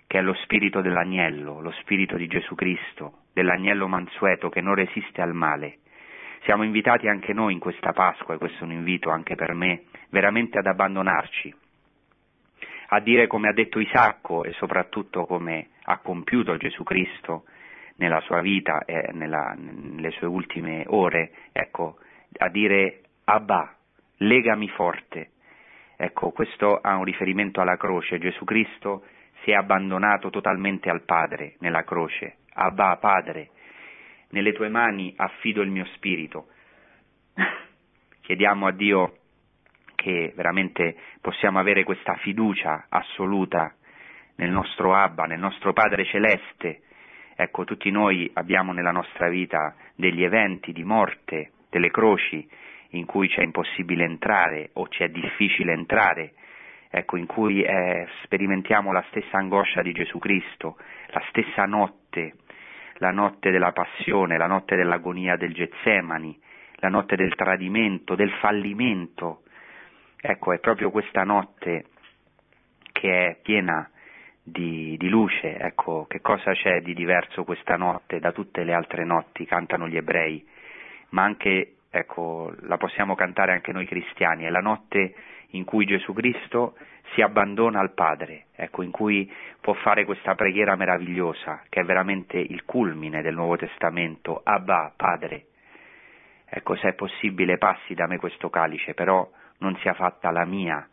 che 0.06 0.20
è 0.20 0.22
lo 0.22 0.32
spirito 0.36 0.80
dell'agnello, 0.80 1.60
lo 1.60 1.72
spirito 1.82 2.16
di 2.16 2.28
Gesù 2.28 2.54
Cristo, 2.54 3.24
dell'agnello 3.34 3.88
mansueto 3.88 4.48
che 4.48 4.62
non 4.62 4.74
resiste 4.74 5.20
al 5.20 5.34
male 5.34 5.80
siamo 6.42 6.62
invitati 6.62 7.08
anche 7.08 7.32
noi 7.32 7.52
in 7.52 7.58
questa 7.58 7.92
Pasqua, 7.92 8.34
e 8.34 8.38
questo 8.38 8.60
è 8.60 8.66
un 8.66 8.72
invito 8.72 9.10
anche 9.10 9.34
per 9.34 9.54
me, 9.54 9.84
veramente 10.10 10.58
ad 10.58 10.66
abbandonarci, 10.66 11.54
a 12.88 13.00
dire 13.00 13.26
come 13.26 13.48
ha 13.48 13.52
detto 13.52 13.78
Isacco 13.78 14.44
e 14.44 14.52
soprattutto 14.52 15.26
come 15.26 15.70
ha 15.84 15.98
compiuto 15.98 16.56
Gesù 16.56 16.82
Cristo 16.82 17.44
nella 17.96 18.20
sua 18.20 18.40
vita 18.40 18.84
e 18.84 19.10
nella, 19.12 19.54
nelle 19.56 20.10
sue 20.12 20.26
ultime 20.26 20.84
ore, 20.88 21.32
ecco, 21.52 21.98
a 22.38 22.48
dire 22.48 23.02
Abba, 23.24 23.76
legami 24.18 24.68
forte. 24.68 25.30
Ecco, 25.96 26.30
questo 26.30 26.78
ha 26.80 26.96
un 26.96 27.04
riferimento 27.04 27.60
alla 27.60 27.76
croce. 27.76 28.18
Gesù 28.18 28.44
Cristo 28.44 29.04
si 29.42 29.50
è 29.50 29.54
abbandonato 29.54 30.30
totalmente 30.30 30.88
al 30.88 31.02
Padre 31.02 31.56
nella 31.58 31.84
croce. 31.84 32.38
Abba, 32.54 32.96
Padre, 32.96 33.50
nelle 34.30 34.52
tue 34.52 34.68
mani 34.68 35.12
affido 35.16 35.62
il 35.62 35.70
mio 35.70 35.84
spirito. 35.94 36.48
Chiediamo 38.20 38.66
a 38.66 38.72
Dio 38.72 39.16
che 39.94 40.32
veramente 40.34 40.96
possiamo 41.20 41.58
avere 41.58 41.84
questa 41.84 42.14
fiducia 42.16 42.86
assoluta 42.88 43.74
nel 44.36 44.50
nostro 44.50 44.94
Abba, 44.94 45.24
nel 45.24 45.38
nostro 45.38 45.72
Padre 45.72 46.04
Celeste. 46.06 46.82
Ecco, 47.36 47.64
tutti 47.64 47.90
noi 47.90 48.30
abbiamo 48.34 48.72
nella 48.72 48.92
nostra 48.92 49.28
vita 49.28 49.74
degli 49.94 50.24
eventi 50.24 50.72
di 50.72 50.84
morte, 50.84 51.52
delle 51.68 51.90
croci 51.90 52.48
in 52.90 53.04
cui 53.04 53.28
c'è 53.28 53.42
impossibile 53.42 54.04
entrare 54.04 54.70
o 54.74 54.88
c'è 54.88 55.08
difficile 55.08 55.72
entrare, 55.72 56.32
ecco, 56.90 57.16
in 57.16 57.26
cui 57.26 57.62
eh, 57.62 58.06
sperimentiamo 58.24 58.92
la 58.92 59.04
stessa 59.08 59.36
angoscia 59.36 59.82
di 59.82 59.92
Gesù 59.92 60.18
Cristo, 60.18 60.76
la 61.08 61.22
stessa 61.28 61.64
notte, 61.66 62.34
la 63.00 63.10
notte 63.10 63.50
della 63.50 63.72
passione, 63.72 64.36
la 64.36 64.46
notte 64.46 64.76
dell'agonia 64.76 65.36
del 65.36 65.52
Getsemani, 65.52 66.38
la 66.76 66.88
notte 66.88 67.16
del 67.16 67.34
tradimento, 67.34 68.14
del 68.14 68.30
fallimento. 68.40 69.42
Ecco, 70.20 70.52
è 70.52 70.58
proprio 70.58 70.90
questa 70.90 71.24
notte 71.24 71.86
che 72.92 73.26
è 73.26 73.38
piena 73.42 73.88
di, 74.42 74.96
di, 74.98 75.08
luce, 75.08 75.58
ecco, 75.58 76.04
che 76.08 76.20
cosa 76.20 76.52
c'è 76.52 76.82
di 76.82 76.92
diverso 76.92 77.44
questa 77.44 77.76
notte 77.76 78.20
da 78.20 78.32
tutte 78.32 78.64
le 78.64 78.74
altre 78.74 79.04
notti, 79.04 79.46
cantano 79.46 79.88
gli 79.88 79.96
ebrei, 79.96 80.46
ma 81.10 81.22
anche, 81.22 81.76
ecco, 81.90 82.52
la 82.60 82.76
possiamo 82.76 83.14
cantare 83.14 83.52
anche 83.52 83.72
noi 83.72 83.86
cristiani, 83.86 84.44
è 84.44 84.50
la 84.50 84.60
notte 84.60 85.14
in 85.52 85.64
cui 85.64 85.86
Gesù 85.86 86.12
Cristo 86.12 86.76
si 87.14 87.22
abbandona 87.22 87.80
al 87.80 87.92
Padre, 87.92 88.46
ecco, 88.54 88.82
in 88.82 88.90
cui 88.90 89.30
può 89.60 89.72
fare 89.74 90.04
questa 90.04 90.34
preghiera 90.34 90.76
meravigliosa, 90.76 91.62
che 91.68 91.80
è 91.80 91.84
veramente 91.84 92.38
il 92.38 92.64
culmine 92.64 93.22
del 93.22 93.34
Nuovo 93.34 93.56
Testamento, 93.56 94.40
Abba, 94.44 94.92
Padre. 94.96 95.46
Ecco, 96.48 96.76
se 96.76 96.88
è 96.88 96.92
possibile 96.94 97.58
passi 97.58 97.94
da 97.94 98.06
me 98.06 98.18
questo 98.18 98.50
calice, 98.50 98.94
però 98.94 99.28
non 99.58 99.76
sia 99.78 99.94
fatta 99.94 100.30
la 100.30 100.44
mia, 100.44 100.88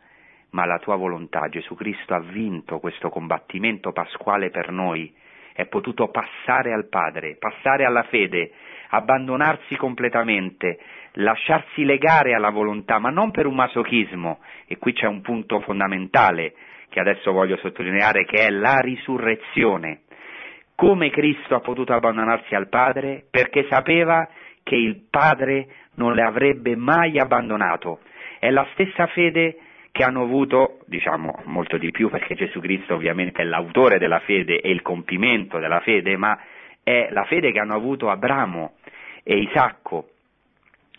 ma 0.50 0.64
la 0.64 0.78
tua 0.78 0.96
volontà. 0.96 1.48
Gesù 1.48 1.74
Cristo 1.74 2.14
ha 2.14 2.20
vinto 2.20 2.78
questo 2.78 3.10
combattimento 3.10 3.92
pasquale 3.92 4.50
per 4.50 4.70
noi, 4.70 5.14
è 5.58 5.66
potuto 5.66 6.06
passare 6.06 6.72
al 6.72 6.88
Padre, 6.88 7.34
passare 7.36 7.84
alla 7.84 8.04
fede, 8.04 8.52
abbandonarsi 8.90 9.74
completamente, 9.74 10.78
lasciarsi 11.14 11.84
legare 11.84 12.32
alla 12.32 12.50
volontà, 12.50 13.00
ma 13.00 13.10
non 13.10 13.32
per 13.32 13.46
un 13.46 13.56
masochismo, 13.56 14.38
e 14.68 14.76
qui 14.76 14.92
c'è 14.92 15.06
un 15.06 15.20
punto 15.20 15.58
fondamentale 15.58 16.54
che 16.88 17.00
adesso 17.00 17.32
voglio 17.32 17.56
sottolineare, 17.56 18.24
che 18.24 18.46
è 18.46 18.50
la 18.50 18.78
risurrezione. 18.78 20.02
Come 20.76 21.10
Cristo 21.10 21.56
ha 21.56 21.60
potuto 21.60 21.92
abbandonarsi 21.92 22.54
al 22.54 22.68
Padre? 22.68 23.24
Perché 23.28 23.66
sapeva 23.68 24.28
che 24.62 24.76
il 24.76 25.08
Padre 25.10 25.66
non 25.96 26.14
le 26.14 26.22
avrebbe 26.22 26.76
mai 26.76 27.18
abbandonato. 27.18 27.98
È 28.38 28.48
la 28.48 28.64
stessa 28.74 29.08
fede 29.08 29.56
che 29.98 30.04
hanno 30.04 30.22
avuto, 30.22 30.78
diciamo 30.86 31.42
molto 31.46 31.76
di 31.76 31.90
più 31.90 32.08
perché 32.08 32.36
Gesù 32.36 32.60
Cristo 32.60 32.94
ovviamente 32.94 33.42
è 33.42 33.44
l'autore 33.44 33.98
della 33.98 34.20
fede 34.20 34.60
e 34.60 34.70
il 34.70 34.80
compimento 34.80 35.58
della 35.58 35.80
fede, 35.80 36.16
ma 36.16 36.38
è 36.84 37.08
la 37.10 37.24
fede 37.24 37.50
che 37.50 37.58
hanno 37.58 37.74
avuto 37.74 38.08
Abramo 38.08 38.74
e 39.24 39.38
Isacco, 39.38 40.10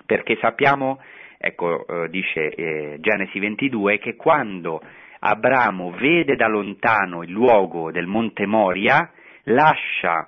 perché 0.06 0.38
sappiamo, 0.42 1.00
ecco, 1.38 1.88
eh, 1.88 2.10
dice 2.10 2.50
eh, 2.50 2.98
Genesi 3.00 3.40
22, 3.40 4.00
che 4.00 4.18
quando 4.18 4.82
Abramo 5.20 5.92
vede 5.92 6.36
da 6.36 6.48
lontano 6.50 7.24
il 7.24 7.32
luogo 7.32 7.92
del 7.92 8.06
Monte 8.06 8.46
Moria, 8.46 9.10
lascia 9.44 10.28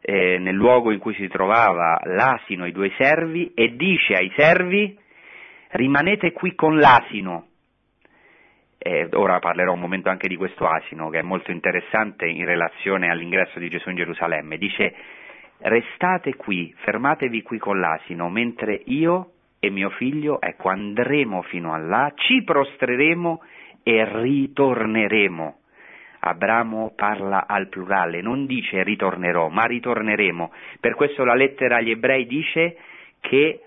eh, 0.00 0.38
nel 0.38 0.56
luogo 0.56 0.90
in 0.90 0.98
cui 0.98 1.14
si 1.14 1.28
trovava 1.28 2.00
l'asino 2.02 2.64
e 2.64 2.70
i 2.70 2.72
due 2.72 2.90
servi 2.98 3.52
e 3.54 3.76
dice 3.76 4.14
ai 4.14 4.32
servi 4.34 4.98
rimanete 5.68 6.32
qui 6.32 6.56
con 6.56 6.76
l'asino 6.78 7.46
eh, 8.82 9.08
ora 9.12 9.38
parlerò 9.38 9.72
un 9.72 9.80
momento 9.80 10.08
anche 10.08 10.26
di 10.26 10.36
questo 10.36 10.66
asino 10.66 11.08
che 11.08 11.20
è 11.20 11.22
molto 11.22 11.52
interessante 11.52 12.26
in 12.26 12.44
relazione 12.44 13.10
all'ingresso 13.10 13.58
di 13.58 13.68
Gesù 13.68 13.90
in 13.90 13.96
Gerusalemme. 13.96 14.58
Dice 14.58 14.94
restate 15.58 16.34
qui, 16.34 16.74
fermatevi 16.78 17.42
qui 17.42 17.58
con 17.58 17.78
l'asino, 17.78 18.28
mentre 18.28 18.80
io 18.86 19.30
e 19.60 19.70
mio 19.70 19.90
figlio, 19.90 20.40
ecco, 20.40 20.68
andremo 20.68 21.42
fino 21.42 21.72
a 21.72 21.78
là, 21.78 22.12
ci 22.16 22.42
prostreremo 22.42 23.42
e 23.84 24.04
ritorneremo. 24.04 25.58
Abramo 26.24 26.92
parla 26.96 27.46
al 27.46 27.68
plurale, 27.68 28.20
non 28.20 28.46
dice 28.46 28.82
ritornerò, 28.82 29.48
ma 29.48 29.64
ritorneremo. 29.64 30.52
Per 30.80 30.94
questo 30.94 31.24
la 31.24 31.34
lettera 31.34 31.76
agli 31.76 31.90
ebrei 31.90 32.26
dice 32.26 32.76
che 33.20 33.60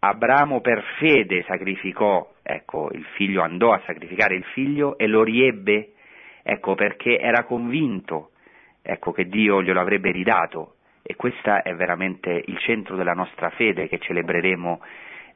Abramo 0.00 0.60
per 0.60 0.80
fede 0.98 1.42
sacrificò, 1.42 2.34
ecco, 2.48 2.88
il 2.92 3.04
figlio 3.14 3.42
andò 3.42 3.72
a 3.72 3.82
sacrificare 3.84 4.34
il 4.34 4.44
figlio 4.44 4.96
e 4.96 5.06
lo 5.06 5.22
riebbe, 5.22 5.92
ecco, 6.42 6.74
perché 6.74 7.18
era 7.18 7.44
convinto, 7.44 8.30
ecco, 8.80 9.12
che 9.12 9.28
Dio 9.28 9.62
glielo 9.62 9.80
avrebbe 9.80 10.10
ridato. 10.10 10.76
E 11.02 11.14
questo 11.14 11.62
è 11.62 11.74
veramente 11.74 12.42
il 12.46 12.58
centro 12.58 12.96
della 12.96 13.12
nostra 13.12 13.50
fede 13.50 13.86
che 13.86 13.98
celebreremo, 13.98 14.80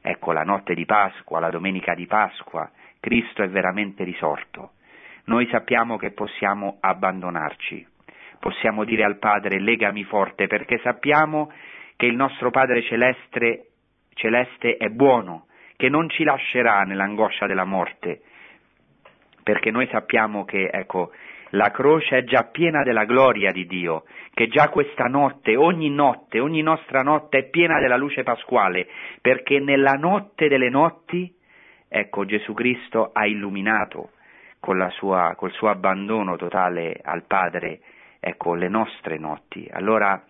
ecco, 0.01 0.31
la 0.31 0.41
notte 0.41 0.73
di 0.73 0.85
Pasqua, 0.85 1.39
la 1.39 1.51
domenica 1.51 1.93
di 1.93 2.07
Pasqua. 2.07 2.69
Cristo 2.99 3.43
è 3.43 3.49
veramente 3.49 4.03
risorto. 4.03 4.71
Noi 5.25 5.47
sappiamo 5.51 5.97
che 5.97 6.11
possiamo 6.11 6.77
abbandonarci, 6.79 7.85
possiamo 8.39 8.83
dire 8.83 9.03
al 9.03 9.19
Padre 9.19 9.59
legami 9.59 10.03
forte 10.03 10.47
perché 10.47 10.79
sappiamo 10.79 11.51
che 11.95 12.07
il 12.07 12.15
nostro 12.15 12.49
Padre 12.49 12.81
Celeste 12.81 13.67
celeste 14.13 14.77
è 14.77 14.89
buono, 14.89 15.47
che 15.75 15.89
non 15.89 16.09
ci 16.09 16.23
lascerà 16.23 16.81
nell'angoscia 16.83 17.45
della 17.45 17.65
morte, 17.65 18.21
perché 19.43 19.71
noi 19.71 19.87
sappiamo 19.91 20.45
che, 20.45 20.69
ecco, 20.71 21.11
la 21.49 21.71
croce 21.71 22.17
è 22.17 22.23
già 22.23 22.45
piena 22.45 22.83
della 22.83 23.05
gloria 23.05 23.51
di 23.51 23.65
Dio, 23.65 24.05
che 24.33 24.47
già 24.47 24.69
questa 24.69 25.05
notte, 25.05 25.55
ogni 25.55 25.89
notte, 25.89 26.39
ogni 26.39 26.61
nostra 26.61 27.01
notte 27.01 27.39
è 27.39 27.49
piena 27.49 27.79
della 27.79 27.97
luce 27.97 28.23
pasquale, 28.23 28.87
perché 29.21 29.59
nella 29.59 29.93
notte 29.93 30.47
delle 30.47 30.69
notti, 30.69 31.31
ecco, 31.87 32.25
Gesù 32.25 32.53
Cristo 32.53 33.11
ha 33.13 33.25
illuminato 33.25 34.11
con 34.59 34.87
sua, 34.91 35.33
col 35.35 35.51
suo 35.51 35.69
abbandono 35.69 36.37
totale 36.37 36.99
al 37.03 37.23
Padre, 37.25 37.81
ecco, 38.19 38.55
le 38.55 38.69
nostre 38.69 39.17
notti. 39.17 39.67
Allora, 39.71 40.23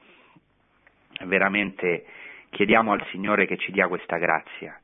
veramente 1.25 2.05
Chiediamo 2.53 2.91
al 2.91 3.03
Signore 3.09 3.47
che 3.47 3.57
ci 3.57 3.71
dia 3.71 3.87
questa 3.87 4.17
grazia 4.17 4.79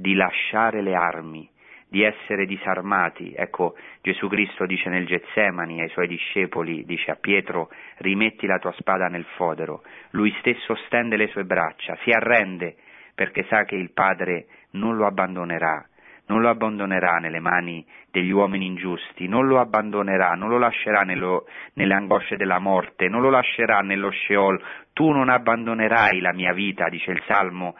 di 0.00 0.14
lasciare 0.14 0.82
le 0.82 0.94
armi, 0.94 1.48
di 1.88 2.02
essere 2.02 2.46
disarmati. 2.46 3.34
Ecco, 3.36 3.76
Gesù 4.00 4.28
Cristo 4.28 4.64
dice 4.64 4.88
nel 4.88 5.06
Getsemani 5.06 5.80
ai 5.80 5.88
suoi 5.90 6.06
discepoli, 6.06 6.84
dice 6.84 7.10
a 7.10 7.16
Pietro, 7.16 7.70
rimetti 7.98 8.46
la 8.46 8.58
tua 8.58 8.72
spada 8.72 9.08
nel 9.08 9.26
fodero. 9.36 9.82
Lui 10.10 10.34
stesso 10.38 10.74
stende 10.86 11.16
le 11.16 11.28
sue 11.28 11.44
braccia, 11.44 11.96
si 12.02 12.10
arrende 12.10 12.76
perché 13.14 13.44
sa 13.48 13.64
che 13.64 13.74
il 13.74 13.92
Padre 13.92 14.46
non 14.72 14.96
lo 14.96 15.04
abbandonerà, 15.04 15.84
non 16.26 16.40
lo 16.40 16.48
abbandonerà 16.48 17.18
nelle 17.18 17.40
mani 17.40 17.84
degli 18.10 18.30
uomini 18.30 18.66
ingiusti, 18.66 19.28
non 19.28 19.46
lo 19.46 19.58
abbandonerà, 19.58 20.34
non 20.34 20.48
lo 20.48 20.58
lascerà 20.58 21.02
nello, 21.02 21.46
nelle 21.74 21.92
angosce 21.92 22.36
della 22.36 22.60
morte, 22.60 23.08
non 23.08 23.20
lo 23.20 23.28
lascerà 23.28 23.80
nello 23.80 24.10
Sheol. 24.10 24.62
Tu 24.92 25.10
non 25.10 25.28
abbandonerai 25.28 26.20
la 26.20 26.32
mia 26.32 26.52
vita, 26.52 26.88
dice 26.88 27.10
il 27.10 27.22
Salmo, 27.26 27.76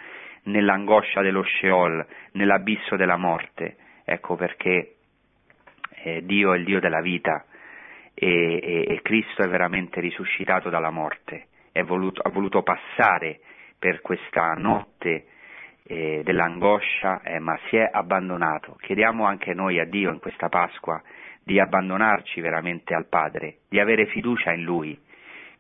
nell'angoscia 0.50 1.22
dello 1.22 1.42
Sheol, 1.42 2.06
nell'abisso 2.32 2.96
della 2.96 3.16
morte. 3.16 3.76
Ecco 4.04 4.36
perché 4.36 4.96
eh, 6.02 6.24
Dio 6.24 6.52
è 6.52 6.58
il 6.58 6.64
Dio 6.64 6.80
della 6.80 7.00
vita 7.00 7.44
e, 8.14 8.60
e, 8.62 8.84
e 8.88 9.00
Cristo 9.02 9.42
è 9.42 9.48
veramente 9.48 10.00
risuscitato 10.00 10.68
dalla 10.68 10.90
morte, 10.90 11.46
voluto, 11.84 12.20
ha 12.22 12.30
voluto 12.30 12.62
passare 12.62 13.40
per 13.78 14.00
questa 14.00 14.52
notte 14.54 15.26
eh, 15.84 16.20
dell'angoscia, 16.22 17.22
eh, 17.22 17.38
ma 17.38 17.58
si 17.68 17.76
è 17.76 17.88
abbandonato. 17.90 18.76
Chiediamo 18.80 19.24
anche 19.24 19.54
noi 19.54 19.78
a 19.80 19.84
Dio 19.84 20.10
in 20.10 20.18
questa 20.18 20.48
Pasqua 20.48 21.00
di 21.42 21.58
abbandonarci 21.58 22.40
veramente 22.40 22.94
al 22.94 23.08
Padre, 23.08 23.60
di 23.68 23.80
avere 23.80 24.06
fiducia 24.06 24.52
in 24.52 24.62
Lui, 24.62 24.98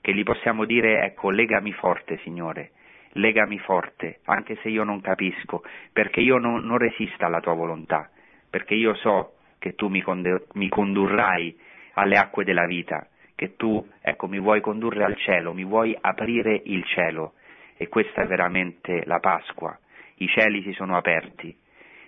che 0.00 0.14
gli 0.14 0.22
possiamo 0.22 0.64
dire 0.64 1.02
ecco 1.04 1.30
legami 1.30 1.72
forte 1.72 2.18
Signore, 2.18 2.72
legami 3.14 3.58
forte, 3.58 4.20
anche 4.24 4.56
se 4.62 4.68
io 4.68 4.84
non 4.84 5.00
capisco, 5.00 5.62
perché 5.92 6.20
io 6.20 6.38
non, 6.38 6.64
non 6.64 6.78
resisto 6.78 7.24
alla 7.24 7.40
tua 7.40 7.54
volontà, 7.54 8.08
perché 8.48 8.74
io 8.74 8.94
so 8.94 9.34
che 9.58 9.74
tu 9.74 9.88
mi, 9.88 10.00
conde, 10.00 10.46
mi 10.54 10.68
condurrai 10.68 11.58
alle 11.94 12.16
acque 12.16 12.44
della 12.44 12.66
vita, 12.66 13.06
che 13.34 13.56
tu 13.56 13.84
ecco, 14.00 14.28
mi 14.28 14.38
vuoi 14.38 14.60
condurre 14.60 15.04
al 15.04 15.16
cielo, 15.16 15.52
mi 15.52 15.64
vuoi 15.64 15.96
aprire 15.98 16.60
il 16.64 16.84
cielo. 16.84 17.34
E 17.76 17.88
questa 17.88 18.22
è 18.22 18.26
veramente 18.26 19.04
la 19.06 19.18
Pasqua, 19.18 19.76
i 20.16 20.28
cieli 20.28 20.62
si 20.62 20.72
sono 20.72 20.96
aperti. 20.96 21.56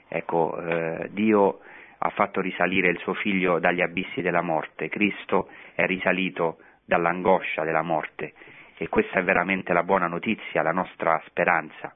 Ecco, 0.06 0.60
eh, 0.60 1.08
Dio 1.12 1.60
ha 1.96 2.10
fatto 2.10 2.40
risalire 2.40 2.90
il 2.90 2.98
suo 2.98 3.14
figlio 3.14 3.58
dagli 3.58 3.80
abissi 3.80 4.20
della 4.20 4.42
morte, 4.42 4.88
Cristo 4.88 5.48
è 5.74 5.86
risalito 5.86 6.58
dall'angoscia 6.84 7.64
della 7.64 7.82
morte 7.82 8.34
e 8.82 8.88
questa 8.88 9.20
è 9.20 9.22
veramente 9.22 9.72
la 9.72 9.84
buona 9.84 10.08
notizia, 10.08 10.60
la 10.60 10.72
nostra 10.72 11.22
speranza. 11.26 11.94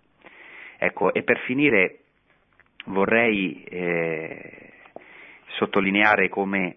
Ecco, 0.79 1.13
e 1.13 1.25
per 1.25 1.41
finire 1.41 1.99
vorrei 2.87 3.65
eh, 3.65 4.73
sottolineare 5.57 6.29
come 6.29 6.77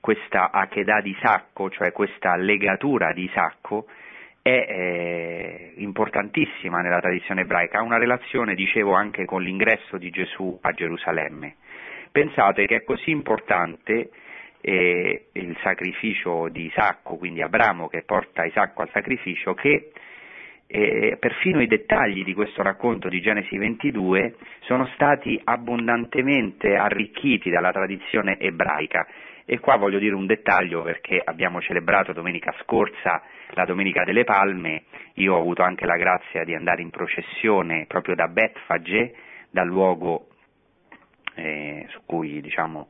questa 0.00 0.50
Akedah 0.50 1.00
di 1.00 1.16
Sacco, 1.20 1.70
cioè 1.70 1.92
questa 1.92 2.34
legatura 2.34 3.12
di 3.12 3.30
Sacco, 3.32 3.86
è 4.42 4.48
eh, 4.48 5.72
importantissima 5.76 6.80
nella 6.80 6.98
tradizione 6.98 7.42
ebraica, 7.42 7.78
ha 7.78 7.82
una 7.82 7.98
relazione, 7.98 8.56
dicevo, 8.56 8.94
anche 8.94 9.24
con 9.26 9.42
l'ingresso 9.42 9.96
di 9.96 10.10
Gesù 10.10 10.58
a 10.60 10.72
Gerusalemme. 10.72 11.54
Pensate 12.10 12.66
che 12.66 12.76
è 12.76 12.84
così 12.84 13.10
importante 13.10 14.10
eh, 14.68 15.26
il 15.30 15.56
sacrificio 15.62 16.48
di 16.48 16.64
Isacco, 16.64 17.14
quindi 17.14 17.40
Abramo 17.40 17.86
che 17.86 18.02
porta 18.02 18.44
Isacco 18.44 18.82
al 18.82 18.90
sacrificio, 18.90 19.54
che 19.54 19.92
eh, 20.66 21.16
perfino 21.20 21.62
i 21.62 21.68
dettagli 21.68 22.24
di 22.24 22.34
questo 22.34 22.62
racconto 22.62 23.08
di 23.08 23.20
Genesi 23.20 23.56
22 23.56 24.34
sono 24.62 24.86
stati 24.94 25.40
abbondantemente 25.44 26.74
arricchiti 26.74 27.48
dalla 27.48 27.70
tradizione 27.70 28.40
ebraica. 28.40 29.06
E 29.44 29.60
qua 29.60 29.76
voglio 29.76 30.00
dire 30.00 30.16
un 30.16 30.26
dettaglio 30.26 30.82
perché 30.82 31.22
abbiamo 31.24 31.60
celebrato 31.60 32.12
domenica 32.12 32.52
scorsa 32.62 33.22
la 33.50 33.64
Domenica 33.64 34.02
delle 34.02 34.24
Palme, 34.24 34.82
io 35.14 35.34
ho 35.34 35.38
avuto 35.38 35.62
anche 35.62 35.86
la 35.86 35.96
grazia 35.96 36.42
di 36.42 36.56
andare 36.56 36.82
in 36.82 36.90
processione 36.90 37.84
proprio 37.86 38.16
da 38.16 38.26
Betfage, 38.26 39.14
dal 39.48 39.68
luogo 39.68 40.26
eh, 41.36 41.86
cui, 42.04 42.40
diciamo, 42.40 42.88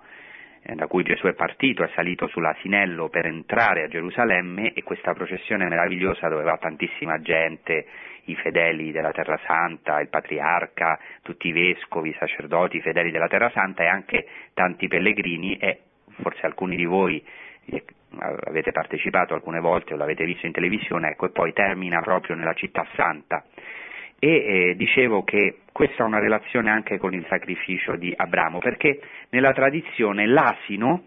da 0.74 0.86
cui 0.86 1.04
Gesù 1.04 1.26
è 1.26 1.34
partito, 1.34 1.84
è 1.84 1.90
salito 1.94 2.26
sull'asinello 2.26 3.08
per 3.08 3.26
entrare 3.26 3.84
a 3.84 3.88
Gerusalemme 3.88 4.72
e 4.72 4.82
questa 4.82 5.12
processione 5.12 5.68
meravigliosa 5.68 6.28
dove 6.28 6.42
va 6.42 6.56
tantissima 6.56 7.20
gente, 7.20 7.86
i 8.24 8.34
fedeli 8.34 8.90
della 8.90 9.12
Terra 9.12 9.38
Santa, 9.46 10.00
il 10.00 10.08
patriarca, 10.08 10.98
tutti 11.22 11.48
i 11.48 11.52
vescovi, 11.52 12.10
i 12.10 12.16
sacerdoti, 12.18 12.78
i 12.78 12.80
fedeli 12.80 13.10
della 13.10 13.28
Terra 13.28 13.50
Santa 13.50 13.84
e 13.84 13.86
anche 13.86 14.26
tanti 14.54 14.88
pellegrini 14.88 15.56
e 15.58 15.82
forse 16.20 16.46
alcuni 16.46 16.76
di 16.76 16.84
voi 16.84 17.24
eh, 17.66 17.84
avete 18.44 18.72
partecipato 18.72 19.34
alcune 19.34 19.60
volte 19.60 19.94
o 19.94 19.96
l'avete 19.96 20.24
visto 20.24 20.46
in 20.46 20.52
televisione, 20.52 21.10
ecco, 21.10 21.26
e 21.26 21.30
poi 21.30 21.52
termina 21.52 22.00
proprio 22.00 22.34
nella 22.34 22.54
città 22.54 22.86
santa. 22.94 23.44
E 24.18 24.28
eh, 24.28 24.76
dicevo 24.76 25.22
che 25.24 25.58
questa 25.72 26.02
ha 26.02 26.06
una 26.06 26.18
relazione 26.18 26.70
anche 26.70 26.98
con 26.98 27.12
il 27.12 27.26
sacrificio 27.28 27.96
di 27.96 28.12
Abramo, 28.16 28.58
perché 28.58 29.00
nella 29.30 29.52
tradizione 29.52 30.26
l'asino 30.26 31.04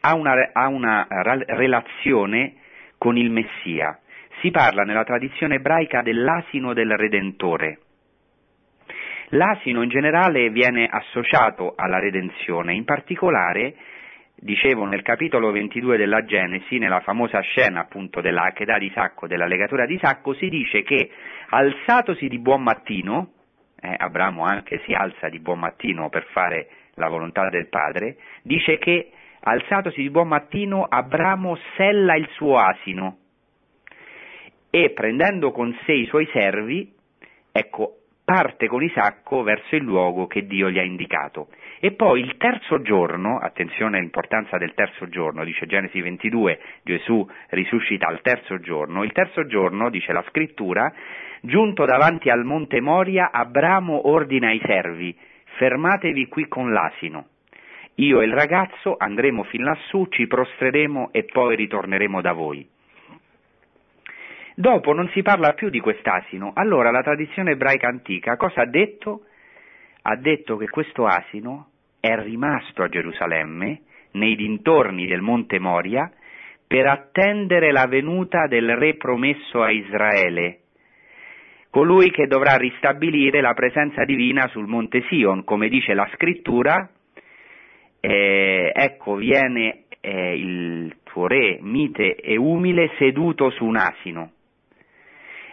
ha 0.00 0.14
una, 0.14 0.50
ha 0.52 0.68
una 0.68 1.06
relazione 1.08 2.54
con 2.98 3.16
il 3.16 3.30
Messia. 3.30 3.98
Si 4.40 4.50
parla 4.50 4.84
nella 4.84 5.04
tradizione 5.04 5.56
ebraica 5.56 6.02
dell'asino 6.02 6.72
del 6.72 6.96
Redentore. 6.96 7.80
L'asino 9.30 9.82
in 9.82 9.88
generale 9.88 10.50
viene 10.50 10.86
associato 10.88 11.74
alla 11.76 11.98
redenzione, 11.98 12.74
in 12.74 12.84
particolare, 12.84 13.74
dicevo 14.36 14.84
nel 14.84 15.02
capitolo 15.02 15.50
22 15.50 15.96
della 15.96 16.24
Genesi, 16.24 16.78
nella 16.78 17.00
famosa 17.00 17.40
scena 17.40 17.80
appunto 17.80 18.20
dell'Acheda 18.20 18.78
di 18.78 18.90
Sacco, 18.94 19.26
della 19.26 19.46
legatura 19.46 19.86
di 19.86 19.98
Sacco, 19.98 20.34
si 20.34 20.48
dice 20.48 20.82
che 20.82 21.10
alzatosi 21.48 22.28
di 22.28 22.38
buon 22.38 22.62
mattino, 22.62 23.32
eh, 23.80 23.94
Abramo 23.96 24.44
anche 24.44 24.82
si 24.84 24.92
alza 24.92 25.28
di 25.28 25.40
buon 25.40 25.60
mattino 25.60 26.08
per 26.08 26.26
fare 26.32 26.68
la 26.94 27.08
volontà 27.08 27.48
del 27.48 27.68
Padre, 27.68 28.16
dice 28.42 28.78
che 28.78 29.10
alzatosi 29.40 30.02
di 30.02 30.10
buon 30.10 30.28
mattino 30.28 30.84
Abramo 30.84 31.58
sella 31.76 32.16
il 32.16 32.28
suo 32.32 32.58
asino 32.58 33.18
e 34.70 34.90
prendendo 34.90 35.52
con 35.52 35.74
sé 35.84 35.92
i 35.92 36.06
suoi 36.06 36.28
servi, 36.32 36.92
ecco, 37.52 38.00
parte 38.24 38.66
con 38.66 38.82
Isacco 38.82 39.42
verso 39.42 39.76
il 39.76 39.84
luogo 39.84 40.26
che 40.26 40.46
Dio 40.46 40.68
gli 40.68 40.78
ha 40.78 40.82
indicato. 40.82 41.48
E 41.78 41.92
poi 41.92 42.20
il 42.20 42.36
terzo 42.38 42.80
giorno, 42.80 43.38
attenzione 43.38 43.98
all'importanza 43.98 44.56
del 44.56 44.72
terzo 44.74 45.08
giorno, 45.08 45.44
dice 45.44 45.66
Genesi 45.66 46.00
22, 46.00 46.58
Gesù 46.82 47.28
risuscita 47.50 48.06
al 48.06 48.22
terzo 48.22 48.58
giorno, 48.60 49.04
il 49.04 49.12
terzo 49.12 49.46
giorno, 49.46 49.90
dice 49.90 50.12
la 50.12 50.24
scrittura, 50.28 50.92
giunto 51.42 51.84
davanti 51.84 52.30
al 52.30 52.44
monte 52.44 52.80
Moria, 52.80 53.30
Abramo 53.30 54.08
ordina 54.08 54.48
ai 54.48 54.60
servi, 54.64 55.14
fermatevi 55.56 56.28
qui 56.28 56.48
con 56.48 56.72
l'asino. 56.72 57.28
Io 57.96 58.20
e 58.20 58.24
il 58.24 58.32
ragazzo 58.32 58.96
andremo 58.98 59.42
fin 59.44 59.62
lassù, 59.62 60.06
ci 60.08 60.26
prostreremo 60.26 61.10
e 61.12 61.24
poi 61.24 61.56
ritorneremo 61.56 62.20
da 62.20 62.32
voi. 62.32 62.66
Dopo 64.54 64.94
non 64.94 65.08
si 65.10 65.20
parla 65.20 65.52
più 65.52 65.68
di 65.68 65.80
quest'asino. 65.80 66.52
Allora 66.54 66.90
la 66.90 67.02
tradizione 67.02 67.52
ebraica 67.52 67.88
antica 67.88 68.36
cosa 68.36 68.62
ha 68.62 68.66
detto? 68.66 69.25
Ha 70.08 70.14
detto 70.14 70.56
che 70.56 70.68
questo 70.68 71.04
asino 71.04 71.70
è 71.98 72.14
rimasto 72.14 72.84
a 72.84 72.88
Gerusalemme, 72.88 73.80
nei 74.12 74.36
dintorni 74.36 75.04
del 75.08 75.20
monte 75.20 75.58
Moria, 75.58 76.08
per 76.64 76.86
attendere 76.86 77.72
la 77.72 77.86
venuta 77.86 78.46
del 78.46 78.76
re 78.76 78.94
promesso 78.94 79.64
a 79.64 79.72
Israele, 79.72 80.60
colui 81.70 82.12
che 82.12 82.28
dovrà 82.28 82.56
ristabilire 82.56 83.40
la 83.40 83.52
presenza 83.52 84.04
divina 84.04 84.46
sul 84.46 84.68
monte 84.68 85.02
Sion, 85.08 85.42
come 85.42 85.68
dice 85.68 85.92
la 85.92 86.08
scrittura, 86.14 86.88
eh, 87.98 88.70
ecco 88.72 89.16
viene 89.16 89.86
eh, 89.98 90.36
il 90.36 90.98
tuo 91.02 91.26
re 91.26 91.58
mite 91.60 92.14
e 92.14 92.36
umile 92.36 92.92
seduto 92.96 93.50
su 93.50 93.64
un 93.64 93.76
asino. 93.76 94.30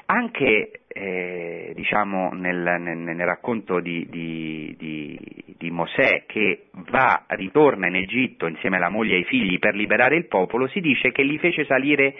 Anche 0.05 0.81
eh, 0.93 1.71
diciamo 1.75 2.29
nel, 2.33 2.75
nel, 2.79 2.97
nel, 2.97 3.25
racconto 3.25 3.79
di, 3.79 4.07
di, 4.09 4.75
di, 4.77 5.19
di, 5.57 5.71
Mosè 5.71 6.25
che 6.27 6.65
va, 6.91 7.25
ritorna 7.29 7.87
in 7.87 7.95
Egitto 7.95 8.45
insieme 8.45 8.77
alla 8.77 8.89
moglie 8.89 9.15
e 9.15 9.17
ai 9.17 9.23
figli 9.23 9.57
per 9.57 9.73
liberare 9.73 10.15
il 10.15 10.27
popolo, 10.27 10.67
si 10.67 10.79
dice 10.81 11.11
che 11.11 11.23
li 11.23 11.39
fece 11.39 11.65
salire 11.65 12.15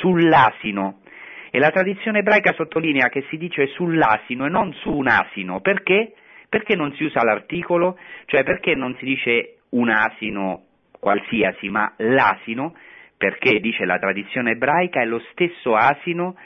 sull'asino. 0.00 1.00
E 1.50 1.58
la 1.58 1.70
tradizione 1.70 2.18
ebraica 2.18 2.52
sottolinea 2.52 3.08
che 3.08 3.24
si 3.30 3.38
dice 3.38 3.68
sull'asino 3.68 4.44
e 4.44 4.50
non 4.50 4.74
su 4.74 4.90
un 4.90 5.08
asino. 5.08 5.60
Perché? 5.60 6.12
Perché 6.50 6.76
non 6.76 6.92
si 6.94 7.04
usa 7.04 7.24
l'articolo? 7.24 7.98
Cioè 8.26 8.44
perché 8.44 8.74
non 8.74 8.94
si 8.98 9.06
dice 9.06 9.60
un 9.70 9.88
asino 9.88 10.64
qualsiasi, 11.00 11.70
ma 11.70 11.90
l'asino? 11.96 12.74
Perché, 13.16 13.58
dice 13.60 13.84
la 13.86 13.98
tradizione 13.98 14.52
ebraica, 14.52 15.00
è 15.00 15.06
lo 15.06 15.20
stesso 15.30 15.74
asino 15.74 16.36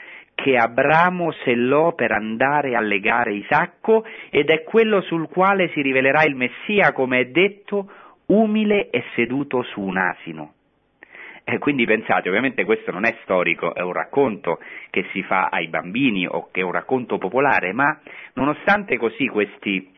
che 0.42 0.56
Abramo 0.56 1.30
sellò 1.44 1.94
per 1.94 2.10
andare 2.10 2.74
a 2.74 2.80
legare 2.80 3.32
Isacco 3.32 4.04
ed 4.28 4.50
è 4.50 4.64
quello 4.64 5.00
sul 5.02 5.28
quale 5.28 5.68
si 5.68 5.80
rivelerà 5.82 6.24
il 6.24 6.34
Messia, 6.34 6.92
come 6.92 7.20
è 7.20 7.24
detto, 7.26 7.88
umile 8.26 8.90
e 8.90 9.04
seduto 9.14 9.62
su 9.62 9.80
un 9.80 9.96
asino. 9.96 10.54
E 11.44 11.58
quindi 11.58 11.84
pensate, 11.84 12.28
ovviamente 12.28 12.64
questo 12.64 12.90
non 12.90 13.04
è 13.04 13.16
storico, 13.22 13.72
è 13.72 13.82
un 13.82 13.92
racconto 13.92 14.58
che 14.90 15.06
si 15.12 15.22
fa 15.22 15.46
ai 15.46 15.68
bambini 15.68 16.26
o 16.26 16.48
che 16.50 16.60
è 16.60 16.64
un 16.64 16.72
racconto 16.72 17.18
popolare, 17.18 17.72
ma 17.72 18.00
nonostante 18.34 18.96
così 18.96 19.28
questi 19.28 19.92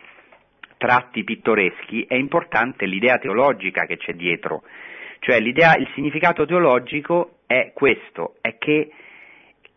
tratti 0.77 1.25
pittoreschi 1.25 2.05
è 2.07 2.17
importante 2.17 2.85
l'idea 2.85 3.17
teologica 3.17 3.87
che 3.87 3.97
c'è 3.97 4.13
dietro, 4.13 4.63
cioè 5.21 5.37
il 5.37 5.89
significato 5.95 6.45
teologico 6.45 7.37
è 7.47 7.71
questo, 7.73 8.35
è 8.43 8.59
che 8.59 8.91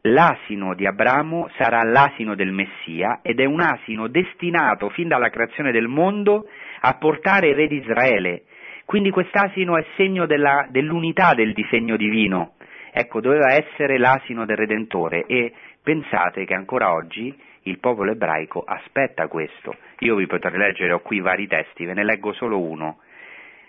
l'asino 0.07 0.73
di 0.73 0.85
Abramo 0.85 1.49
sarà 1.57 1.83
l'asino 1.83 2.35
del 2.35 2.51
Messia 2.51 3.19
ed 3.21 3.39
è 3.39 3.45
un 3.45 3.61
asino 3.61 4.07
destinato 4.07 4.89
fin 4.89 5.07
dalla 5.07 5.29
creazione 5.29 5.71
del 5.71 5.87
mondo 5.87 6.47
a 6.81 6.93
portare 6.95 7.49
il 7.49 7.55
re 7.55 7.67
di 7.67 7.77
Israele. 7.77 8.43
Quindi 8.85 9.09
quest'asino 9.09 9.77
è 9.77 9.85
segno 9.95 10.25
della, 10.25 10.65
dell'unità 10.69 11.33
del 11.33 11.53
disegno 11.53 11.97
divino. 11.97 12.53
Ecco, 12.91 13.19
doveva 13.19 13.53
essere 13.53 13.97
l'asino 13.97 14.45
del 14.45 14.57
Redentore 14.57 15.25
e 15.27 15.53
pensate 15.83 16.45
che 16.45 16.53
ancora 16.53 16.93
oggi 16.93 17.35
il 17.63 17.79
popolo 17.79 18.11
ebraico 18.11 18.63
aspetta 18.65 19.27
questo. 19.27 19.75
Io 19.99 20.15
vi 20.15 20.25
potrei 20.25 20.57
leggere, 20.57 20.93
ho 20.93 20.99
qui 20.99 21.19
vari 21.19 21.47
testi, 21.47 21.85
ve 21.85 21.93
ne 21.93 22.03
leggo 22.03 22.33
solo 22.33 22.59
uno 22.59 22.99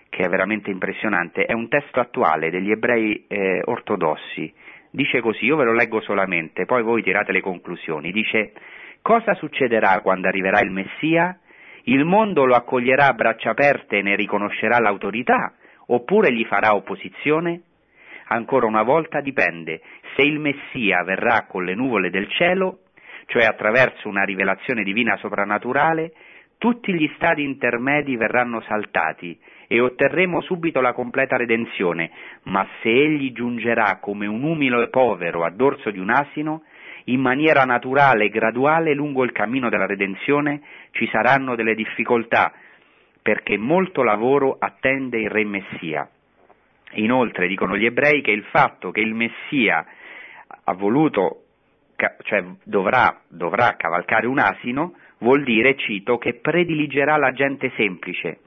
che 0.09 0.23
è 0.23 0.29
veramente 0.29 0.71
impressionante. 0.71 1.45
È 1.45 1.53
un 1.53 1.67
testo 1.67 1.99
attuale 1.99 2.49
degli 2.49 2.71
ebrei 2.71 3.25
eh, 3.27 3.61
ortodossi 3.65 4.51
dice 4.91 5.21
così, 5.21 5.45
io 5.45 5.55
ve 5.55 5.65
lo 5.65 5.73
leggo 5.73 6.01
solamente, 6.01 6.65
poi 6.65 6.83
voi 6.83 7.03
tirate 7.03 7.31
le 7.31 7.41
conclusioni, 7.41 8.11
dice 8.11 8.53
cosa 9.01 9.33
succederà 9.35 10.01
quando 10.01 10.27
arriverà 10.27 10.59
il 10.61 10.71
Messia? 10.71 11.39
Il 11.83 12.05
mondo 12.05 12.45
lo 12.45 12.55
accoglierà 12.55 13.07
a 13.07 13.13
braccia 13.13 13.51
aperte 13.51 13.97
e 13.97 14.01
ne 14.01 14.15
riconoscerà 14.15 14.79
l'autorità, 14.79 15.53
oppure 15.87 16.33
gli 16.33 16.45
farà 16.45 16.75
opposizione? 16.75 17.61
Ancora 18.27 18.67
una 18.67 18.83
volta 18.83 19.21
dipende, 19.21 19.81
se 20.15 20.21
il 20.21 20.39
Messia 20.39 21.03
verrà 21.03 21.45
con 21.47 21.63
le 21.63 21.73
nuvole 21.73 22.09
del 22.11 22.29
cielo, 22.29 22.81
cioè 23.25 23.45
attraverso 23.45 24.07
una 24.07 24.23
rivelazione 24.23 24.83
divina 24.83 25.17
soprannaturale, 25.17 26.11
tutti 26.59 26.93
gli 26.93 27.09
stadi 27.15 27.43
intermedi 27.43 28.17
verranno 28.17 28.61
saltati 28.61 29.39
e 29.71 29.79
otterremo 29.79 30.41
subito 30.41 30.81
la 30.81 30.93
completa 30.93 31.37
redenzione, 31.37 32.09
ma 32.45 32.67
se 32.81 32.89
egli 32.89 33.31
giungerà 33.33 33.99
come 34.01 34.25
un 34.25 34.41
umile 34.41 34.87
povero 34.87 35.43
a 35.43 35.51
dorso 35.51 35.91
di 35.91 35.99
un 35.99 36.09
asino, 36.09 36.63
in 37.05 37.21
maniera 37.21 37.65
naturale 37.65 38.25
e 38.25 38.29
graduale 38.29 38.95
lungo 38.95 39.23
il 39.23 39.31
cammino 39.31 39.69
della 39.69 39.85
redenzione 39.85 40.61
ci 40.89 41.07
saranno 41.11 41.53
delle 41.53 41.75
difficoltà, 41.75 42.51
perché 43.21 43.59
molto 43.59 44.01
lavoro 44.01 44.57
attende 44.57 45.19
il 45.19 45.29
Re 45.29 45.45
Messia. 45.45 46.09
Inoltre 46.93 47.47
dicono 47.47 47.77
gli 47.77 47.85
ebrei 47.85 48.21
che 48.21 48.31
il 48.31 48.45
fatto 48.45 48.89
che 48.89 49.01
il 49.01 49.13
Messia 49.13 49.85
ha 50.63 50.73
voluto, 50.73 51.43
cioè 52.23 52.43
dovrà, 52.63 53.21
dovrà 53.27 53.75
cavalcare 53.77 54.25
un 54.25 54.39
asino, 54.39 54.95
vuol 55.19 55.43
dire, 55.43 55.75
cito, 55.75 56.17
che 56.17 56.33
prediligerà 56.33 57.17
la 57.17 57.33
gente 57.33 57.71
semplice, 57.75 58.39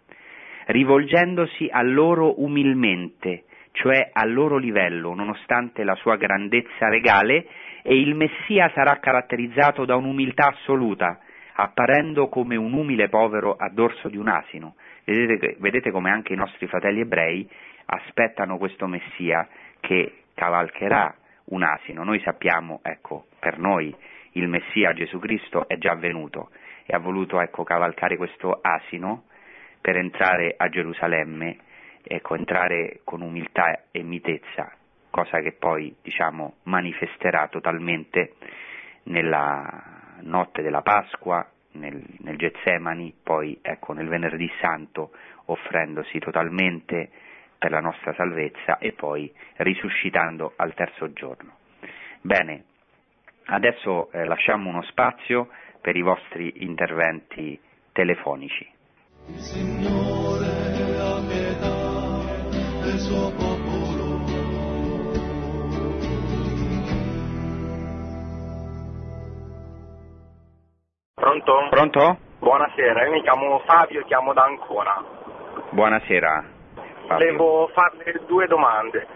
rivolgendosi 0.73 1.69
a 1.71 1.83
loro 1.83 2.43
umilmente, 2.43 3.45
cioè 3.73 4.09
al 4.13 4.33
loro 4.33 4.57
livello, 4.57 5.15
nonostante 5.15 5.85
la 5.85 5.95
sua 5.97 6.17
grandezza 6.17 6.89
regale, 6.89 7.47
e 7.83 7.95
il 7.95 8.15
Messia 8.15 8.71
sarà 8.75 8.99
caratterizzato 8.99 9.85
da 9.85 9.97
un'umiltà 9.97 10.49
assoluta, 10.49 11.19
apparendo 11.55 12.29
come 12.29 12.57
un 12.57 12.73
umile 12.73 13.09
povero 13.09 13.55
a 13.55 13.69
dorso 13.69 14.09
di 14.09 14.17
un 14.17 14.29
asino. 14.29 14.77
Vedete, 15.05 15.57
vedete 15.59 15.91
come 15.91 16.11
anche 16.11 16.33
i 16.33 16.37
nostri 16.37 16.67
fratelli 16.67 17.01
ebrei 17.01 17.47
aspettano 17.87 18.57
questo 18.57 18.87
Messia 18.87 19.47
che 19.81 20.23
cavalcherà 20.35 21.15
un 21.47 21.63
asino. 21.63 22.03
Noi 22.03 22.21
sappiamo, 22.21 22.81
ecco, 22.83 23.27
per 23.39 23.59
noi 23.59 23.95
il 24.33 24.49
Messia 24.49 24.95
Gesù 24.95 25.19
Cristo 25.19 25.69
è 25.69 25.77
già 25.77 25.95
venuto 25.97 26.49
e 26.87 26.95
ha 26.95 26.99
voluto 26.99 27.41
ecco, 27.41 27.63
cavalcare 27.63 28.17
questo 28.17 28.59
asino 28.63 29.25
per 29.83 29.97
entrare 29.97 30.55
a 30.57 30.69
Gerusalemme, 30.69 31.59
ecco, 32.03 32.37
entrare 32.37 33.01
con 33.05 33.21
umiltà 33.21 33.87
e 33.91 34.03
mitezza, 34.03 34.73
cosa 35.11 35.41
che 35.41 35.53
poi 35.53 35.95
diciamo, 36.01 36.55
manifesterà 36.65 37.49
totalmente 37.49 38.35
nella 39.05 40.15
notte 40.21 40.63
della 40.63 40.83
Pasqua, 40.83 41.47
nel, 41.73 42.03
nel 42.19 42.37
Getsemani, 42.37 43.13
poi 43.23 43.59
ecco, 43.61 43.93
nel 43.93 44.09
venerdì 44.09 44.51
santo 44.61 45.11
offrendosi 45.47 46.19
totalmente 46.21 47.11
per 47.59 47.71
la 47.71 47.81
nostra 47.81 48.13
salvezza 48.15 48.79
e 48.79 48.93
poi 48.93 49.33
risuscitando 49.57 50.53
al 50.57 50.75
terzo 50.75 51.13
giorno. 51.13 51.57
Bene, 52.21 52.65
adesso 53.47 54.11
eh, 54.13 54.25
lasciamo 54.25 54.69
uno 54.69 54.83
spazio 54.83 55.49
per 55.81 55.97
i 55.97 56.03
vostri 56.03 56.65
interventi 56.65 57.59
telefonici. 57.93 58.69
Il 59.29 59.39
Signore 59.39 60.47
ha 60.99 61.21
pietà 61.27 62.83
del 62.83 62.99
suo 62.99 63.31
popolo. 63.33 64.21
Pronto? 71.15 71.67
Pronto? 71.71 72.19
Buonasera, 72.39 73.05
io 73.05 73.13
mi 73.13 73.23
chiamo 73.23 73.61
Fabio, 73.65 74.03
chiamo 74.05 74.33
da 74.33 74.43
Ancona. 74.45 75.05
Buonasera. 75.71 76.45
Fabio. 77.07 77.07
Volevo 77.17 77.71
farle 77.73 78.21
due 78.27 78.47
domande. 78.47 79.07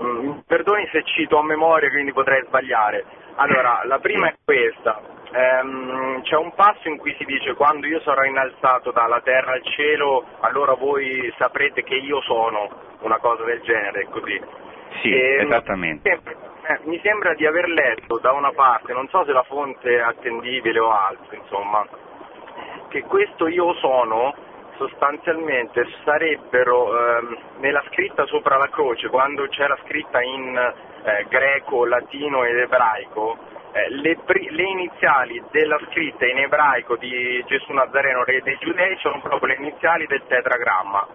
Mm, 0.00 0.38
Perdoni 0.46 0.88
se 0.92 1.02
cito 1.04 1.38
a 1.38 1.42
memoria, 1.42 1.90
quindi 1.90 2.12
potrei 2.12 2.44
sbagliare. 2.46 3.04
Allora, 3.36 3.80
la 3.84 3.98
prima 3.98 4.28
è 4.28 4.34
questa. 4.44 5.00
Ehm, 5.32 6.22
c'è 6.22 6.36
un 6.36 6.54
passo 6.54 6.88
in 6.88 6.96
cui 6.96 7.14
si 7.18 7.24
dice 7.24 7.54
quando 7.54 7.86
io 7.86 8.00
sarò 8.00 8.22
innalzato 8.24 8.90
dalla 8.92 9.20
terra 9.20 9.52
al 9.52 9.62
cielo, 9.62 10.24
allora 10.40 10.74
voi 10.74 11.32
saprete 11.36 11.82
che 11.82 11.94
io 11.96 12.20
sono, 12.22 12.68
una 13.00 13.18
cosa 13.18 13.44
del 13.44 13.60
genere, 13.60 14.06
così. 14.10 14.40
Sì, 15.02 15.12
Ehm, 15.14 15.46
esattamente. 15.46 16.08
mi 16.08 16.14
sembra- 16.14 16.46
eh, 16.62 16.78
mi 16.84 17.00
sembra 17.02 17.34
di 17.34 17.46
aver 17.46 17.68
letto 17.68 18.18
da 18.18 18.32
una 18.32 18.52
parte, 18.52 18.92
non 18.92 19.08
so 19.08 19.24
se 19.24 19.32
la 19.32 19.42
fonte 19.42 19.96
è 19.96 20.00
attendibile 20.00 20.78
o 20.80 20.90
altro, 20.90 21.34
insomma, 21.36 21.86
che 22.88 23.02
questo 23.02 23.46
io 23.48 23.74
sono 23.74 24.34
sostanzialmente 24.76 25.86
sarebbero 26.04 27.18
ehm, 27.18 27.38
nella 27.58 27.82
scritta 27.90 28.24
sopra 28.26 28.56
la 28.56 28.68
croce, 28.68 29.08
quando 29.08 29.46
c'era 29.48 29.76
scritta 29.84 30.22
in 30.22 30.56
eh, 31.04 31.26
greco, 31.28 31.84
latino 31.84 32.44
ed 32.44 32.56
ebraico, 32.58 33.36
le, 33.88 34.16
pri- 34.24 34.50
le 34.50 34.62
iniziali 34.62 35.42
della 35.50 35.78
scritta 35.90 36.26
in 36.26 36.38
ebraico 36.38 36.96
di 36.96 37.42
Gesù 37.46 37.72
Nazareno, 37.72 38.24
re 38.24 38.40
dei 38.42 38.56
giudei, 38.60 38.96
sono 38.98 39.20
proprio 39.20 39.54
le 39.54 39.60
iniziali 39.60 40.06
del 40.06 40.22
tetragramma. 40.26 41.06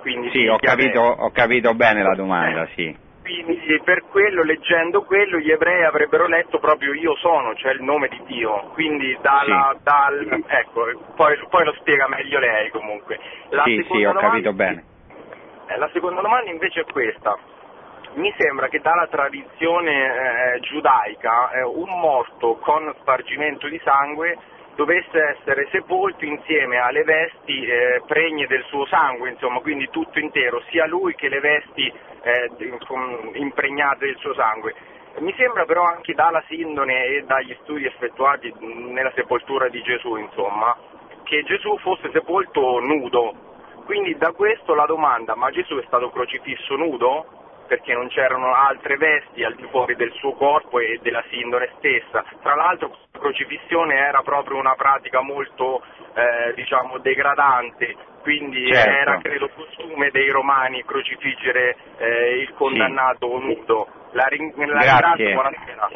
Quindi 0.00 0.30
Sì, 0.30 0.46
ho 0.46 0.56
capito, 0.58 1.00
ho 1.00 1.30
capito 1.30 1.74
bene 1.74 2.02
la 2.02 2.14
domanda, 2.14 2.66
sì. 2.74 2.96
quindi 3.22 3.80
per 3.82 4.04
quello, 4.08 4.44
leggendo 4.44 5.02
quello, 5.02 5.38
gli 5.38 5.50
ebrei 5.50 5.82
avrebbero 5.84 6.28
letto 6.28 6.60
proprio 6.60 6.92
io 6.94 7.16
sono, 7.16 7.54
cioè 7.56 7.72
il 7.72 7.82
nome 7.82 8.06
di 8.08 8.20
Dio. 8.26 8.70
Quindi 8.72 9.18
dalla, 9.20 9.72
Sì. 9.74 9.80
dal, 9.82 10.44
ecco, 10.46 10.84
poi, 11.16 11.36
poi 11.50 11.64
lo 11.64 11.72
spiega 11.78 12.06
meglio 12.08 12.38
lei 12.38 12.70
comunque. 12.70 13.18
La 13.48 13.64
Sì, 13.64 13.76
seconda 13.82 13.96
sì, 13.98 14.04
ho 14.04 14.12
domanda- 14.12 14.28
capito 14.30 14.52
bene. 14.52 14.84
eh, 15.66 15.76
La 15.76 15.90
seconda 15.92 16.20
domanda 16.20 16.50
invece 16.50 16.80
è 16.82 16.84
questa. 16.84 17.36
Mi 18.16 18.32
sembra 18.38 18.68
che 18.68 18.80
dalla 18.80 19.06
tradizione 19.08 20.54
eh, 20.54 20.60
giudaica 20.60 21.50
eh, 21.50 21.62
un 21.64 22.00
morto 22.00 22.56
con 22.62 22.90
spargimento 23.00 23.68
di 23.68 23.78
sangue 23.84 24.38
dovesse 24.74 25.36
essere 25.36 25.68
sepolto 25.70 26.24
insieme 26.24 26.78
alle 26.78 27.02
vesti 27.02 27.66
eh, 27.66 28.00
pregne 28.06 28.46
del 28.46 28.64
suo 28.68 28.86
sangue, 28.86 29.28
insomma, 29.28 29.60
quindi 29.60 29.90
tutto 29.90 30.18
intero, 30.18 30.62
sia 30.70 30.86
lui 30.86 31.14
che 31.14 31.28
le 31.28 31.40
vesti 31.40 31.92
eh, 32.22 32.50
impregnate 33.34 34.06
del 34.06 34.16
suo 34.16 34.32
sangue. 34.32 34.74
Mi 35.18 35.34
sembra 35.36 35.66
però 35.66 35.82
anche 35.84 36.14
dalla 36.14 36.42
sindone 36.48 37.04
e 37.04 37.24
dagli 37.26 37.54
studi 37.64 37.84
effettuati 37.84 38.50
nella 38.60 39.12
sepoltura 39.14 39.68
di 39.68 39.82
Gesù, 39.82 40.16
insomma, 40.16 40.74
che 41.24 41.42
Gesù 41.42 41.76
fosse 41.80 42.10
sepolto 42.12 42.80
nudo. 42.80 43.34
Quindi 43.84 44.16
da 44.16 44.32
questo 44.32 44.74
la 44.74 44.86
domanda, 44.86 45.34
ma 45.34 45.50
Gesù 45.50 45.76
è 45.76 45.84
stato 45.86 46.08
crocifisso 46.08 46.76
nudo? 46.76 47.44
Perché 47.66 47.92
non 47.92 48.08
c'erano 48.08 48.54
altre 48.54 48.96
vesti 48.96 49.42
al 49.42 49.54
di 49.54 49.66
fuori 49.70 49.96
del 49.96 50.12
suo 50.12 50.32
corpo 50.32 50.78
e 50.78 50.98
della 51.02 51.22
sindone 51.30 51.70
stessa. 51.78 52.24
Tra 52.42 52.54
l'altro 52.54 52.96
la 53.12 53.18
crocifissione 53.18 53.96
era 53.96 54.22
proprio 54.22 54.56
una 54.58 54.74
pratica 54.74 55.20
molto, 55.20 55.82
eh, 56.14 56.54
diciamo, 56.54 56.98
degradante, 56.98 57.94
quindi 58.22 58.72
Certo. 58.72 58.90
era 58.90 59.18
credo 59.20 59.48
costume 59.54 60.10
dei 60.10 60.28
romani 60.30 60.84
crocifiggere 60.84 61.76
eh, 61.98 62.38
il 62.40 62.52
condannato 62.54 63.38
nudo. 63.38 63.88
La, 64.12 64.26
ring- 64.26 64.56
la 64.56 64.80
ringrazio, 64.80 65.32
buonasera. 65.32 65.88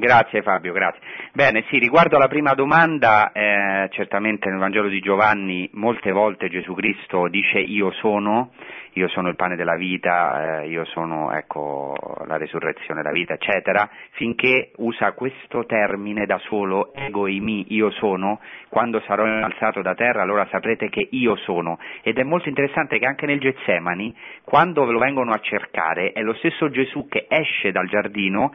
Grazie 0.00 0.42
Fabio, 0.42 0.72
grazie. 0.72 1.00
Bene, 1.32 1.64
sì, 1.68 1.80
riguardo 1.80 2.14
alla 2.14 2.28
prima 2.28 2.54
domanda, 2.54 3.32
eh, 3.32 3.88
certamente 3.90 4.48
nel 4.48 4.60
Vangelo 4.60 4.86
di 4.86 5.00
Giovanni 5.00 5.68
molte 5.72 6.12
volte 6.12 6.48
Gesù 6.48 6.72
Cristo 6.74 7.26
dice 7.26 7.58
io 7.58 7.90
sono, 7.90 8.52
io 8.92 9.08
sono 9.08 9.26
il 9.28 9.34
pane 9.34 9.56
della 9.56 9.74
vita, 9.74 10.60
eh, 10.60 10.68
io 10.68 10.84
sono 10.84 11.32
ecco, 11.32 11.96
la 12.28 12.36
resurrezione 12.36 13.02
della 13.02 13.12
vita, 13.12 13.34
eccetera, 13.34 13.90
finché 14.12 14.70
usa 14.76 15.10
questo 15.14 15.66
termine 15.66 16.26
da 16.26 16.38
solo, 16.46 16.94
ego 16.94 17.26
e 17.26 17.40
mi, 17.40 17.74
io 17.74 17.90
sono, 17.90 18.38
quando 18.68 19.02
sarò 19.04 19.26
innalzato 19.26 19.82
da 19.82 19.96
terra 19.96 20.22
allora 20.22 20.46
saprete 20.48 20.90
che 20.90 21.08
io 21.10 21.34
sono. 21.38 21.76
Ed 22.02 22.18
è 22.18 22.22
molto 22.22 22.48
interessante 22.48 23.00
che 23.00 23.06
anche 23.06 23.26
nel 23.26 23.40
Getsemani, 23.40 24.14
quando 24.44 24.84
lo 24.84 25.00
vengono 25.00 25.32
a 25.32 25.40
cercare, 25.40 26.12
è 26.12 26.22
lo 26.22 26.34
stesso 26.34 26.70
Gesù 26.70 27.08
che 27.08 27.26
esce 27.28 27.72
dal 27.72 27.88
giardino 27.88 28.52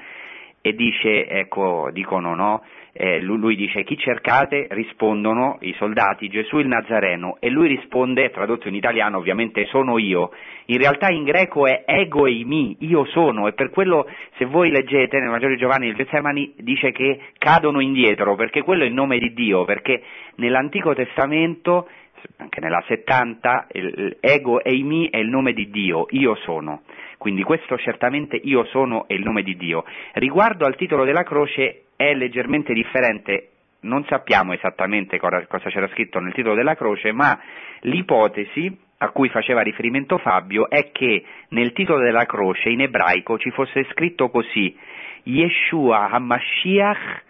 e 0.66 0.74
dice, 0.76 1.28
ecco, 1.28 1.90
dicono 1.92 2.36
no, 2.36 2.64
eh, 2.94 3.20
lui, 3.20 3.38
lui 3.38 3.56
dice 3.58 3.84
chi 3.84 3.98
cercate? 3.98 4.68
Rispondono 4.70 5.58
i 5.60 5.74
soldati 5.74 6.30
Gesù 6.30 6.60
il 6.60 6.68
Nazareno. 6.68 7.36
E 7.42 7.50
lui 7.50 7.68
risponde, 7.68 8.30
tradotto 8.30 8.70
in 8.70 8.76
italiano 8.76 9.18
ovviamente 9.18 9.66
sono 9.66 9.98
io, 9.98 10.32
in 10.68 10.78
realtà 10.78 11.10
in 11.10 11.26
greco 11.26 11.68
è 11.68 11.84
ego 11.86 12.28
eimi, 12.28 12.78
io 12.80 13.04
sono 13.08 13.50
e 13.50 13.52
per 13.52 13.72
quello 13.72 14.08
se 14.38 14.46
voi 14.46 14.72
leggete 14.72 15.20
nel 15.20 15.38
di 15.38 15.58
Giovanni 15.58 15.88
il 15.88 15.96
Getsemani 15.96 16.54
dice 16.60 16.94
che 16.94 17.20
cadono 17.38 17.82
indietro 17.82 18.36
perché 18.36 18.62
quello 18.62 18.84
è 18.84 18.88
il 18.88 18.94
nome 18.94 19.18
di 19.18 19.34
Dio, 19.34 19.66
perché 19.66 20.02
nell'Antico 20.36 20.96
Testamento 20.96 21.90
anche 22.38 22.60
nella 22.60 22.84
70, 22.88 23.68
il- 23.72 24.18
ego 24.20 24.64
eimi 24.64 25.10
è 25.10 25.18
il 25.18 25.30
nome 25.30 25.54
di 25.54 25.70
Dio, 25.70 26.08
io 26.10 26.36
sono. 26.36 26.82
Quindi 27.18 27.44
questo 27.44 27.78
certamente 27.78 28.36
io 28.36 28.66
sono 28.66 29.08
è 29.08 29.14
il 29.14 29.24
nome 29.24 29.44
di 29.44 29.56
Dio. 29.56 29.86
Riguardo 30.14 30.66
al 30.66 30.76
titolo 30.76 31.06
della 31.06 31.24
croce 31.24 31.84
è 31.96 32.14
leggermente 32.14 32.74
differente, 32.74 33.50
non 33.82 34.04
sappiamo 34.06 34.54
esattamente 34.54 35.18
cosa, 35.20 35.46
cosa 35.48 35.70
c'era 35.70 35.88
scritto 35.90 36.20
nel 36.20 36.34
titolo 36.34 36.56
della 36.56 36.76
croce, 36.76 37.12
ma 37.12 37.40
l'ipotesi 37.82 38.78
a 38.98 39.10
cui 39.10 39.30
faceva 39.30 39.62
riferimento 39.62 40.18
Fabio 40.18 40.70
è 40.70 40.92
che 40.92 41.24
nel 41.50 41.74
titolo 41.74 42.02
della 42.02 42.26
croce 42.26 42.70
in 42.70 42.82
ebraico 42.82 43.38
ci 43.38 43.52
fosse 43.52 43.86
scritto 43.92 44.30
così 44.30 44.76
Yeshua 45.24 46.10
HaMashiach 46.10 47.24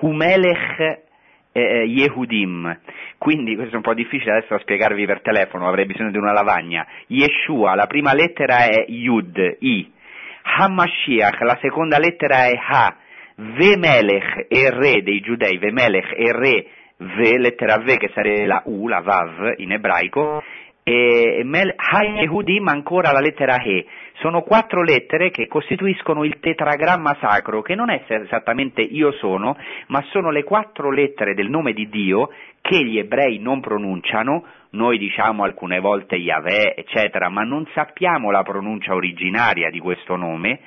Humelech 0.00 1.08
eh, 1.52 1.84
Yehudim, 1.84 2.78
quindi 3.18 3.54
questo 3.54 3.74
è 3.74 3.76
un 3.76 3.82
po' 3.82 3.94
difficile 3.94 4.36
adesso 4.36 4.54
da 4.54 4.60
spiegarvi 4.60 5.04
per 5.06 5.20
telefono, 5.20 5.66
avrei 5.66 5.86
bisogno 5.86 6.10
di 6.10 6.18
una 6.18 6.32
lavagna. 6.32 6.86
Yeshua, 7.06 7.74
la 7.74 7.86
prima 7.86 8.14
lettera 8.14 8.64
è 8.64 8.84
Yud, 8.88 9.56
I. 9.60 9.90
Hamashiach, 10.42 11.40
la 11.40 11.58
seconda 11.60 11.98
lettera 11.98 12.46
è 12.46 12.52
Ha. 12.56 12.96
Vemelech 13.36 14.46
è 14.48 14.70
re 14.70 15.02
dei 15.02 15.20
giudei, 15.20 15.58
Vemelech 15.58 16.12
è 16.14 16.30
re, 16.30 16.66
Ve, 16.98 17.38
lettera 17.38 17.78
V 17.78 17.96
che 17.96 18.10
sarebbe 18.12 18.44
la 18.44 18.62
U, 18.66 18.86
la 18.86 19.00
Vav 19.00 19.54
in 19.56 19.72
ebraico, 19.72 20.42
e 20.82 21.42
Mel, 21.44 21.72
Ha 21.74 22.04
Yehudim 22.04 22.68
ancora 22.68 23.12
la 23.12 23.20
lettera 23.20 23.56
He. 23.62 23.86
Sono 24.20 24.42
quattro 24.42 24.82
lettere 24.82 25.30
che 25.30 25.46
costituiscono 25.46 26.24
il 26.24 26.40
tetragramma 26.40 27.16
sacro, 27.20 27.62
che 27.62 27.74
non 27.74 27.88
è 27.88 28.04
esattamente 28.06 28.82
io 28.82 29.12
sono, 29.12 29.56
ma 29.86 30.04
sono 30.10 30.30
le 30.30 30.44
quattro 30.44 30.90
lettere 30.90 31.32
del 31.32 31.48
nome 31.48 31.72
di 31.72 31.88
Dio 31.88 32.28
che 32.60 32.84
gli 32.84 32.98
ebrei 32.98 33.38
non 33.38 33.60
pronunciano, 33.60 34.44
noi 34.72 34.98
diciamo 34.98 35.42
alcune 35.42 35.80
volte 35.80 36.16
Yahweh, 36.16 36.74
eccetera, 36.76 37.30
ma 37.30 37.44
non 37.44 37.66
sappiamo 37.72 38.30
la 38.30 38.42
pronuncia 38.42 38.94
originaria 38.94 39.70
di 39.70 39.78
questo 39.78 40.16
nome, 40.16 40.60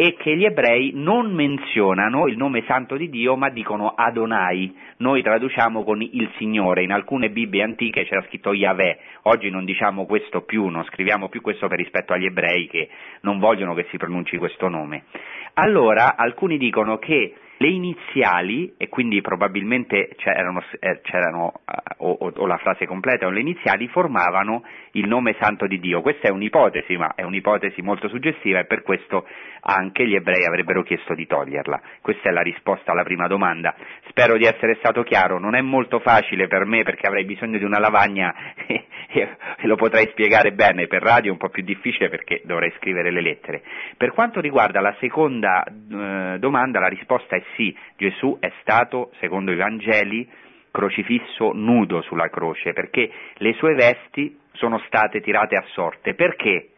e 0.00 0.14
che 0.14 0.34
gli 0.34 0.46
ebrei 0.46 0.92
non 0.94 1.30
menzionano 1.30 2.26
il 2.26 2.38
nome 2.38 2.64
santo 2.66 2.96
di 2.96 3.10
Dio, 3.10 3.36
ma 3.36 3.50
dicono 3.50 3.92
Adonai. 3.94 4.74
Noi 4.96 5.20
traduciamo 5.20 5.84
con 5.84 6.00
il 6.00 6.30
Signore, 6.38 6.82
in 6.82 6.90
alcune 6.90 7.28
Bibbie 7.28 7.62
antiche 7.62 8.06
c'era 8.06 8.22
scritto 8.22 8.54
Yahweh, 8.54 8.98
oggi 9.24 9.50
non 9.50 9.66
diciamo 9.66 10.06
questo 10.06 10.40
più, 10.40 10.68
non 10.68 10.84
scriviamo 10.84 11.28
più 11.28 11.42
questo 11.42 11.68
per 11.68 11.76
rispetto 11.76 12.14
agli 12.14 12.24
ebrei 12.24 12.66
che 12.66 12.88
non 13.20 13.38
vogliono 13.38 13.74
che 13.74 13.88
si 13.90 13.98
pronunci 13.98 14.38
questo 14.38 14.68
nome. 14.68 15.04
Allora 15.52 16.16
alcuni 16.16 16.56
dicono 16.56 16.96
che 16.96 17.34
le 17.62 17.68
iniziali, 17.68 18.72
e 18.78 18.88
quindi 18.88 19.20
probabilmente 19.20 20.14
c'erano, 20.16 20.62
eh, 20.78 21.00
c'erano 21.02 21.52
eh, 21.66 21.94
o, 21.98 22.32
o, 22.34 22.46
la 22.46 22.56
frase 22.56 22.86
completa 22.86 23.26
o 23.26 23.30
le 23.30 23.40
iniziali, 23.40 23.86
formavano 23.88 24.64
il 24.92 25.06
nome 25.06 25.36
santo 25.38 25.66
di 25.66 25.78
Dio. 25.78 26.00
Questa 26.00 26.28
è 26.28 26.30
un'ipotesi, 26.30 26.96
ma 26.96 27.12
è 27.14 27.22
un'ipotesi 27.22 27.82
molto 27.82 28.08
suggestiva 28.08 28.60
e 28.60 28.64
per 28.64 28.82
questo 28.82 29.26
anche 29.60 30.06
gli 30.06 30.14
ebrei 30.14 30.46
avrebbero 30.46 30.82
chiesto 30.82 31.14
di 31.14 31.26
toglierla. 31.26 31.82
Questa 32.00 32.30
è 32.30 32.32
la 32.32 32.40
risposta 32.40 32.92
alla 32.92 33.02
prima 33.02 33.26
domanda. 33.26 33.74
Spero 34.08 34.38
di 34.38 34.44
essere 34.44 34.76
stato 34.76 35.02
chiaro, 35.02 35.38
non 35.38 35.54
è 35.54 35.60
molto 35.60 35.98
facile 36.00 36.48
per 36.48 36.64
me 36.64 36.82
perché 36.82 37.06
avrei 37.06 37.26
bisogno 37.26 37.58
di 37.58 37.64
una 37.64 37.78
lavagna 37.78 38.34
e, 38.66 38.86
e 39.12 39.66
lo 39.66 39.76
potrei 39.76 40.08
spiegare 40.12 40.52
bene, 40.52 40.86
per 40.86 41.02
radio 41.02 41.28
è 41.28 41.32
un 41.32 41.38
po' 41.38 41.50
più 41.50 41.62
difficile 41.62 42.08
perché 42.08 42.40
dovrei 42.44 42.72
scrivere 42.78 43.10
le 43.10 43.20
lettere. 43.20 43.62
Per 43.98 44.12
quanto 44.12 44.40
riguarda 44.40 44.80
la 44.80 44.96
seconda 44.98 45.62
eh, 45.62 46.38
domanda, 46.38 46.80
la 46.80 46.88
risposta 46.88 47.36
è 47.36 47.42
sì, 47.54 47.76
Gesù 47.96 48.36
è 48.40 48.50
stato, 48.60 49.10
secondo 49.18 49.52
i 49.52 49.56
Vangeli, 49.56 50.28
crocifisso 50.70 51.52
nudo 51.52 52.00
sulla 52.02 52.28
croce, 52.28 52.72
perché 52.72 53.10
le 53.34 53.52
sue 53.54 53.74
vesti 53.74 54.38
sono 54.52 54.78
state 54.86 55.20
tirate 55.20 55.56
a 55.56 55.64
sorte. 55.72 56.14
Perché? 56.14 56.70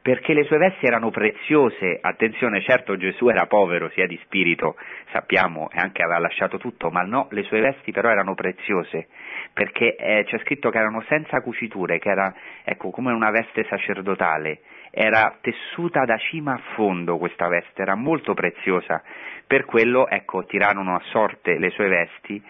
Perché 0.00 0.34
le 0.34 0.44
sue 0.44 0.58
vesti 0.58 0.84
erano 0.84 1.10
preziose, 1.10 1.98
attenzione, 1.98 2.60
certo 2.60 2.94
Gesù 2.96 3.28
era 3.28 3.46
povero 3.46 3.88
sia 3.90 4.06
di 4.06 4.20
spirito, 4.24 4.76
sappiamo, 5.10 5.70
e 5.70 5.78
anche 5.78 6.02
aveva 6.02 6.18
lasciato 6.18 6.58
tutto, 6.58 6.90
ma 6.90 7.00
no, 7.00 7.28
le 7.30 7.42
sue 7.44 7.60
vesti 7.60 7.90
però 7.90 8.10
erano 8.10 8.34
preziose, 8.34 9.08
perché 9.54 9.96
eh, 9.96 10.24
c'è 10.26 10.38
scritto 10.40 10.68
che 10.68 10.76
erano 10.76 11.02
senza 11.08 11.40
cuciture, 11.40 11.98
che 11.98 12.10
era, 12.10 12.34
ecco, 12.64 12.90
come 12.90 13.12
una 13.12 13.30
veste 13.30 13.64
sacerdotale, 13.64 14.60
era 14.96 15.36
tessuta 15.40 16.04
da 16.04 16.16
cima 16.18 16.54
a 16.54 16.60
fondo 16.74 17.18
questa 17.18 17.48
veste, 17.48 17.82
era 17.82 17.96
molto 17.96 18.32
preziosa, 18.32 19.02
per 19.44 19.64
quello 19.64 20.06
ecco, 20.08 20.44
tirarono 20.44 20.94
a 20.94 21.02
sorte 21.10 21.58
le 21.58 21.70
sue 21.70 21.88
vesti 21.88 22.42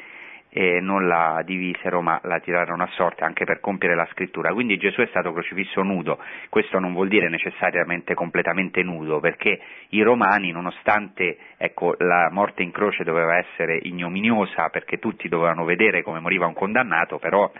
e 0.50 0.78
non 0.80 1.08
la 1.08 1.42
divisero 1.42 2.02
ma 2.02 2.20
la 2.22 2.38
tirarono 2.40 2.82
a 2.82 2.88
sorte 2.92 3.24
anche 3.24 3.46
per 3.46 3.60
compiere 3.60 3.96
la 3.96 4.06
scrittura. 4.12 4.52
Quindi 4.52 4.76
Gesù 4.76 5.00
è 5.00 5.06
stato 5.06 5.32
crocifisso 5.32 5.82
nudo, 5.82 6.18
questo 6.50 6.78
non 6.78 6.92
vuol 6.92 7.08
dire 7.08 7.30
necessariamente 7.30 8.12
completamente 8.12 8.82
nudo, 8.82 9.20
perché 9.20 9.58
i 9.88 10.02
romani, 10.02 10.52
nonostante 10.52 11.38
ecco, 11.56 11.94
la 11.98 12.28
morte 12.30 12.62
in 12.62 12.72
croce 12.72 13.04
doveva 13.04 13.38
essere 13.38 13.78
ignominiosa, 13.82 14.68
perché 14.68 14.98
tutti 14.98 15.28
dovevano 15.28 15.64
vedere 15.64 16.02
come 16.02 16.20
moriva 16.20 16.46
un 16.46 16.54
condannato, 16.54 17.18
però 17.18 17.50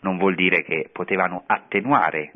non 0.00 0.16
vuol 0.16 0.34
dire 0.34 0.62
che 0.62 0.88
potevano 0.90 1.44
attenuare 1.46 2.32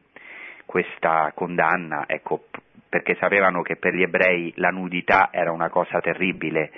questa 0.67 1.33
condanna, 1.35 2.05
ecco, 2.07 2.47
perché 2.89 3.17
sapevano 3.17 3.63
che 3.63 3.77
per 3.77 3.95
gli 3.95 4.03
ebrei 4.03 4.53
la 4.57 4.71
nudità 4.71 5.29
era 5.33 5.51
una 5.53 5.69
cosa 5.69 6.01
terribile, 6.01 6.71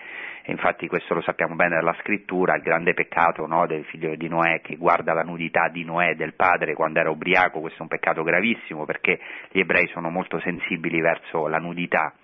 e 0.49 0.53
infatti 0.53 0.87
questo 0.87 1.12
lo 1.12 1.20
sappiamo 1.22 1.57
bene 1.57 1.74
dalla 1.74 1.97
scrittura, 2.01 2.55
il 2.55 2.62
grande 2.62 2.95
peccato 2.95 3.47
no, 3.47 3.66
del 3.66 3.84
figlio 3.84 4.14
di 4.14 4.28
Noè 4.28 4.61
che 4.61 4.76
guarda 4.76 5.12
la 5.12 5.22
nudità 5.22 5.68
di 5.68 5.84
Noè, 5.84 6.14
del 6.14 6.34
padre, 6.34 6.74
quando 6.74 7.01
era 7.01 7.11
ubriaco, 7.11 7.61
questo 7.61 7.80
è 7.80 7.82
un 7.82 7.89
peccato 7.89 8.22
gravissimo 8.22 8.84
perché 8.84 9.18
gli 9.51 9.59
ebrei 9.59 9.89
sono 9.89 10.09
molto 10.09 10.39
sensibili 10.39 11.01
verso 11.01 11.49
la 11.49 11.59
nudità 11.59 12.14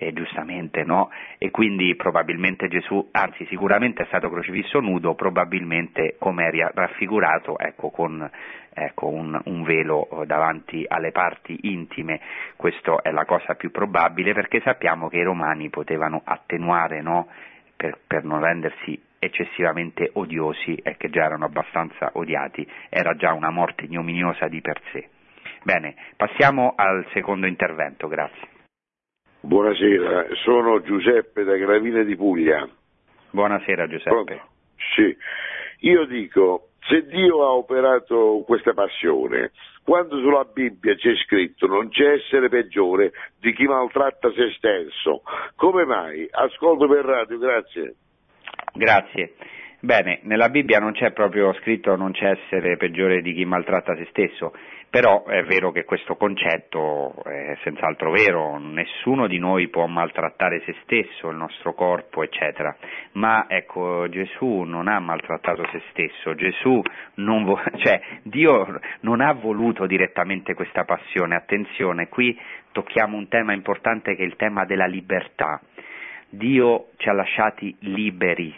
eh, 0.00 0.12
giustamente 0.14 0.82
no? 0.82 1.10
E 1.36 1.50
quindi 1.50 1.94
probabilmente 1.94 2.68
Gesù, 2.68 3.08
anzi 3.12 3.44
sicuramente 3.46 4.02
è 4.02 4.06
stato 4.06 4.30
crocifisso 4.30 4.80
nudo, 4.80 5.14
probabilmente 5.14 6.16
come 6.18 6.46
era 6.46 6.70
raffigurato, 6.74 7.58
ecco, 7.58 7.90
con 7.90 8.28
ecco, 8.72 9.08
un, 9.08 9.38
un, 9.44 9.62
velo 9.62 10.08
eh, 10.22 10.26
davanti 10.26 10.84
alle 10.88 11.12
parti 11.12 11.56
intime, 11.62 12.20
questa 12.56 13.02
è 13.02 13.10
la 13.10 13.26
cosa 13.26 13.54
più 13.54 13.70
probabile 13.70 14.32
perché 14.32 14.60
sappiamo 14.62 15.08
che 15.08 15.18
i 15.18 15.22
romani 15.22 15.68
potevano 15.68 16.22
attenuare 16.24 17.02
no? 17.02 17.28
per, 17.76 17.98
per 18.06 18.24
non 18.24 18.40
rendersi 18.40 18.98
eccessivamente 19.18 20.08
odiosi 20.14 20.76
e 20.76 20.96
che 20.96 21.10
già 21.10 21.24
erano 21.24 21.44
abbastanza 21.44 22.10
odiati, 22.14 22.66
era 22.88 23.14
già 23.16 23.34
una 23.34 23.50
morte 23.50 23.84
ignominiosa 23.84 24.48
di 24.48 24.62
per 24.62 24.80
sé. 24.92 25.08
Bene, 25.62 25.94
passiamo 26.16 26.72
al 26.74 27.06
secondo 27.12 27.46
intervento, 27.46 28.08
grazie. 28.08 28.59
Buonasera, 29.42 30.26
sono 30.44 30.82
Giuseppe 30.82 31.44
da 31.44 31.56
Gravina 31.56 32.02
di 32.02 32.14
Puglia. 32.14 32.68
Buonasera 33.30 33.86
Giuseppe. 33.86 34.10
Pronto? 34.10 34.40
Sì, 34.94 35.16
io 35.86 36.04
dico, 36.04 36.68
se 36.80 37.06
Dio 37.06 37.42
ha 37.44 37.52
operato 37.52 38.42
questa 38.44 38.74
passione, 38.74 39.52
quando 39.82 40.18
sulla 40.18 40.44
Bibbia 40.44 40.94
c'è 40.94 41.14
scritto 41.24 41.66
non 41.66 41.88
c'è 41.88 42.12
essere 42.12 42.50
peggiore 42.50 43.12
di 43.38 43.54
chi 43.54 43.64
maltratta 43.64 44.30
se 44.32 44.52
stesso, 44.58 45.22
come 45.56 45.86
mai? 45.86 46.28
Ascolto 46.30 46.86
per 46.86 47.04
radio, 47.04 47.38
grazie. 47.38 47.94
Grazie. 48.74 49.34
Bene, 49.82 50.18
nella 50.24 50.50
Bibbia 50.50 50.78
non 50.78 50.92
c'è 50.92 51.12
proprio 51.12 51.54
scritto 51.54 51.96
non 51.96 52.12
c'è 52.12 52.28
essere 52.28 52.76
peggiore 52.76 53.22
di 53.22 53.32
chi 53.32 53.46
maltratta 53.46 53.96
se 53.96 54.06
stesso, 54.10 54.52
però 54.90 55.24
è 55.24 55.42
vero 55.44 55.70
che 55.72 55.84
questo 55.84 56.16
concetto 56.16 57.14
è 57.24 57.56
senz'altro 57.62 58.10
vero, 58.10 58.58
nessuno 58.58 59.26
di 59.26 59.38
noi 59.38 59.68
può 59.68 59.86
maltrattare 59.86 60.60
se 60.66 60.74
stesso, 60.82 61.30
il 61.30 61.36
nostro 61.38 61.72
corpo, 61.72 62.22
eccetera, 62.22 62.76
ma 63.12 63.46
ecco 63.48 64.06
Gesù 64.10 64.64
non 64.66 64.86
ha 64.86 64.98
maltrattato 64.98 65.66
se 65.72 65.80
stesso, 65.92 66.34
non 67.14 67.44
vo- 67.44 67.62
cioè 67.78 68.02
Dio 68.22 68.80
non 69.00 69.22
ha 69.22 69.32
voluto 69.32 69.86
direttamente 69.86 70.52
questa 70.52 70.84
passione, 70.84 71.36
attenzione, 71.36 72.08
qui 72.08 72.38
tocchiamo 72.72 73.16
un 73.16 73.28
tema 73.28 73.54
importante 73.54 74.14
che 74.14 74.24
è 74.24 74.26
il 74.26 74.36
tema 74.36 74.66
della 74.66 74.86
libertà. 74.86 75.58
Dio 76.28 76.88
ci 76.98 77.08
ha 77.08 77.12
lasciati 77.12 77.74
liberi, 77.80 78.54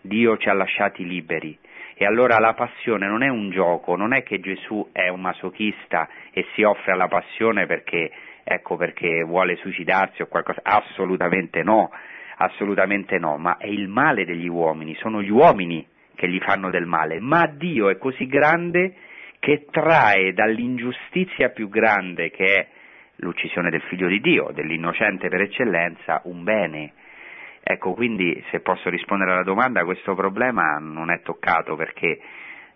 Dio 0.00 0.36
ci 0.36 0.48
ha 0.48 0.52
lasciati 0.52 1.06
liberi. 1.06 1.56
E 1.94 2.04
allora 2.04 2.38
la 2.38 2.54
passione 2.54 3.08
non 3.08 3.22
è 3.22 3.28
un 3.28 3.50
gioco, 3.50 3.96
non 3.96 4.14
è 4.14 4.22
che 4.22 4.38
Gesù 4.38 4.88
è 4.92 5.08
un 5.08 5.20
masochista 5.20 6.08
e 6.30 6.46
si 6.54 6.62
offre 6.62 6.92
alla 6.92 7.08
passione 7.08 7.66
perché, 7.66 8.10
ecco, 8.44 8.76
perché 8.76 9.24
vuole 9.24 9.56
suicidarsi 9.56 10.22
o 10.22 10.26
qualcosa, 10.26 10.60
assolutamente 10.62 11.64
no, 11.64 11.90
assolutamente 12.36 13.18
no, 13.18 13.36
ma 13.36 13.56
è 13.56 13.66
il 13.66 13.88
male 13.88 14.24
degli 14.24 14.48
uomini, 14.48 14.94
sono 14.94 15.20
gli 15.20 15.30
uomini 15.30 15.84
che 16.14 16.28
gli 16.28 16.38
fanno 16.38 16.70
del 16.70 16.86
male, 16.86 17.18
ma 17.18 17.46
Dio 17.46 17.88
è 17.88 17.98
così 17.98 18.26
grande 18.26 18.94
che 19.40 19.66
trae 19.70 20.32
dall'ingiustizia 20.32 21.50
più 21.50 21.68
grande 21.68 22.30
che 22.30 22.44
è 22.44 22.66
l'uccisione 23.16 23.70
del 23.70 23.82
figlio 23.82 24.06
di 24.06 24.20
Dio, 24.20 24.50
dell'innocente 24.52 25.28
per 25.28 25.40
eccellenza, 25.40 26.20
un 26.24 26.44
bene 26.44 26.92
Ecco, 27.70 27.92
quindi 27.92 28.42
se 28.50 28.60
posso 28.60 28.88
rispondere 28.88 29.32
alla 29.32 29.42
domanda, 29.42 29.84
questo 29.84 30.14
problema 30.14 30.78
non 30.78 31.10
è 31.10 31.20
toccato 31.20 31.76
perché 31.76 32.18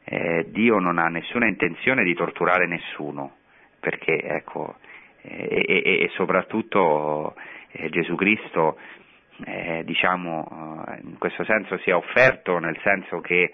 eh, 0.05 0.45
Dio 0.51 0.81
non 0.81 0.99
ha 0.99 1.07
nessuna 1.07 1.47
intenzione 1.47 2.05
di 2.05 2.13
torturare 2.13 2.67
nessuno, 2.67 3.37
perché, 3.81 4.21
ecco, 4.23 4.77
e, 5.23 5.65
e, 5.67 5.83
e, 6.03 6.11
soprattutto 6.13 7.35
eh, 7.71 7.89
Gesù 7.89 8.17
Cristo, 8.17 8.77
eh, 9.47 9.83
diciamo, 9.83 10.85
eh, 10.87 11.01
in 11.05 11.17
questo 11.17 11.45
senso 11.45 11.79
si 11.79 11.89
è 11.89 11.95
offerto, 11.95 12.59
nel 12.59 12.79
senso 12.83 13.23
che 13.23 13.51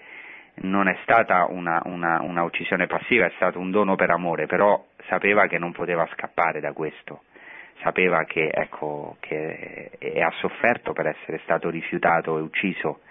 non 0.55 0.89
è 0.89 0.97
stata 1.03 1.45
una, 1.49 1.81
una, 1.85 2.21
una 2.21 2.43
uccisione 2.43 2.85
passiva, 2.85 3.27
è 3.27 3.31
stato 3.37 3.59
un 3.59 3.71
dono 3.71 3.95
per 3.95 4.09
amore, 4.09 4.45
però 4.45 4.85
sapeva 5.07 5.47
che 5.47 5.57
non 5.57 5.71
poteva 5.71 6.05
scappare 6.11 6.59
da 6.59 6.73
questo 6.73 7.21
sapeva 7.81 8.23
che, 8.25 8.49
ecco, 8.51 9.17
che 9.19 9.91
ha 10.21 10.31
sofferto 10.39 10.93
per 10.93 11.07
essere 11.07 11.39
stato 11.43 11.69
rifiutato 11.69 12.37
e 12.37 12.41
ucciso 12.41 13.01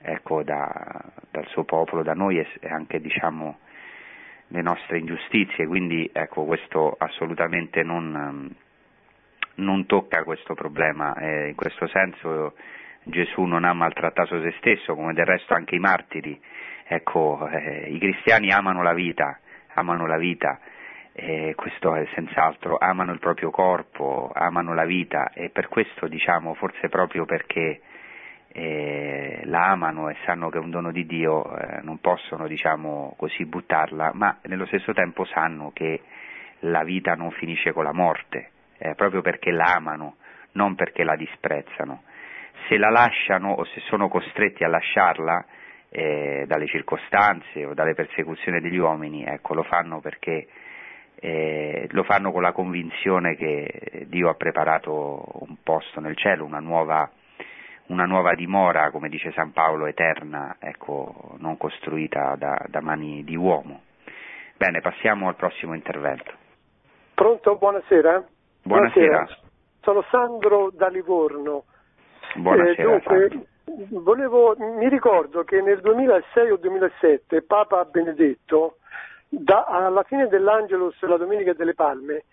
ecco, 0.00 0.42
da, 0.42 1.04
dal 1.30 1.46
suo 1.48 1.64
popolo, 1.64 2.02
da 2.02 2.14
noi 2.14 2.38
e, 2.38 2.46
e 2.60 2.68
anche 2.68 3.00
diciamo, 3.00 3.58
le 4.48 4.62
nostre 4.62 4.98
ingiustizie, 4.98 5.66
quindi 5.66 6.08
ecco, 6.12 6.44
questo 6.44 6.94
assolutamente 6.98 7.82
non, 7.82 8.54
non 9.56 9.86
tocca 9.86 10.22
questo 10.22 10.54
problema, 10.54 11.14
eh, 11.16 11.48
in 11.48 11.54
questo 11.54 11.88
senso 11.88 12.54
Gesù 13.02 13.42
non 13.42 13.64
ha 13.64 13.72
maltrattato 13.72 14.40
se 14.40 14.54
stesso, 14.58 14.94
come 14.94 15.12
del 15.12 15.26
resto 15.26 15.54
anche 15.54 15.74
i 15.74 15.80
martiri, 15.80 16.40
ecco, 16.86 17.48
eh, 17.48 17.88
i 17.90 17.98
cristiani 17.98 18.50
amano 18.52 18.82
la 18.82 18.94
vita, 18.94 19.38
amano 19.74 20.06
la 20.06 20.16
vita, 20.16 20.58
eh, 21.18 21.54
questo 21.56 21.94
è 21.94 22.06
senz'altro, 22.14 22.76
amano 22.78 23.12
il 23.12 23.18
proprio 23.18 23.48
corpo, 23.50 24.30
amano 24.34 24.74
la 24.74 24.84
vita 24.84 25.30
e 25.32 25.48
per 25.48 25.68
questo 25.68 26.08
diciamo, 26.08 26.52
forse 26.52 26.90
proprio 26.90 27.24
perché 27.24 27.80
eh, 28.48 29.40
la 29.44 29.70
amano 29.70 30.10
e 30.10 30.16
sanno 30.26 30.50
che 30.50 30.58
è 30.58 30.60
un 30.60 30.68
dono 30.68 30.92
di 30.92 31.06
Dio, 31.06 31.56
eh, 31.56 31.80
non 31.80 32.00
possono 32.00 32.46
diciamo 32.46 33.14
così 33.16 33.46
buttarla, 33.46 34.10
ma 34.12 34.36
nello 34.42 34.66
stesso 34.66 34.92
tempo 34.92 35.24
sanno 35.24 35.70
che 35.72 36.02
la 36.60 36.84
vita 36.84 37.14
non 37.14 37.30
finisce 37.30 37.72
con 37.72 37.84
la 37.84 37.94
morte, 37.94 38.50
eh, 38.76 38.94
proprio 38.94 39.22
perché 39.22 39.50
la 39.52 39.72
amano, 39.74 40.16
non 40.52 40.74
perché 40.74 41.02
la 41.02 41.16
disprezzano. 41.16 42.02
Se 42.68 42.76
la 42.76 42.90
lasciano 42.90 43.52
o 43.52 43.64
se 43.64 43.80
sono 43.88 44.08
costretti 44.08 44.64
a 44.64 44.68
lasciarla 44.68 45.46
eh, 45.88 46.44
dalle 46.46 46.66
circostanze 46.66 47.64
o 47.64 47.72
dalle 47.72 47.94
persecuzioni 47.94 48.60
degli 48.60 48.76
uomini, 48.76 49.24
ecco, 49.24 49.54
lo 49.54 49.62
fanno 49.62 50.00
perché 50.00 50.46
eh, 51.18 51.86
lo 51.90 52.02
fanno 52.04 52.32
con 52.32 52.42
la 52.42 52.52
convinzione 52.52 53.36
che 53.36 54.06
Dio 54.06 54.28
ha 54.28 54.34
preparato 54.34 55.24
un 55.48 55.56
posto 55.62 56.00
nel 56.00 56.16
cielo, 56.16 56.44
una 56.44 56.60
nuova 56.60 57.10
una 57.86 58.04
nuova 58.04 58.34
dimora, 58.34 58.90
come 58.90 59.08
dice 59.08 59.30
San 59.32 59.52
Paolo, 59.52 59.86
eterna, 59.86 60.56
ecco, 60.58 61.36
non 61.38 61.56
costruita 61.56 62.34
da, 62.36 62.60
da 62.66 62.80
mani 62.80 63.22
di 63.22 63.36
uomo. 63.36 63.82
Bene, 64.56 64.80
passiamo 64.80 65.28
al 65.28 65.36
prossimo 65.36 65.74
intervento. 65.74 66.32
Pronto, 67.14 67.56
buonasera. 67.56 68.24
Buonasera. 68.62 69.06
buonasera. 69.06 69.38
Sono 69.82 70.02
Sandro 70.10 70.70
da 70.72 70.88
Livorno. 70.88 71.64
Buonasera. 72.34 72.74
Eh, 72.74 73.28
dunque, 73.28 73.46
volevo, 73.90 74.56
mi 74.58 74.88
ricordo 74.88 75.44
che 75.44 75.60
nel 75.60 75.80
2006 75.80 76.50
o 76.50 76.56
2007 76.56 77.42
Papa 77.42 77.84
Benedetto, 77.84 78.78
da, 79.38 79.64
alla 79.64 80.02
fine 80.02 80.28
dell'Angelus, 80.28 81.00
la 81.02 81.16
Domenica 81.16 81.52
delle 81.52 81.74
Palme, 81.74 82.24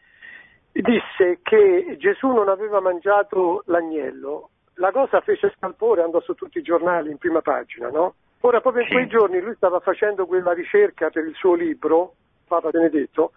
disse 0.72 1.39
che 1.41 1.97
Gesù 1.99 2.28
non 2.28 2.49
aveva 2.49 2.80
mangiato 2.80 3.64
l'agnello 3.68 4.49
la 4.76 4.91
cosa 4.91 5.22
fece 5.22 5.54
scalpore, 5.58 6.01
andò 6.01 6.20
su 6.22 6.34
tutti 6.34 6.58
i 6.58 6.64
giornali 6.64 7.12
in 7.12 7.18
prima 7.18 7.41
pagina, 7.41 7.89
no? 7.89 8.16
Ora, 8.41 8.60
proprio 8.60 8.84
in 8.84 8.89
quei 8.89 9.08
giorni 9.08 9.39
lui 9.39 9.56
stava 9.56 9.80
facendo 9.80 10.26
quella 10.26 10.51
ricerca 10.54 11.10
per 11.10 11.26
il 11.26 11.36
suo 11.36 11.54
libro, 11.54 12.16
Papa 12.47 12.70
Benedetto, 12.70 13.32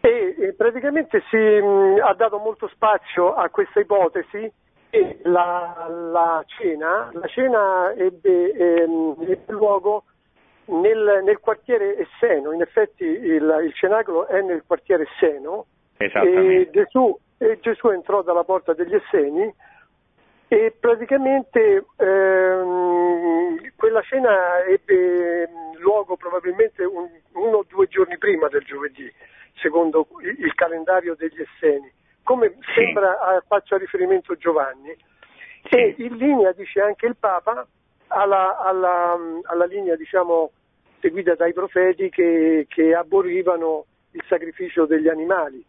e, 0.00 0.34
e 0.38 0.54
praticamente 0.54 1.22
si, 1.28 1.36
mh, 1.36 2.00
ha 2.02 2.14
dato 2.14 2.38
molto 2.38 2.68
spazio 2.68 3.34
a 3.34 3.48
questa 3.50 3.80
ipotesi 3.80 4.50
e 4.90 5.18
la, 5.24 5.86
la 5.88 6.44
cena, 6.46 7.10
la 7.12 7.26
cena 7.28 7.92
ebbe, 7.94 8.52
ehm, 8.52 9.16
ebbe 9.20 9.52
luogo 9.52 10.04
nel, 10.66 11.20
nel, 11.24 11.40
quartiere 11.40 11.98
Esseno, 11.98 12.52
in 12.52 12.60
effetti 12.60 13.04
il, 13.04 13.60
il, 13.64 13.72
cenacolo 13.74 14.26
è 14.26 14.40
nel 14.40 14.62
quartiere 14.66 15.08
Esseno 15.14 15.66
e 15.96 16.68
Gesù, 16.70 17.16
e 17.38 17.58
Gesù 17.60 17.88
entrò 17.88 18.22
dalla 18.22 18.44
porta 18.44 18.72
degli 18.72 18.94
Esseni 18.94 19.52
e 20.48 20.74
praticamente 20.78 21.84
ehm, 21.96 23.72
quella 23.74 24.02
cena 24.02 24.62
ebbe 24.64 25.48
luogo 25.78 26.16
probabilmente 26.16 26.84
un, 26.84 27.08
uno 27.32 27.56
o 27.58 27.64
due 27.66 27.86
giorni 27.88 28.18
prima 28.18 28.48
del 28.48 28.62
giovedì, 28.62 29.10
secondo 29.54 30.06
il, 30.20 30.54
calendario 30.54 31.14
degli 31.16 31.40
Esseni, 31.40 31.90
come 32.22 32.56
sì. 32.60 32.72
sembra 32.74 33.42
faccia 33.46 33.76
riferimento 33.78 34.36
Giovanni. 34.36 34.94
Sì. 35.70 35.76
E 35.76 35.94
in 35.98 36.16
linea, 36.16 36.52
dice 36.52 36.80
anche 36.80 37.06
il 37.06 37.16
Papa, 37.16 37.66
alla, 38.12 38.58
alla, 38.58 39.18
alla 39.44 39.64
linea 39.64 39.96
diciamo, 39.96 40.50
seguita 41.00 41.34
dai 41.34 41.52
profeti 41.52 42.08
che, 42.10 42.66
che 42.68 42.94
aborrivano 42.94 43.86
il 44.12 44.22
sacrificio 44.28 44.86
degli 44.86 45.08
animali. 45.08 45.64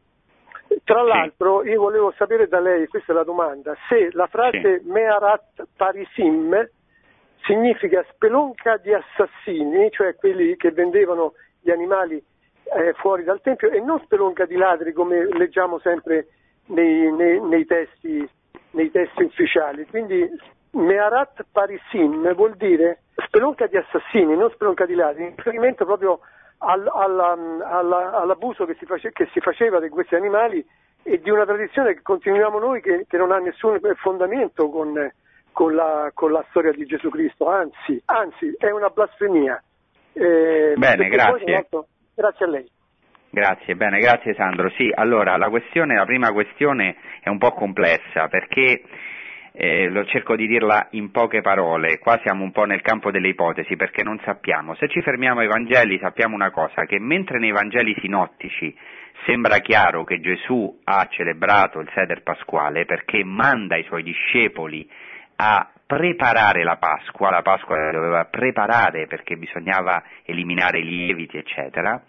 Tra 0.83 1.01
l'altro 1.01 1.63
io 1.63 1.79
volevo 1.79 2.13
sapere 2.17 2.47
da 2.47 2.59
lei, 2.59 2.87
questa 2.87 3.11
è 3.11 3.15
la 3.15 3.23
domanda, 3.23 3.75
se 3.87 4.09
la 4.11 4.27
frase 4.27 4.79
sì. 4.79 4.89
Mearat 4.89 5.67
Parisim 5.75 6.69
significa 7.45 8.05
spelonca 8.11 8.77
di 8.77 8.93
assassini, 8.93 9.89
cioè 9.91 10.15
quelli 10.15 10.55
che 10.55 10.71
vendevano 10.71 11.33
gli 11.59 11.69
animali 11.71 12.21
eh, 12.75 12.93
fuori 12.93 13.23
dal 13.23 13.41
Tempio, 13.41 13.69
e 13.69 13.79
non 13.79 13.99
spelonca 14.03 14.45
di 14.45 14.55
ladri 14.55 14.93
come 14.93 15.25
leggiamo 15.25 15.79
sempre 15.79 16.27
nei, 16.67 17.11
nei, 17.11 17.39
nei, 17.41 17.65
testi, 17.65 18.27
nei 18.71 18.89
testi, 18.91 19.23
ufficiali. 19.23 19.85
Quindi 19.85 20.27
Mearat 20.73 21.45
Parisim 21.51 22.33
vuol 22.33 22.55
dire 22.55 23.03
spelonca 23.25 23.67
di 23.67 23.77
assassini, 23.77 24.35
non 24.35 24.49
spelonca 24.51 24.85
di 24.85 24.95
ladri, 24.95 25.23
in 25.23 25.35
riferimento 25.35 25.85
proprio 25.85 26.19
al, 26.59 26.89
alla, 26.91 27.37
alla, 27.63 28.11
all'abuso 28.13 28.65
che 28.65 28.75
si, 28.75 28.85
face, 28.85 29.11
che 29.11 29.27
si, 29.33 29.39
faceva 29.39 29.79
di 29.79 29.89
questi 29.89 30.15
animali 30.15 30.65
e 31.03 31.19
di 31.19 31.29
una 31.29 31.45
tradizione 31.45 31.93
che 31.93 32.01
continuiamo 32.01 32.57
noi 32.59 32.81
che, 32.81 33.05
che 33.07 33.17
non 33.17 33.31
ha 33.31 33.37
nessun 33.37 33.79
fondamento 33.97 34.69
con, 34.69 35.11
con, 35.51 35.75
la, 35.75 36.09
con, 36.13 36.31
la, 36.31 36.43
storia 36.49 36.71
di 36.71 36.85
Gesù 36.85 37.09
Cristo, 37.09 37.49
anzi, 37.49 38.01
anzi 38.05 38.55
è 38.57 38.71
una 38.71 38.89
blasfemia. 38.89 39.61
Eh, 40.13 40.73
bene, 40.75 41.07
grazie. 41.09 41.65
Poi, 41.69 41.83
grazie 42.15 42.45
a 42.45 42.49
lei. 42.49 42.71
Grazie, 43.29 43.75
bene, 43.75 43.99
grazie 43.99 44.33
Sandro. 44.35 44.69
Sì, 44.71 44.91
allora 44.93 45.37
la 45.37 45.49
questione, 45.49 45.95
la 45.95 46.05
prima 46.05 46.31
questione 46.31 46.95
è 47.19 47.29
un 47.29 47.39
po' 47.39 47.51
complessa 47.51 48.27
perché 48.27 48.83
eh, 49.55 49.87
lo 49.89 50.03
cerco 50.05 50.35
di 50.35 50.47
dirla 50.47 50.87
in 50.91 51.11
poche 51.11 51.41
parole, 51.41 51.99
qua 51.99 52.19
siamo 52.23 52.43
un 52.43 52.51
po' 52.51 52.65
nel 52.65 52.81
campo 52.81 53.11
delle 53.11 53.27
ipotesi 53.27 53.75
perché 53.75 54.03
non 54.03 54.19
sappiamo. 54.23 54.73
Se 54.75 54.87
ci 54.89 55.01
fermiamo 55.01 55.41
ai 55.41 55.47
Vangeli 55.47 55.99
sappiamo 55.99 56.33
una 56.33 56.49
cosa, 56.49 56.85
che 56.85 56.99
mentre 56.99 57.37
nei 57.37 57.51
Vangeli 57.51 57.95
sinottici 57.99 58.75
sembra 59.25 59.59
chiaro 59.59 60.03
che 60.03 60.19
Gesù 60.19 60.81
ha 60.83 61.07
celebrato 61.09 61.79
il 61.79 61.89
Seder 61.93 62.23
Pasquale 62.23 62.85
perché 62.85 63.23
manda 63.23 63.77
i 63.77 63.83
suoi 63.83 64.01
discepoli 64.01 64.89
a 65.35 65.69
preparare 65.85 66.63
la 66.63 66.77
Pasqua, 66.77 67.29
la 67.29 67.43
Pasqua 67.43 67.77
la 67.77 67.91
doveva 67.91 68.25
preparare 68.25 69.05
perché 69.05 69.35
bisognava 69.35 70.01
eliminare 70.25 70.79
i 70.79 70.83
lieviti, 70.83 71.37
eccetera, 71.37 72.01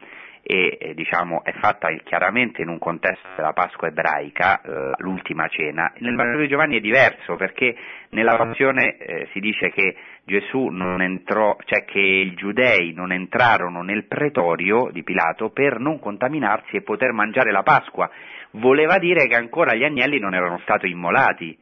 e 0.46 0.76
eh, 0.78 0.94
diciamo, 0.94 1.42
è 1.42 1.52
fatta 1.54 1.88
chiaramente 2.04 2.60
in 2.60 2.68
un 2.68 2.78
contesto 2.78 3.26
della 3.34 3.54
Pasqua 3.54 3.88
ebraica, 3.88 4.60
eh, 4.60 4.90
l'ultima 4.98 5.48
cena. 5.48 5.90
Nel 5.98 6.14
Vangelo 6.14 6.42
di 6.42 6.48
Giovanni 6.48 6.76
è 6.76 6.80
diverso 6.80 7.36
perché 7.36 7.74
nella 8.10 8.36
passione 8.36 8.98
eh, 8.98 9.28
si 9.32 9.40
dice 9.40 9.70
che 9.70 9.96
Gesù 10.24 10.66
non 10.66 11.00
entrò, 11.00 11.56
cioè 11.64 11.84
che 11.86 11.98
i 11.98 12.34
giudei 12.34 12.92
non 12.92 13.10
entrarono 13.10 13.82
nel 13.82 14.04
pretorio 14.04 14.90
di 14.92 15.02
Pilato 15.02 15.48
per 15.48 15.78
non 15.78 15.98
contaminarsi 15.98 16.76
e 16.76 16.82
poter 16.82 17.12
mangiare 17.12 17.50
la 17.50 17.62
Pasqua. 17.62 18.10
Voleva 18.50 18.98
dire 18.98 19.26
che 19.26 19.36
ancora 19.36 19.74
gli 19.74 19.82
agnelli 19.82 20.18
non 20.18 20.34
erano 20.34 20.58
stati 20.58 20.90
immolati 20.90 21.58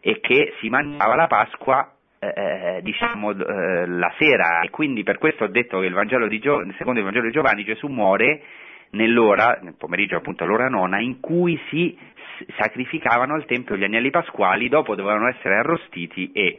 e 0.00 0.20
che 0.20 0.52
si 0.60 0.68
mangiava 0.68 1.16
la 1.16 1.26
Pasqua 1.26 1.92
eh, 2.20 2.32
eh, 2.34 2.80
diciamo 2.82 3.30
eh, 3.30 3.86
la 3.86 4.12
sera 4.18 4.60
e 4.60 4.70
quindi 4.70 5.02
per 5.02 5.18
questo 5.18 5.44
ho 5.44 5.48
detto 5.48 5.80
che 5.80 5.86
il 5.86 6.40
Gio- 6.40 6.64
secondo 6.76 6.98
il 6.98 7.04
Vangelo 7.04 7.26
di 7.26 7.32
Giovanni 7.32 7.64
Gesù 7.64 7.86
muore 7.86 8.42
nell'ora, 8.90 9.58
nel 9.62 9.74
pomeriggio 9.76 10.16
appunto 10.16 10.44
all'ora 10.44 10.68
nona, 10.68 11.00
in 11.00 11.20
cui 11.20 11.60
si 11.68 11.96
sacrificavano 12.56 13.34
al 13.34 13.44
Tempio 13.44 13.76
gli 13.76 13.84
agnelli 13.84 14.10
pasquali, 14.10 14.68
dopo 14.68 14.94
dovevano 14.94 15.28
essere 15.28 15.56
arrostiti 15.56 16.32
e, 16.32 16.58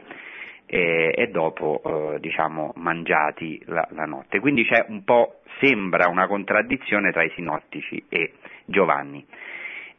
e, 0.66 1.14
e 1.16 1.26
dopo 1.28 1.82
eh, 2.14 2.20
diciamo 2.20 2.72
mangiati 2.76 3.60
la, 3.66 3.86
la, 3.90 4.04
notte. 4.04 4.40
Quindi 4.40 4.64
c'è 4.64 4.86
un 4.88 5.04
po', 5.04 5.40
sembra 5.58 6.08
una 6.08 6.26
contraddizione 6.26 7.12
tra 7.12 7.22
i 7.22 7.30
sinottici 7.34 8.04
e 8.08 8.32
Giovanni. 8.64 9.26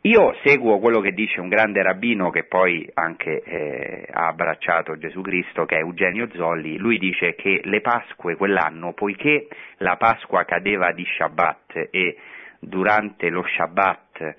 Io 0.04 0.36
seguo 0.43 0.80
quello 0.80 0.99
che 0.99 1.12
dice 1.12 1.39
un 1.39 1.47
grande 1.47 1.84
rabbino 1.84 2.32
che 2.32 2.45
poi 2.45 2.89
anche 2.95 3.43
eh, 3.43 4.08
ha 4.12 4.30
abbracciato 4.30 4.97
Gesù 4.97 5.22
Cristo, 5.22 5.66
che 5.66 5.76
è 5.76 5.82
Eugenio 5.82 6.28
Zolli, 6.34 6.78
lui 6.78 6.97
dice 6.97 7.36
che 7.36 7.62
le 7.66 7.82
Pasque 7.82 8.36
quell'anno, 8.36 8.93
poiché 8.93 9.47
la 9.78 9.97
Pasqua 9.97 10.43
cadeva 10.43 10.91
di 10.91 11.06
Shabbat 11.06 11.89
e 11.91 12.18
durante 12.60 13.30
lo 13.30 13.45
Shabbat 13.45 14.36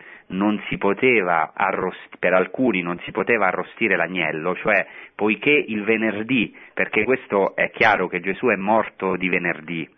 arrost- 1.54 2.16
per 2.18 2.32
alcuni 2.32 2.82
non 2.82 2.98
si 3.04 3.12
poteva 3.12 3.46
arrostire 3.46 3.94
l'agnello, 3.94 4.56
cioè 4.56 4.84
poiché 5.14 5.50
il 5.50 5.84
venerdì, 5.84 6.52
perché 6.74 7.04
questo 7.04 7.54
è 7.54 7.70
chiaro 7.70 8.08
che 8.08 8.18
Gesù 8.18 8.46
è 8.46 8.56
morto 8.56 9.14
di 9.14 9.28
venerdì, 9.28 9.88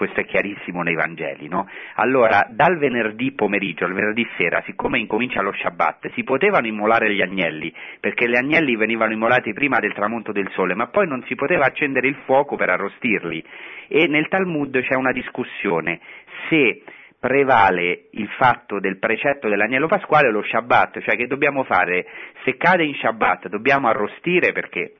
questo 0.00 0.20
è 0.20 0.24
chiarissimo 0.24 0.80
nei 0.80 0.94
Vangeli, 0.94 1.46
no? 1.46 1.68
Allora, 1.96 2.46
dal 2.48 2.78
venerdì 2.78 3.32
pomeriggio 3.32 3.84
al 3.84 3.92
venerdì 3.92 4.26
sera, 4.38 4.62
siccome 4.64 4.98
incomincia 4.98 5.42
lo 5.42 5.52
Shabbat, 5.52 6.12
si 6.14 6.24
potevano 6.24 6.66
immolare 6.66 7.12
gli 7.12 7.20
agnelli, 7.20 7.70
perché 8.00 8.26
gli 8.26 8.34
agnelli 8.34 8.76
venivano 8.76 9.12
immolati 9.12 9.52
prima 9.52 9.78
del 9.78 9.92
tramonto 9.92 10.32
del 10.32 10.50
sole, 10.52 10.74
ma 10.74 10.86
poi 10.86 11.06
non 11.06 11.22
si 11.26 11.34
poteva 11.34 11.66
accendere 11.66 12.08
il 12.08 12.16
fuoco 12.24 12.56
per 12.56 12.70
arrostirli. 12.70 13.44
E 13.88 14.06
nel 14.06 14.28
Talmud 14.28 14.80
c'è 14.80 14.94
una 14.94 15.12
discussione 15.12 16.00
se 16.48 16.80
prevale 17.18 18.06
il 18.12 18.28
fatto 18.38 18.80
del 18.80 18.98
precetto 18.98 19.50
dell'agnello 19.50 19.86
pasquale 19.86 20.28
o 20.28 20.30
lo 20.30 20.42
Shabbat, 20.42 21.00
cioè 21.00 21.14
che 21.14 21.26
dobbiamo 21.26 21.64
fare, 21.64 22.06
se 22.44 22.56
cade 22.56 22.84
in 22.84 22.94
Shabbat 22.94 23.48
dobbiamo 23.48 23.88
arrostire 23.88 24.52
perché 24.52 24.99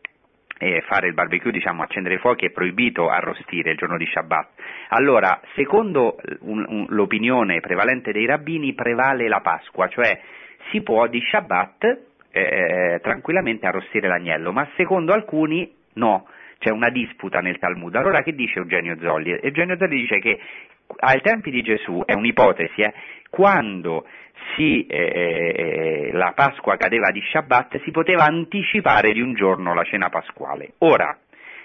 eh, 0.63 0.83
fare 0.83 1.07
il 1.07 1.15
barbecue, 1.15 1.51
diciamo 1.51 1.83
accendere 1.83 2.17
i 2.17 2.19
fuochi 2.19 2.45
è 2.45 2.51
proibito 2.51 3.09
arrostire 3.09 3.71
il 3.71 3.79
giorno 3.79 3.97
di 3.97 4.05
Shabbat. 4.05 4.49
Allora, 4.89 5.41
secondo 5.55 6.17
un, 6.41 6.63
un, 6.69 6.87
l'opinione 6.91 7.61
prevalente 7.61 8.13
dei 8.13 8.27
rabbini 8.27 8.75
prevale 8.75 9.27
la 9.27 9.41
Pasqua, 9.41 9.89
cioè 9.89 10.21
si 10.71 10.83
può 10.83 11.07
di 11.07 11.19
Shabbat 11.23 11.99
eh, 12.31 13.01
tranquillamente 13.03 13.67
arrostire 13.67 14.07
l'agnello, 14.07 14.53
ma 14.53 14.69
secondo 14.77 15.15
alcuni 15.15 15.73
no, 15.95 16.29
c'è 16.59 16.71
una 16.71 16.91
disputa 16.91 17.41
nel 17.41 17.59
Talmud. 17.59 17.95
Allora 17.95 18.23
che 18.23 18.35
dice 18.35 18.59
Eugenio 18.59 18.99
Zolli? 19.01 19.31
Eugenio 19.41 19.79
Zolli 19.79 19.97
dice 19.97 20.19
che 20.19 20.39
ai 20.99 21.21
tempi 21.21 21.51
di 21.51 21.63
Gesù, 21.63 22.03
è 22.05 22.15
un'ipotesi, 22.15 22.83
eh, 22.83 22.93
quando 23.31 24.07
si, 24.55 24.87
eh, 24.87 24.99
eh, 24.99 26.11
la 26.13 26.33
Pasqua 26.35 26.77
cadeva 26.77 27.11
di 27.11 27.23
Shabbat 27.23 27.83
si 27.83 27.91
poteva 27.91 28.25
anticipare 28.25 29.13
di 29.13 29.21
un 29.21 29.35
giorno 29.35 29.75
la 29.75 29.85
cena 29.85 30.09
pasquale. 30.09 30.73
Ora, 30.79 31.17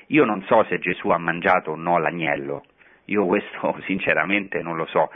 io 0.08 0.26
non 0.26 0.44
so 0.44 0.64
se 0.70 0.80
Gesù 0.80 1.10
ha 1.10 1.18
mangiato 1.18 1.72
o 1.72 1.76
no 1.76 1.98
l'agnello, 1.98 2.64
io 3.06 3.26
questo 3.26 3.78
sinceramente 3.86 4.62
non 4.62 4.76
lo 4.76 4.86
so. 4.86 5.10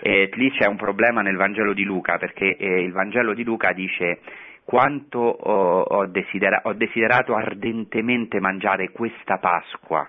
Eh, 0.00 0.30
lì 0.34 0.50
c'è 0.52 0.66
un 0.66 0.76
problema 0.76 1.20
nel 1.22 1.36
Vangelo 1.36 1.72
di 1.72 1.84
Luca, 1.84 2.18
perché 2.18 2.56
eh, 2.56 2.82
il 2.82 2.92
Vangelo 2.92 3.34
di 3.34 3.44
Luca 3.44 3.72
dice 3.72 4.20
quanto 4.64 5.18
ho, 5.18 5.80
ho, 5.80 6.06
desidera- 6.06 6.62
ho 6.64 6.72
desiderato 6.72 7.34
ardentemente 7.34 8.40
mangiare 8.40 8.90
questa 8.90 9.38
Pasqua 9.38 10.06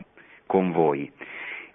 con 0.48 0.72
voi. 0.72 1.12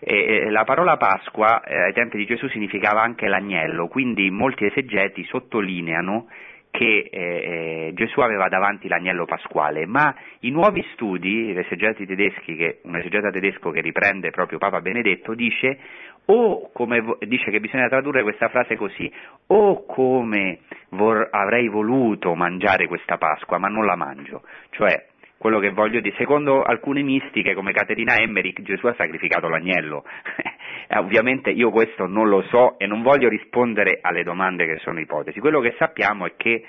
E 0.01 0.49
la 0.51 0.65
parola 0.65 0.97
Pasqua 0.97 1.63
eh, 1.63 1.77
ai 1.77 1.93
tempi 1.93 2.19
di 2.19 2.27
Gesù 2.27 2.49
significava 2.49 3.03
anche 3.03 3.27
l'agnello, 3.27 3.89
quindi 3.89 4.31
molti 4.31 4.65
esegeti 4.67 5.25
sottolineano 5.25 6.29
che 6.71 7.09
eh, 7.11 7.21
eh, 7.21 7.91
Gesù 7.95 8.21
aveva 8.21 8.49
davanti 8.49 8.89
l'agnello 8.89 9.25
pasquale, 9.25 9.87
ma 9.87 10.15
i 10.41 10.51
nuovi 10.51 10.85
studi, 10.93 11.53
che, 11.53 12.79
un 12.83 12.97
esegeta 12.97 13.31
tedesco 13.31 13.71
che 13.71 13.81
riprende 13.81 14.31
proprio 14.31 14.59
Papa 14.59 14.81
Benedetto, 14.81 15.35
dice 15.35 15.79
o 16.27 16.71
come 16.73 17.17
dice 17.21 17.51
che 17.51 17.59
bisogna 17.59 17.89
tradurre 17.89 18.23
questa 18.23 18.49
frase 18.49 18.77
così, 18.77 19.11
o 19.47 19.87
come 19.87 20.61
vor, 20.91 21.29
avrei 21.31 21.69
voluto 21.69 22.35
mangiare 22.35 22.87
questa 22.87 23.17
Pasqua, 23.17 23.59
ma 23.59 23.69
non 23.69 23.87
la 23.87 23.97
mangio, 23.97 24.43
cioè 24.71 25.07
quello 25.39 25.61
che 25.61 25.71
voglio 25.71 26.01
dire, 26.01 26.17
secondo 26.19 26.63
alcune 26.63 27.03
mistiche 27.03 27.55
come 27.55 27.73
Caterina 27.73 28.17
Emmerich 28.17 28.61
Gesù 28.63 28.87
ha 28.89 28.95
sacrificato 28.97 29.49
l'agnello, 29.49 30.05
eh, 30.89 30.99
ovviamente 30.99 31.51
io 31.51 31.71
questo 31.71 32.07
non 32.07 32.29
lo 32.29 32.43
so 32.43 32.79
e 32.79 32.87
non 32.87 33.03
voglio 33.03 33.29
rispondere 33.29 34.01
alle 34.03 34.25
domande 34.25 34.67
che 34.67 34.79
sono 34.79 34.99
ipotesi, 34.99 35.39
quello 35.39 35.61
che 35.61 35.75
sappiamo 35.79 36.27
è 36.27 36.35
che 36.37 36.65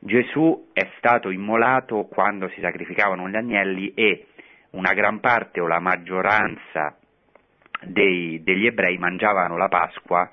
Gesù 0.00 0.70
è 0.72 0.86
stato 0.98 1.30
immolato 1.30 2.04
quando 2.04 2.48
si 2.48 2.60
sacrificavano 2.60 3.28
gli 3.28 3.36
agnelli 3.36 3.94
e 3.94 4.26
una 4.72 4.92
gran 4.92 5.20
parte 5.20 5.60
o 5.60 5.66
la 5.66 5.78
maggioranza 5.78 6.98
dei, 7.80 8.42
degli 8.42 8.66
ebrei 8.66 8.98
mangiavano 8.98 9.56
la 9.56 9.68
Pasqua 9.68 10.28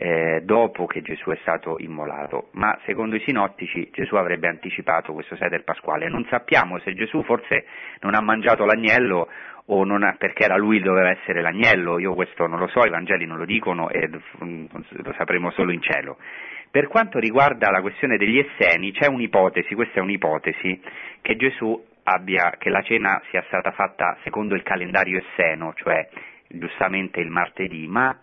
eh, 0.00 0.42
dopo 0.44 0.86
che 0.86 1.02
Gesù 1.02 1.30
è 1.30 1.38
stato 1.40 1.76
immolato, 1.80 2.50
ma 2.52 2.78
secondo 2.86 3.16
i 3.16 3.22
sinottici 3.26 3.90
Gesù 3.92 4.14
avrebbe 4.14 4.46
anticipato 4.46 5.12
questo 5.12 5.34
seder 5.34 5.64
pasquale. 5.64 6.08
Non 6.08 6.24
sappiamo 6.30 6.78
se 6.78 6.94
Gesù 6.94 7.24
forse 7.24 7.66
non 8.00 8.14
ha 8.14 8.20
mangiato 8.20 8.64
l'agnello 8.64 9.28
o 9.70 9.84
ha, 9.84 10.14
perché 10.16 10.44
era 10.44 10.56
lui 10.56 10.80
doveva 10.80 11.10
essere 11.10 11.40
l'agnello, 11.40 11.98
io 11.98 12.14
questo 12.14 12.46
non 12.46 12.60
lo 12.60 12.68
so, 12.68 12.86
i 12.86 12.90
Vangeli 12.90 13.26
non 13.26 13.38
lo 13.38 13.44
dicono 13.44 13.90
e 13.90 14.08
lo 14.08 15.14
sapremo 15.16 15.50
solo 15.50 15.72
in 15.72 15.82
cielo. 15.82 16.16
Per 16.70 16.86
quanto 16.86 17.18
riguarda 17.18 17.70
la 17.70 17.80
questione 17.80 18.16
degli 18.16 18.38
esseni, 18.38 18.92
c'è 18.92 19.08
un'ipotesi, 19.08 19.74
questa 19.74 19.98
è 19.98 20.02
un'ipotesi, 20.02 20.80
che 21.20 21.36
Gesù 21.36 21.84
abbia, 22.04 22.54
che 22.56 22.70
la 22.70 22.82
cena 22.82 23.20
sia 23.30 23.42
stata 23.48 23.72
fatta 23.72 24.16
secondo 24.22 24.54
il 24.54 24.62
calendario 24.62 25.18
esseno, 25.18 25.74
cioè 25.74 26.08
giustamente 26.46 27.20
il 27.20 27.30
martedì, 27.30 27.86
ma 27.86 28.16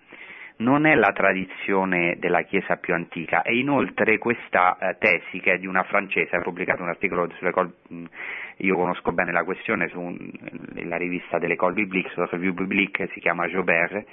non 0.58 0.86
è 0.86 0.96
la 0.96 1.12
tradizione 1.12 2.16
della 2.18 2.44
Chiesa 2.44 2.78
più 2.78 2.94
antica 2.94 3.42
e 3.42 3.58
inoltre 3.58 4.18
questa 4.18 4.78
eh, 4.78 4.98
tesi 4.98 5.40
che 5.40 5.54
è 5.54 5.58
di 5.58 5.68
una 5.68 5.84
francese, 5.84 6.36
ha 6.36 6.42
pubblicato 6.42 6.82
un 6.82 6.90
articolo 6.90 7.30
sulle 7.36 7.52
col- 7.52 7.74
io 8.58 8.76
conosco 8.76 9.12
bene 9.12 9.34
la 9.34 9.44
questione 9.44 9.90
sulla 9.90 10.96
rivista 10.96 11.40
dell'École 11.40 11.74
Biblique, 11.74 12.12
sulla 12.12 12.28
Revue 12.32 12.54
Biblique, 12.54 13.10
si 13.12 13.20
chiama 13.20 13.48
Jobert, 13.48 14.06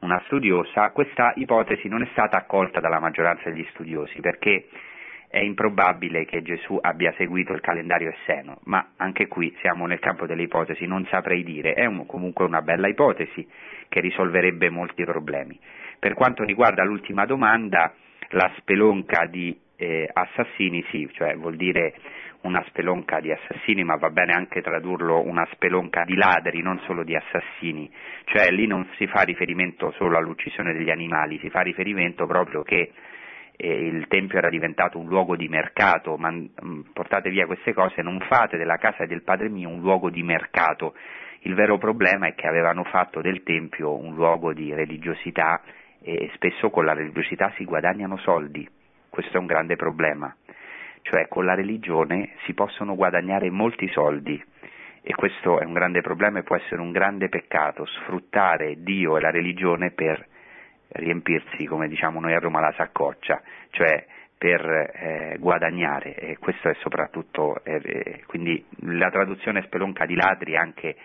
una 0.00 0.22
studiosa, 0.26 0.90
questa 0.90 1.32
ipotesi 1.34 1.88
non 1.88 2.02
è 2.02 2.08
stata 2.12 2.36
accolta 2.36 2.78
dalla 2.78 3.00
maggioranza 3.00 3.50
degli 3.50 3.66
studiosi 3.70 4.20
perché 4.20 4.68
è 5.28 5.40
improbabile 5.40 6.24
che 6.24 6.42
Gesù 6.42 6.78
abbia 6.80 7.12
seguito 7.16 7.52
il 7.52 7.60
calendario 7.60 8.10
esseno, 8.10 8.60
ma 8.64 8.92
anche 8.96 9.26
qui 9.26 9.54
siamo 9.60 9.86
nel 9.86 9.98
campo 9.98 10.26
delle 10.26 10.42
ipotesi, 10.42 10.86
non 10.86 11.04
saprei 11.06 11.42
dire, 11.42 11.74
è 11.74 11.84
un, 11.84 12.06
comunque 12.06 12.44
una 12.46 12.62
bella 12.62 12.88
ipotesi 12.88 13.46
che 13.88 14.00
risolverebbe 14.00 14.70
molti 14.70 15.04
problemi. 15.04 15.58
Per 15.98 16.14
quanto 16.14 16.44
riguarda 16.44 16.84
l'ultima 16.84 17.24
domanda, 17.24 17.92
la 18.30 18.52
spelonca 18.58 19.26
di 19.26 19.58
eh, 19.76 20.08
assassini 20.12 20.84
sì, 20.90 21.08
cioè 21.12 21.34
vuol 21.36 21.56
dire 21.56 21.94
una 22.42 22.62
spelonca 22.68 23.20
di 23.20 23.32
assassini, 23.32 23.82
ma 23.82 23.96
va 23.96 24.10
bene 24.10 24.32
anche 24.32 24.62
tradurlo 24.62 25.22
una 25.26 25.46
spelonca 25.52 26.04
di 26.04 26.14
ladri, 26.14 26.62
non 26.62 26.80
solo 26.86 27.02
di 27.02 27.16
assassini, 27.16 27.90
cioè 28.24 28.50
lì 28.50 28.66
non 28.66 28.86
si 28.96 29.06
fa 29.06 29.22
riferimento 29.22 29.92
solo 29.92 30.16
all'uccisione 30.16 30.72
degli 30.72 30.90
animali, 30.90 31.38
si 31.40 31.50
fa 31.50 31.60
riferimento 31.60 32.26
proprio 32.26 32.62
che 32.62 32.92
eh, 33.56 33.86
il 33.86 34.06
Tempio 34.06 34.38
era 34.38 34.50
diventato 34.50 34.98
un 34.98 35.08
luogo 35.08 35.34
di 35.34 35.48
mercato, 35.48 36.16
ma 36.16 36.30
mh, 36.30 36.50
mm, 36.64 36.80
portate 36.92 37.30
via 37.30 37.46
queste 37.46 37.74
cose, 37.74 38.02
non 38.02 38.20
fate 38.28 38.56
della 38.56 38.76
casa 38.76 39.04
del 39.04 39.22
Padre 39.22 39.48
mio 39.48 39.68
un 39.68 39.80
luogo 39.80 40.10
di 40.10 40.22
mercato. 40.22 40.94
Il 41.40 41.54
vero 41.54 41.76
problema 41.76 42.28
è 42.28 42.34
che 42.34 42.46
avevano 42.46 42.84
fatto 42.84 43.20
del 43.20 43.42
Tempio 43.42 43.96
un 43.96 44.14
luogo 44.14 44.52
di 44.52 44.72
religiosità 44.72 45.60
e 46.02 46.30
spesso 46.34 46.70
con 46.70 46.84
la 46.84 46.94
religiosità 46.94 47.52
si 47.56 47.64
guadagnano 47.64 48.16
soldi, 48.18 48.68
questo 49.08 49.36
è 49.36 49.40
un 49.40 49.46
grande 49.46 49.76
problema, 49.76 50.34
cioè 51.02 51.28
con 51.28 51.44
la 51.44 51.54
religione 51.54 52.34
si 52.44 52.54
possono 52.54 52.94
guadagnare 52.94 53.50
molti 53.50 53.88
soldi 53.88 54.42
e 55.02 55.14
questo 55.14 55.58
è 55.58 55.64
un 55.64 55.72
grande 55.72 56.00
problema 56.00 56.38
e 56.38 56.42
può 56.42 56.56
essere 56.56 56.80
un 56.80 56.92
grande 56.92 57.28
peccato, 57.28 57.86
sfruttare 57.86 58.82
Dio 58.82 59.16
e 59.16 59.20
la 59.20 59.30
religione 59.30 59.90
per 59.90 60.26
riempirsi, 60.88 61.64
come 61.66 61.88
diciamo 61.88 62.20
noi 62.20 62.34
a 62.34 62.38
Roma, 62.38 62.60
la 62.60 62.74
saccoccia, 62.76 63.40
cioè 63.70 64.04
per 64.36 64.60
eh, 64.64 65.36
guadagnare. 65.38 66.14
E 66.14 66.38
questo 66.38 66.68
è 66.68 66.74
soprattutto, 66.80 67.62
eh, 67.64 68.22
quindi 68.26 68.64
la 68.80 69.10
traduzione 69.10 69.62
spelonca 69.62 70.06
di 70.06 70.14
ladri 70.14 70.56
anche 70.56 70.96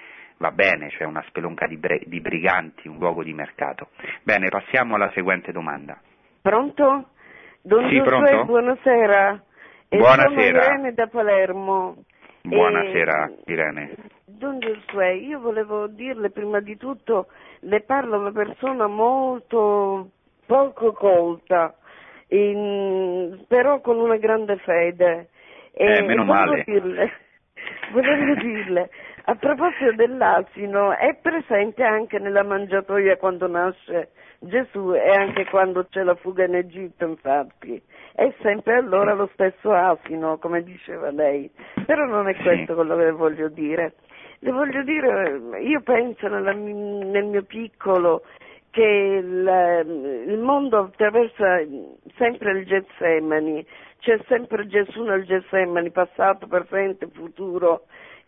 va 0.43 0.51
bene, 0.51 0.89
cioè 0.89 1.07
una 1.07 1.23
spelonca 1.27 1.67
di, 1.67 1.77
bre- 1.77 2.01
di 2.05 2.19
briganti, 2.19 2.89
un 2.89 2.97
luogo 2.97 3.23
di 3.23 3.33
mercato. 3.33 3.87
Bene, 4.23 4.49
passiamo 4.49 4.95
alla 4.95 5.09
seguente 5.13 5.53
domanda. 5.53 5.97
Pronto? 6.41 7.11
Don 7.61 7.87
sì, 7.87 8.01
pronto? 8.01 8.43
buonasera. 8.43 9.41
E 9.87 9.97
Buonasera. 9.97 10.63
Sono 10.63 10.73
Irene 10.75 10.93
da 10.93 11.07
Palermo. 11.07 11.95
Buonasera 12.41 13.27
E- 13.29 13.51
Irene. 13.53 13.95
Don 14.25 14.59
Giosuè, 14.59 15.11
io 15.11 15.39
volevo 15.39 15.87
dirle 15.87 16.29
prima 16.29 16.59
di 16.59 16.75
tutto, 16.75 17.27
le 17.61 17.79
parla 17.81 18.17
una 18.17 18.33
persona 18.33 18.87
molto 18.87 20.09
poco 20.45 20.91
colta, 20.91 21.74
in- 22.28 23.45
però 23.47 23.79
con 23.79 23.97
una 23.97 24.17
grande 24.17 24.57
fede. 24.57 25.29
Eh, 25.71 26.01
meno 26.01 26.25
volevo 26.25 26.33
male. 26.33 26.63
Dirle, 26.65 27.11
volevo 27.93 28.33
dirle, 28.41 28.89
a 29.25 29.36
proposito 29.36 29.93
dell'asino, 29.93 30.97
è 30.97 31.17
presente 31.21 31.83
anche 31.83 32.20
nella 32.20 32.43
mangiatoia 32.43 33.16
quando 33.17 33.47
nasce 33.47 34.09
Gesù 34.39 34.93
e 34.93 35.09
anche 35.09 35.45
quando 35.45 35.86
c'è 35.89 36.04
la 36.04 36.16
fuga 36.16 36.43
in 36.43 36.55
Egitto, 36.55 37.05
infatti. 37.05 37.82
È 38.13 38.33
sempre 38.41 38.75
allora 38.75 39.13
lo 39.13 39.29
stesso 39.33 39.71
asino, 39.71 40.37
come 40.39 40.62
diceva 40.63 41.09
lei. 41.12 41.50
Però 41.86 42.05
non 42.05 42.28
è 42.28 42.36
questo 42.36 42.75
quello 42.75 42.97
che 42.97 43.12
voglio 43.12 43.47
dire. 43.47 43.93
Le 44.39 44.51
voglio 44.51 44.83
dire, 44.83 45.39
io 45.62 45.79
penso 45.82 46.28
nella 46.28 46.51
nel 46.51 47.24
mio 47.24 47.43
piccolo 47.43 48.24
che 48.71 48.82
il, 48.82 50.25
il 50.28 50.37
mondo 50.39 50.79
attraversa 50.79 51.62
sempre 52.17 52.51
il 52.51 52.66
Getsemani, 52.66 53.66
c'è 54.00 54.20
sempre 54.28 54.67
Gesù 54.67 55.04
nel 55.04 55.24
Getsemani, 55.24 55.91
passato, 55.91 56.47
presente, 56.47 57.08
futuro, 57.13 57.83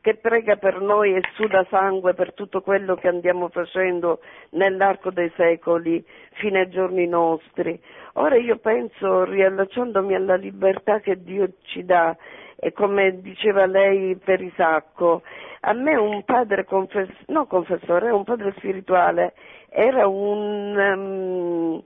che 0.05 0.17
prega 0.17 0.55
per 0.57 0.81
noi 0.81 1.15
e 1.15 1.21
suda 1.33 1.65
sangue 1.67 2.13
per 2.13 2.35
tutto 2.35 2.61
quello 2.61 2.93
che 2.93 3.07
andiamo 3.07 3.49
facendo 3.49 4.19
nell'arco 4.51 5.09
dei 5.09 5.31
secoli 5.35 6.05
fino 6.33 6.59
ai 6.59 6.69
giorni 6.69 7.07
nostri. 7.07 7.81
Ora 8.13 8.35
io 8.35 8.57
penso, 8.57 9.23
riallacciandomi 9.23 10.13
alla 10.13 10.35
libertà 10.35 10.99
che 10.99 11.23
Dio 11.23 11.53
ci 11.63 11.85
dà, 11.85 12.15
e 12.55 12.71
come 12.71 13.19
diceva 13.19 13.65
lei 13.65 14.15
per 14.23 14.41
Isacco, 14.41 15.23
a 15.61 15.73
me 15.73 15.95
un 15.95 16.23
padre 16.23 16.65
confessore, 16.65 17.25
no 17.29 17.47
confessore, 17.47 18.11
un 18.11 18.23
padre 18.23 18.53
spirituale, 18.57 19.33
era 19.69 20.07
un, 20.07 20.77
um, 20.77 21.83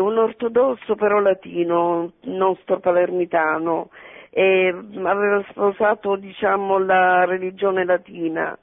un 0.00 0.16
ortodosso 0.16 0.94
però 0.94 1.18
latino, 1.18 2.12
nostro 2.20 2.78
palermitano, 2.78 3.88
e 4.30 4.68
aveva 4.68 5.44
sposato 5.50 6.16
diciamo, 6.16 6.78
la 6.78 7.24
religione 7.24 7.84
latina 7.84 8.56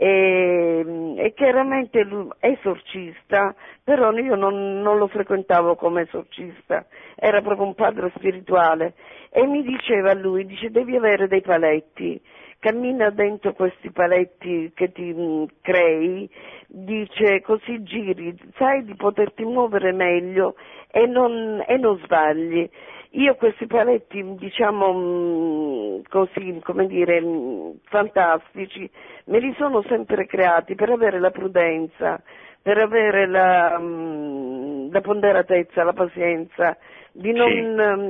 e, 0.00 1.14
e 1.16 1.32
chiaramente 1.34 2.06
esorcista, 2.38 3.52
però 3.82 4.12
io 4.12 4.36
non, 4.36 4.80
non, 4.80 4.96
lo 4.96 5.08
frequentavo 5.08 5.74
come 5.74 6.02
esorcista, 6.02 6.86
era 7.16 7.42
proprio 7.42 7.66
un 7.66 7.74
padre 7.74 8.12
spirituale 8.14 8.94
e 9.30 9.44
mi 9.44 9.64
diceva 9.64 10.14
lui, 10.14 10.46
dice 10.46 10.70
devi 10.70 10.94
avere 10.94 11.26
dei 11.26 11.40
paletti, 11.40 12.20
cammina 12.60 13.10
dentro 13.10 13.52
questi 13.54 13.90
paletti 13.90 14.70
che 14.72 14.92
ti 14.92 15.12
mh, 15.12 15.46
crei, 15.62 16.30
dice 16.68 17.40
così 17.40 17.82
giri, 17.82 18.38
sai 18.56 18.84
di 18.84 18.94
poterti 18.94 19.44
muovere 19.44 19.90
meglio 19.90 20.54
e 20.92 21.06
non, 21.06 21.64
e 21.66 21.76
non 21.76 21.98
sbagli. 22.04 22.70
Io 23.12 23.34
questi 23.36 23.66
paletti, 23.66 24.22
diciamo 24.36 24.92
mh, 24.92 26.02
così, 26.08 26.60
come 26.62 26.86
dire, 26.86 27.20
mh, 27.20 27.78
fantastici, 27.84 28.88
me 29.24 29.40
li 29.40 29.54
sono 29.56 29.82
sempre 29.88 30.26
creati 30.26 30.74
per 30.74 30.90
avere 30.90 31.18
la 31.18 31.30
prudenza, 31.30 32.20
per 32.60 32.76
avere 32.76 33.26
la, 33.26 33.78
mh, 33.78 34.90
la 34.92 35.00
ponderatezza, 35.00 35.84
la 35.84 35.94
pazienza, 35.94 36.76
di, 37.12 37.32
non, 37.32 37.48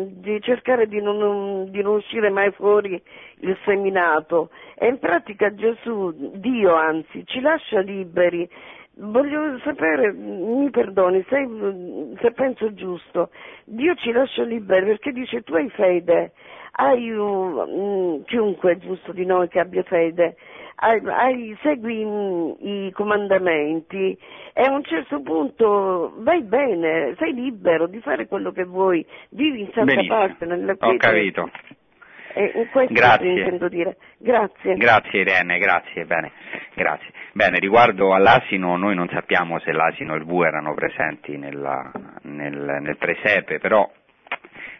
sì. 0.09 0.21
di 0.21 0.41
cercare 0.43 0.89
di 0.89 1.01
non, 1.01 1.71
di 1.71 1.81
non, 1.81 1.95
uscire 1.95 2.29
mai 2.29 2.51
fuori 2.51 3.01
il 3.41 3.57
seminato. 3.65 4.51
E 4.75 4.89
in 4.89 4.99
pratica 4.99 5.55
Gesù, 5.55 6.13
Dio 6.35 6.75
anzi, 6.75 7.25
ci 7.25 7.41
lascia 7.41 7.79
liberi 7.81 8.49
Voglio 9.01 9.61
sapere, 9.61 10.13
mi 10.13 10.69
perdoni, 10.71 11.25
se, 11.29 11.47
se, 12.21 12.33
penso 12.33 12.75
giusto, 12.75 13.31
Dio 13.65 13.95
ci 13.95 14.11
lascia 14.11 14.43
liberi 14.43 14.87
perché 14.87 15.13
dice 15.13 15.43
tu 15.43 15.55
hai 15.55 15.71
fede, 15.71 16.33
hai 16.73 17.09
um, 17.13 18.25
chiunque 18.25 18.73
è 18.73 18.79
giusto 18.79 19.13
di 19.13 19.25
noi 19.25 19.47
che 19.47 19.61
abbia 19.61 19.85
fede, 19.85 20.35
hai, 20.75 21.01
hai, 21.05 21.57
segui 21.63 22.03
um, 22.03 22.57
i 22.59 22.91
comandamenti. 22.93 24.19
E 24.53 24.63
a 24.63 24.73
un 24.73 24.83
certo 24.83 25.21
punto 25.23 26.15
vai 26.17 26.43
bene, 26.43 27.15
sei 27.19 27.33
libero 27.33 27.87
di 27.87 28.01
fare 28.01 28.27
quello 28.27 28.51
che 28.51 28.65
vuoi, 28.65 29.07
vivi 29.31 29.61
in 29.61 29.71
santa 29.75 29.95
Benissimo. 29.95 30.17
pace 30.17 30.45
nella 30.45 30.75
Ho 30.77 30.97
capito. 30.97 31.49
E 32.39 32.69
questo 32.71 32.95
grazie. 32.95 33.31
intendo 33.31 33.69
dire. 33.69 33.97
Grazie. 34.17 34.77
Grazie 34.77 35.21
Irene, 35.23 35.59
grazie, 35.59 36.05
bene, 36.05 36.31
grazie. 36.73 37.11
Bene, 37.33 37.59
riguardo 37.59 38.15
all'asino, 38.15 38.77
noi 38.77 38.95
non 38.95 39.09
sappiamo 39.09 39.59
se 39.59 39.73
l'asino 39.73 40.15
e 40.15 40.19
il 40.19 40.25
bue 40.25 40.47
erano 40.47 40.73
presenti 40.75 41.37
nella, 41.37 41.91
nel, 42.23 42.79
nel 42.81 42.97
presepe, 42.97 43.59
però 43.59 43.91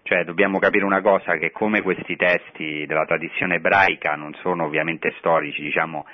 cioè, 0.05 0.23
dobbiamo 0.23 0.61
capire 0.61 0.85
una 0.85 1.01
cosa, 1.01 1.37
che 1.37 1.51
come 1.51 1.83
questi 1.83 2.15
testi 2.15 2.87
della 2.87 3.05
tradizione 3.05 3.57
ebraica 3.57 4.15
non 4.15 4.33
sono 4.35 4.65
ovviamente 4.65 5.13
storici, 5.19 5.61
diciamo, 5.61 6.07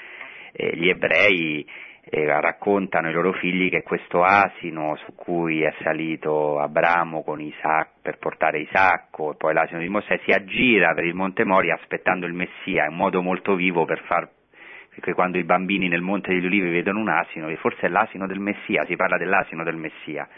eh, 0.52 0.74
gli 0.74 0.88
ebrei 0.88 1.66
eh, 2.10 2.40
raccontano 2.40 3.09
ai 3.09 3.12
loro 3.12 3.32
figli 3.32 3.70
che 3.70 3.82
questo 3.82 4.22
asino 4.22 4.97
su 5.05 5.14
cui 5.14 5.62
è 5.62 5.74
salito 5.82 6.59
Abramo 6.60 7.24
Isacco, 7.39 7.93
per 8.02 8.18
portare 8.18 8.60
Isacco 8.60 9.32
e 9.32 9.36
poi 9.36 9.55
l'asino 9.55 9.81
di 9.81 9.89
Mosè 9.89 10.20
si 10.24 10.31
aggira 10.31 10.93
per 10.94 11.05
il 11.05 11.14
Monte 11.14 11.44
Moria 11.44 11.74
aspettando 11.74 12.26
il 12.26 12.35
Messia, 12.35 12.85
è 12.85 12.89
un 12.89 12.97
modo 12.97 13.22
molto 13.22 13.55
vivo 13.55 13.85
per 13.85 14.01
far 14.02 14.28
perché 14.94 15.12
quando 15.12 15.39
i 15.39 15.44
bambini 15.44 15.89
nel 15.89 16.02
Monte 16.02 16.32
degli 16.32 16.47
Ulivi 16.47 16.70
vedono 16.70 17.01
un 17.01 17.09
asino, 17.09 17.52
forse 17.56 17.86
è 17.86 17.89
l'asino 17.89 18.28
del 18.28 18.39
Messia, 18.39 18.85
si 18.85 18.94
parla 18.94 19.16
dell'asino 19.16 19.64
del 19.64 19.74
Messia. 19.74 20.28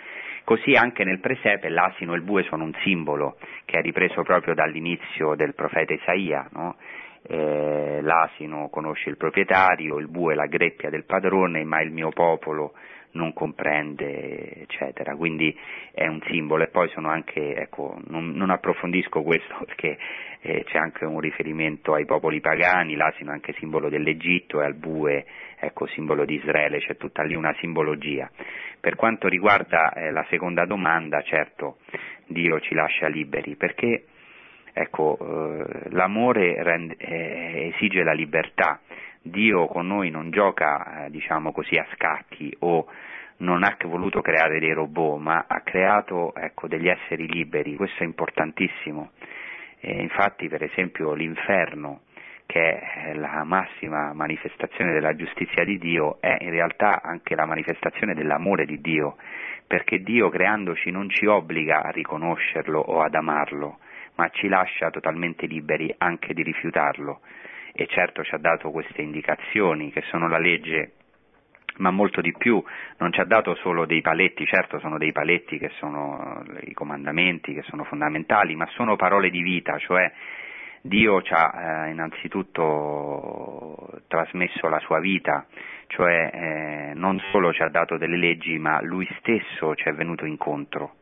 Così 0.45 0.73
anche 0.73 1.05
nel 1.05 1.21
presepe 1.21 1.69
l'asino 1.69 2.15
e 2.15 2.17
il 2.17 2.23
bue 2.23 2.43
sono 2.45 2.65
un 2.65 2.73
simbolo 2.83 3.37
che 3.67 3.79
è 3.79 3.83
ripreso 3.83 4.23
proprio 4.23 4.55
dall'inizio 4.55 5.35
del 5.35 5.55
profeta 5.55 5.93
Isaia, 5.93 6.49
no? 6.53 6.77
Eh, 7.29 8.01
l'asino 8.03 8.69
conosce 8.69 9.09
il 9.11 9.17
proprietario, 9.17 9.99
il 9.99 10.09
bue 10.09 10.35
la 10.35 10.47
greppia 10.47 10.91
del 10.91 11.05
padrone, 11.05 11.65
ma 11.65 11.81
il 11.81 11.91
mio 11.91 12.11
popolo 12.11 12.73
non 13.17 13.33
comprende, 13.33 14.63
eccetera. 14.63 15.17
Quindi 15.17 15.57
è 15.93 16.07
un 16.07 16.21
simbolo 16.29 16.63
e 16.63 16.69
poi 16.69 16.89
sono 16.91 17.09
anche, 17.09 17.57
ecco, 17.57 17.99
non, 18.09 18.31
non 18.33 18.51
approfondisco 18.51 19.23
questo 19.23 19.57
perché 19.65 19.99
eh, 20.41 20.65
c'è 20.65 20.79
anche 20.79 21.05
un 21.05 21.19
riferimento 21.19 21.95
ai 21.95 22.05
popoli 22.05 22.41
pagani, 22.41 22.95
l'asino 22.95 23.31
è 23.31 23.35
anche 23.35 23.55
simbolo 23.55 23.89
dell'Egitto 23.89 24.61
e 24.61 24.65
al 24.65 24.75
bue, 24.75 25.25
ecco, 25.59 25.87
simbolo 25.89 26.25
di 26.25 26.35
Israele, 26.35 26.79
c'è 26.79 26.97
tutta 26.97 27.23
lì 27.23 27.35
una 27.35 27.55
simbologia. 27.59 28.31
Per 28.79 28.95
quanto 28.95 29.27
riguarda 29.27 29.93
eh, 29.93 30.13
la 30.13 30.25
seconda 30.29 30.65
domanda, 30.65 31.21
certo, 31.23 31.79
Dio 32.27 32.61
ci 32.61 32.75
lascia 32.75 33.09
liberi 33.09 33.57
perché 33.57 34.05
ecco, 34.79 35.17
eh, 35.19 35.89
l'amore 35.89 36.63
rende, 36.63 36.97
eh, 36.99 37.73
esige 37.75 38.03
la 38.03 38.13
libertà, 38.13 38.79
Dio 39.23 39.67
con 39.67 39.87
noi 39.87 40.11
non 40.11 40.31
gioca, 40.31 41.07
eh, 41.07 41.11
diciamo 41.11 41.51
così, 41.51 41.77
a 41.77 41.87
scacchi 41.95 42.55
o 42.61 42.87
non 43.39 43.65
ha 43.65 43.75
voluto 43.87 44.21
creare 44.21 44.59
dei 44.61 44.73
robot, 44.73 45.19
ma 45.19 45.47
ha 45.49 45.61
creato 45.63 46.35
ecco, 46.35 46.69
degli 46.69 46.89
esseri 46.89 47.27
liberi, 47.27 47.75
questo 47.75 48.03
è 48.03 48.07
importantissimo. 48.07 49.13
Infatti, 49.81 50.49
per 50.49 50.63
esempio, 50.63 51.13
l'inferno, 51.13 52.01
che 52.47 52.79
è 52.79 53.15
la 53.15 53.45
massima 53.45 54.13
manifestazione 54.15 54.93
della 54.93 55.15
giustizia 55.15 55.65
di 55.65 55.79
Dio, 55.79 56.17
è 56.21 56.37
in 56.41 56.51
realtà 56.51 57.03
anche 57.03 57.35
la 57.35 57.45
manifestazione 57.45 58.15
dell'amore 58.15 58.65
di 58.65 58.81
Dio, 58.81 59.17
perché 59.67 59.99
Dio 59.99 60.29
creandoci 60.29 60.91
non 60.91 61.09
ci 61.09 61.27
obbliga 61.27 61.83
a 61.83 61.91
riconoscerlo 61.91 62.81
o 62.81 63.01
ad 63.01 63.15
amarlo, 63.15 63.79
ma 64.17 64.29
ci 64.31 64.49
lascia 64.49 64.91
totalmente 64.91 65.47
liberi 65.47 65.95
anche 65.99 66.35
di 66.35 66.43
rifiutarlo. 66.43 67.21
E 67.73 67.87
certo 67.87 68.25
ci 68.25 68.35
ha 68.35 68.39
dato 68.39 68.71
queste 68.71 69.03
indicazioni, 69.03 69.91
che 69.91 70.03
sono 70.11 70.29
la 70.29 70.39
legge 70.39 70.93
ma 71.79 71.91
molto 71.91 72.21
di 72.21 72.33
più, 72.33 72.63
non 72.99 73.13
ci 73.13 73.21
ha 73.21 73.25
dato 73.25 73.55
solo 73.57 73.85
dei 73.85 74.01
paletti, 74.01 74.47
certo 74.47 74.79
sono 74.79 74.99
dei 74.99 75.13
paletti 75.13 75.59
che 75.59 75.71
sono 75.79 76.43
i 76.63 76.73
comandamenti, 76.73 77.53
che 77.53 77.63
sono 77.63 77.85
fondamentali, 77.85 78.55
ma 78.55 78.67
sono 78.69 78.97
parole 78.97 79.31
di 79.31 79.43
vita, 79.43 79.79
cioè 79.79 80.11
Dio 80.81 81.21
ci 81.23 81.33
ha 81.33 81.87
eh, 81.87 81.91
innanzitutto 81.91 84.01
trasmesso 84.07 84.69
la 84.69 84.79
sua 84.81 85.01
vita, 85.01 85.47
cioè 85.89 86.31
eh, 86.33 86.93
non 86.95 87.21
solo 87.31 87.53
ci 87.53 87.63
ha 87.63 87.69
dato 87.69 87.97
delle 87.97 88.17
leggi, 88.17 88.59
ma 88.59 88.81
lui 88.83 89.09
stesso 89.19 89.75
ci 89.75 89.89
è 89.89 89.93
venuto 89.93 90.25
incontro. 90.25 90.95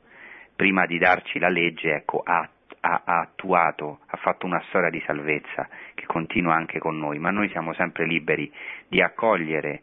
Prima 0.57 0.87
di 0.87 0.99
darci 0.99 1.39
la 1.39 1.49
legge, 1.49 1.95
ecco, 1.95 2.23
ha 2.25 2.49
ha, 2.85 3.03
ha, 3.05 3.21
attuato, 3.21 4.01
ha 4.07 4.17
fatto 4.19 4.45
una 4.45 4.63
storia 4.69 4.91
di 4.91 5.03
salvezza 5.07 5.69
che 5.95 6.05
continua 6.05 6.55
anche 6.55 6.79
con 6.79 6.99
noi, 6.99 7.19
ma 7.19 7.31
noi 7.31 7.49
siamo 7.49 7.73
sempre 7.73 8.07
liberi 8.07 8.53
di 8.87 9.01
accogliere 9.01 9.81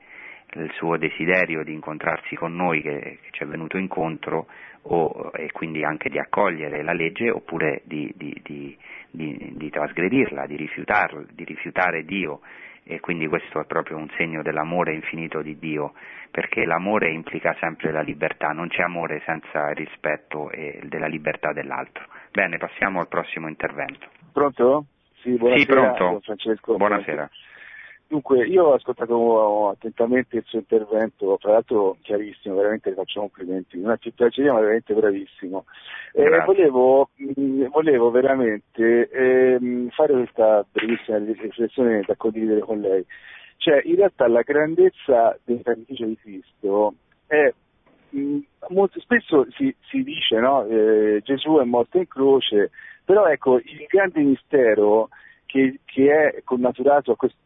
il 0.54 0.72
suo 0.74 0.98
desiderio 0.98 1.64
di 1.64 1.74
incontrarsi 1.74 2.36
con 2.36 2.56
noi 2.56 2.82
che, 2.82 3.20
che 3.22 3.30
ci 3.32 3.44
è 3.44 3.48
venuto 3.48 3.78
incontro 3.78 4.48
o, 4.84 5.32
e 5.34 5.52
quindi 5.52 5.84
anche 5.84 6.10
di 6.10 6.20
accogliere 6.20 6.84
la 6.84 6.94
legge 6.94 7.30
oppure 7.30 7.82
di, 7.86 8.14
di, 8.16 8.40
di, 8.44 8.78
di 9.10 9.70
trasgredirla, 9.70 10.46
di, 10.46 10.58
di 10.58 11.44
rifiutare 11.44 12.04
Dio 12.04 12.42
e 12.84 13.00
quindi 13.00 13.28
questo 13.28 13.62
è 13.62 13.66
proprio 13.66 13.98
un 13.98 14.10
segno 14.18 14.42
dell'amore 14.42 14.94
infinito 14.94 15.42
di 15.42 15.58
Dio, 15.58 15.94
perché 16.30 16.66
l'amore 16.66 17.12
implica 17.12 17.56
sempre 17.60 17.92
la 17.92 18.02
libertà, 18.02 18.50
non 18.50 18.68
c'è 18.68 18.82
amore 18.82 19.22
senza 19.26 19.70
rispetto 19.72 20.52
della 20.84 21.08
libertà 21.08 21.54
dell'altro. 21.54 22.06
Bene, 22.32 22.58
passiamo 22.58 23.02
al 23.02 23.08
prossimo 23.08 23.48
intervento. 23.50 24.08
Pronto? 24.32 24.86
Sì, 25.22 25.32
buonasera. 25.32 25.60
Sì, 25.60 25.66
pronto. 25.66 26.20
Francesco. 26.22 26.78
Buonasera. 26.78 27.30
Dunque, 28.08 28.46
io 28.46 28.66
ho 28.66 28.74
ascoltato 28.74 29.70
attentamente 29.70 30.38
il 30.38 30.44
suo 30.46 30.60
intervento, 30.60 31.38
tra 31.40 31.52
l'altro 31.52 31.96
chiarissimo, 32.02 32.56
veramente 32.56 32.90
le 32.90 32.96
faccio 32.96 33.22
complimenti, 33.22 33.78
una 33.78 33.96
cittadina 33.96 34.52
ma 34.52 34.60
veramente 34.60 34.94
bravissimo. 34.94 35.64
Eh, 36.12 36.44
volevo, 36.46 37.10
mh, 37.16 37.68
volevo, 37.68 38.12
veramente 38.12 39.10
eh, 39.10 39.88
fare 39.92 40.14
questa 40.14 40.66
brevissima 40.70 41.20
riflessione 41.20 42.04
da 42.06 42.16
condividere 42.16 42.60
con 42.60 42.82
lei. 42.82 43.06
Cioè, 43.56 43.82
in 43.86 43.96
realtà 43.96 44.28
la 44.28 44.42
grandezza 44.42 45.38
del 45.46 45.62
sacrificio 45.64 46.06
di 46.06 46.18
Cristo 46.18 46.96
è 47.28 47.54
molto 48.70 49.00
spesso 49.00 49.48
si, 49.52 49.74
si 49.90 50.04
dice 50.04 50.40
no? 50.40 50.66
eh, 50.66 51.22
Gesù 51.24 51.58
è 51.58 51.64
morto 51.64 51.98
in 51.98 52.08
croce, 52.08 52.72
però 53.04 53.28
ecco 53.28 53.58
il 53.58 53.86
grande 53.88 54.22
mistero 54.22 55.10
che, 55.46 55.80
che 55.86 56.12
è 56.12 56.42
connaturato 56.44 57.12
a 57.12 57.16
questo 57.16 57.38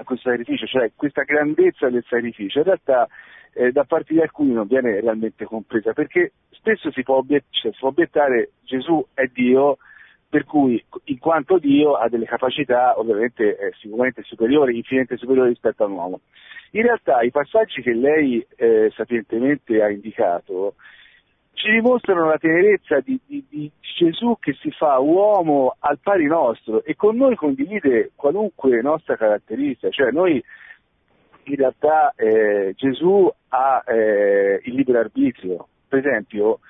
a 0.00 0.04
questo 0.04 0.30
sacrificio, 0.30 0.66
cioè 0.66 0.92
questa 0.96 1.22
grandezza 1.22 1.88
del 1.90 2.04
sacrificio, 2.08 2.58
in 2.58 2.64
realtà 2.64 3.06
eh, 3.52 3.70
da 3.70 3.84
parte 3.84 4.14
di 4.14 4.20
alcuni 4.20 4.52
non 4.52 4.66
viene 4.66 5.00
realmente 5.00 5.44
compresa, 5.44 5.92
perché 5.92 6.32
spesso 6.50 6.90
si 6.90 7.02
può, 7.02 7.16
obiet- 7.16 7.44
cioè, 7.50 7.72
si 7.72 7.78
può 7.78 7.88
obiettare 7.88 8.52
Gesù 8.64 9.04
è 9.14 9.26
Dio, 9.26 9.78
per 10.28 10.44
cui 10.44 10.82
in 11.04 11.18
quanto 11.18 11.58
Dio 11.58 11.94
ha 11.94 12.08
delle 12.08 12.24
capacità 12.24 12.98
ovviamente 12.98 13.58
eh, 13.58 13.72
sicuramente 13.78 14.22
superiori, 14.22 14.76
infinitamente 14.76 15.16
superiori 15.16 15.50
rispetto 15.50 15.84
all'uomo. 15.84 16.20
In 16.72 16.82
realtà 16.82 17.22
i 17.22 17.30
passaggi 17.30 17.82
che 17.82 17.92
lei 17.92 18.44
eh, 18.56 18.92
sapientemente 18.94 19.82
ha 19.82 19.90
indicato 19.90 20.74
ci 21.52 21.70
dimostrano 21.70 22.26
la 22.26 22.38
tenerezza 22.38 23.00
di, 23.00 23.18
di, 23.26 23.44
di, 23.48 23.70
Gesù 24.00 24.38
che 24.40 24.54
si 24.54 24.70
fa 24.70 24.98
uomo 24.98 25.76
al 25.80 25.98
pari 26.02 26.24
nostro 26.24 26.82
e 26.84 26.96
con 26.96 27.16
noi 27.16 27.36
condivide 27.36 28.12
qualunque 28.14 28.80
nostra 28.80 29.14
caratteristica, 29.14 29.90
cioè 29.90 30.10
noi 30.10 30.42
in 31.42 31.56
realtà 31.56 32.14
eh, 32.16 32.72
Gesù 32.76 33.30
ha 33.48 33.84
eh, 33.86 34.60
il 34.64 34.74
libero 34.74 35.00
arbitrio, 35.00 35.68
per 35.86 35.98
esempio 35.98 36.60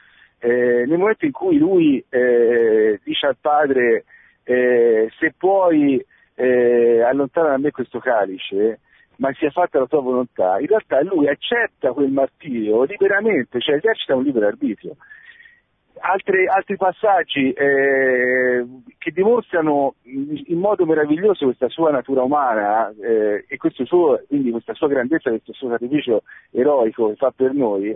eh, 0.40 0.84
nel 0.86 0.98
momento 0.98 1.26
in 1.26 1.32
cui 1.32 1.58
lui 1.58 2.04
eh, 2.08 2.98
dice 3.04 3.26
al 3.26 3.36
padre 3.40 4.04
eh, 4.42 5.08
se 5.18 5.34
puoi 5.36 6.04
eh, 6.34 7.02
allontanare 7.02 7.52
da 7.52 7.58
me 7.58 7.70
questo 7.70 7.98
calice, 7.98 8.80
ma 9.20 9.32
sia 9.34 9.50
fatta 9.50 9.78
la 9.78 9.86
tua 9.86 10.00
volontà, 10.00 10.58
in 10.58 10.66
realtà 10.66 11.02
lui 11.02 11.28
accetta 11.28 11.92
quel 11.92 12.10
martirio 12.10 12.84
liberamente, 12.84 13.60
cioè 13.60 13.76
esercita 13.76 14.16
un 14.16 14.22
libero 14.24 14.46
arbitrio. 14.46 14.96
Altre, 16.02 16.46
altri 16.46 16.76
passaggi 16.78 17.52
eh, 17.52 18.66
che 18.96 19.10
dimostrano 19.10 19.96
in 20.04 20.58
modo 20.58 20.86
meraviglioso 20.86 21.44
questa 21.44 21.68
sua 21.68 21.90
natura 21.90 22.22
umana 22.22 22.90
eh, 22.98 23.44
e 23.46 23.58
suo, 23.84 24.22
quindi 24.26 24.50
questa 24.50 24.72
sua 24.72 24.88
grandezza, 24.88 25.28
questo 25.28 25.52
suo 25.52 25.68
sacrificio 25.68 26.22
eroico 26.52 27.08
che 27.08 27.16
fa 27.16 27.30
per 27.36 27.52
noi, 27.52 27.94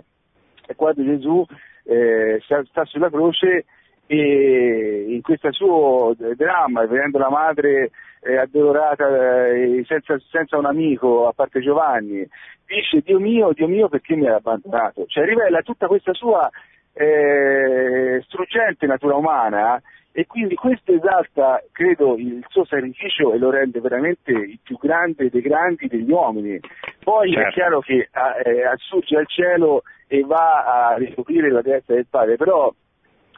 è 0.67 0.75
quando 0.75 1.03
Gesù 1.03 1.43
eh, 1.85 2.39
sta 2.43 2.85
sulla 2.85 3.09
croce 3.09 3.65
e 4.05 5.05
in 5.09 5.21
questo 5.23 5.51
suo 5.51 6.13
dramma, 6.35 6.85
vedendo 6.85 7.17
la 7.17 7.31
madre 7.31 7.89
addolorata 8.33 9.47
eh, 9.47 9.83
senza, 9.87 10.17
senza, 10.29 10.57
un 10.57 10.65
amico, 10.65 11.27
a 11.27 11.33
parte 11.33 11.61
Giovanni, 11.61 12.27
dice 12.65 13.01
Dio 13.03 13.19
mio, 13.19 13.51
Dio 13.53 13.67
mio 13.67 13.87
perché 13.87 14.15
mi 14.15 14.27
hai 14.27 14.33
abbandonato? 14.33 15.05
Cioè 15.07 15.25
rivela 15.25 15.61
tutta 15.61 15.87
questa 15.87 16.13
sua 16.13 16.49
eh, 16.93 18.21
struggente 18.25 18.87
natura 18.87 19.15
umana 19.15 19.81
e 20.17 20.25
quindi 20.27 20.55
questo 20.55 20.93
esalta, 20.93 21.61
credo, 21.73 22.15
il 22.15 22.41
suo 22.47 22.63
sacrificio 22.63 23.33
e 23.33 23.37
lo 23.37 23.49
rende 23.49 23.81
veramente 23.81 24.31
il 24.31 24.59
più 24.63 24.77
grande 24.77 25.29
dei 25.29 25.41
grandi 25.41 25.87
degli 25.87 26.09
uomini. 26.09 26.57
Poi 27.03 27.33
certo. 27.33 27.49
è 27.49 27.51
chiaro 27.51 27.79
che 27.81 28.09
eh, 28.45 28.65
assurge 28.65 29.17
al 29.17 29.27
cielo 29.27 29.83
e 30.07 30.21
va 30.21 30.63
a 30.63 30.95
ricoprire 30.95 31.51
la 31.51 31.61
destra 31.61 31.95
del 31.95 32.07
padre, 32.09 32.37
però 32.37 32.73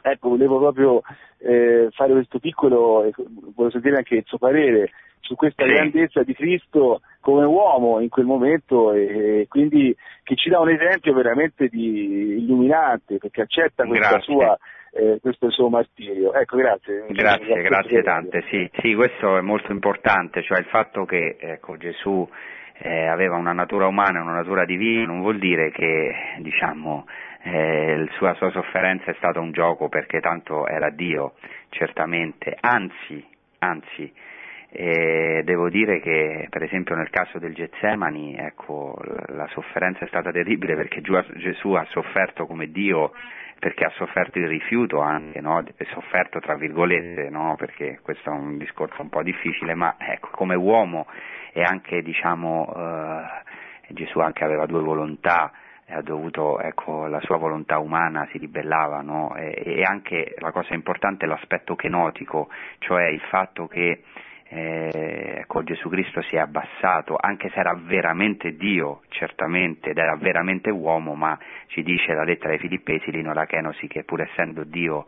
ecco, 0.02 0.28
volevo 0.30 0.58
proprio 0.58 1.00
eh, 1.38 1.88
fare 1.90 2.12
questo 2.12 2.38
piccolo, 2.38 3.04
eh, 3.04 3.12
volevo 3.16 3.70
sentire 3.70 3.96
anche 3.96 4.16
il 4.16 4.24
suo 4.26 4.38
parere 4.38 4.90
su 5.20 5.34
questa 5.34 5.64
sì. 5.64 5.72
grandezza 5.72 6.22
di 6.22 6.34
Cristo 6.34 7.00
come 7.20 7.44
uomo 7.44 8.00
in 8.00 8.08
quel 8.08 8.24
momento 8.24 8.92
e, 8.92 9.40
e, 9.40 9.46
quindi 9.48 9.94
che 10.22 10.34
ci 10.36 10.48
dà 10.48 10.60
un 10.60 10.70
esempio 10.70 11.12
veramente 11.12 11.68
di 11.68 12.38
illuminante 12.38 13.18
perché 13.18 13.42
accetta 13.42 13.84
questa 13.84 14.20
sua 14.20 14.58
eh, 14.92 15.18
questo 15.20 15.50
suo 15.50 15.68
martirio. 15.68 16.32
Ecco, 16.32 16.56
grazie. 16.56 17.04
Grazie, 17.08 17.62
grazie 17.62 18.02
tante. 18.02 18.44
Sì, 18.48 18.70
sì, 18.80 18.94
questo 18.94 19.36
è 19.36 19.40
molto 19.42 19.70
importante, 19.70 20.42
cioè 20.42 20.58
il 20.58 20.66
fatto 20.66 21.04
che 21.04 21.36
ecco, 21.38 21.76
Gesù 21.76 22.26
eh, 22.80 23.06
aveva 23.06 23.36
una 23.36 23.52
natura 23.52 23.86
umana 23.86 24.18
e 24.18 24.22
una 24.22 24.34
natura 24.34 24.64
divina 24.64 25.06
non 25.06 25.20
vuol 25.20 25.38
dire 25.38 25.70
che 25.70 26.36
diciamo, 26.38 27.06
eh, 27.42 27.96
la 28.20 28.34
sua 28.34 28.50
sofferenza 28.50 29.10
è 29.10 29.14
stata 29.14 29.40
un 29.40 29.52
gioco 29.52 29.88
perché 29.88 30.20
tanto 30.20 30.66
era 30.66 30.90
Dio, 30.90 31.34
certamente, 31.70 32.56
anzi, 32.60 33.24
anzi 33.58 34.12
eh, 34.70 35.42
devo 35.44 35.70
dire 35.70 36.00
che 36.00 36.46
per 36.50 36.62
esempio 36.62 36.94
nel 36.94 37.08
caso 37.10 37.38
del 37.38 37.54
Getsemani 37.54 38.36
ecco, 38.36 38.98
la 39.28 39.46
sofferenza 39.48 40.04
è 40.04 40.08
stata 40.08 40.30
terribile 40.30 40.76
perché 40.76 41.00
Gesù 41.00 41.72
ha 41.72 41.86
sofferto 41.88 42.46
come 42.46 42.70
Dio 42.70 43.12
perché 43.58 43.84
ha 43.84 43.92
sofferto 43.96 44.38
il 44.38 44.46
rifiuto 44.46 45.00
anche, 45.00 45.40
no? 45.40 45.64
sofferto 45.90 46.38
tra 46.38 46.54
virgolette, 46.54 47.28
no? 47.30 47.56
perché 47.56 47.98
questo 48.02 48.30
è 48.30 48.32
un 48.32 48.56
discorso 48.56 49.02
un 49.02 49.08
po' 49.08 49.22
difficile, 49.22 49.74
ma 49.74 49.96
ecco, 49.98 50.28
come 50.30 50.54
uomo 50.54 51.06
e 51.52 51.62
anche 51.62 52.02
diciamo, 52.02 52.72
eh, 52.76 53.92
Gesù 53.94 54.20
anche 54.20 54.44
aveva 54.44 54.66
due 54.66 54.82
volontà, 54.82 55.50
ha 55.90 56.02
dovuto, 56.02 56.60
ecco, 56.60 57.06
la 57.06 57.20
sua 57.20 57.36
volontà 57.36 57.78
umana 57.78 58.26
si 58.30 58.38
ribellava, 58.38 59.00
no? 59.00 59.34
e, 59.36 59.62
e, 59.64 59.82
anche 59.82 60.34
la 60.38 60.52
cosa 60.52 60.74
importante 60.74 61.24
è 61.24 61.28
l'aspetto 61.28 61.74
kenotico, 61.76 62.48
cioè 62.78 63.06
il 63.06 63.20
fatto 63.30 63.66
che 63.66 64.02
eh, 64.50 65.36
ecco, 65.40 65.62
Gesù 65.62 65.88
Cristo 65.88 66.22
si 66.22 66.36
è 66.36 66.38
abbassato, 66.38 67.16
anche 67.18 67.50
se 67.50 67.58
era 67.58 67.74
veramente 67.74 68.56
Dio, 68.56 69.02
certamente, 69.08 69.90
ed 69.90 69.98
era 69.98 70.16
veramente 70.16 70.70
uomo, 70.70 71.14
ma 71.14 71.38
ci 71.66 71.82
dice 71.82 72.12
la 72.12 72.24
lettera 72.24 72.52
ai 72.52 72.58
Filippesi, 72.58 73.10
Lino 73.10 73.32
Lachenosi, 73.32 73.86
che 73.88 74.04
pur 74.04 74.22
essendo 74.22 74.64
Dio 74.64 75.06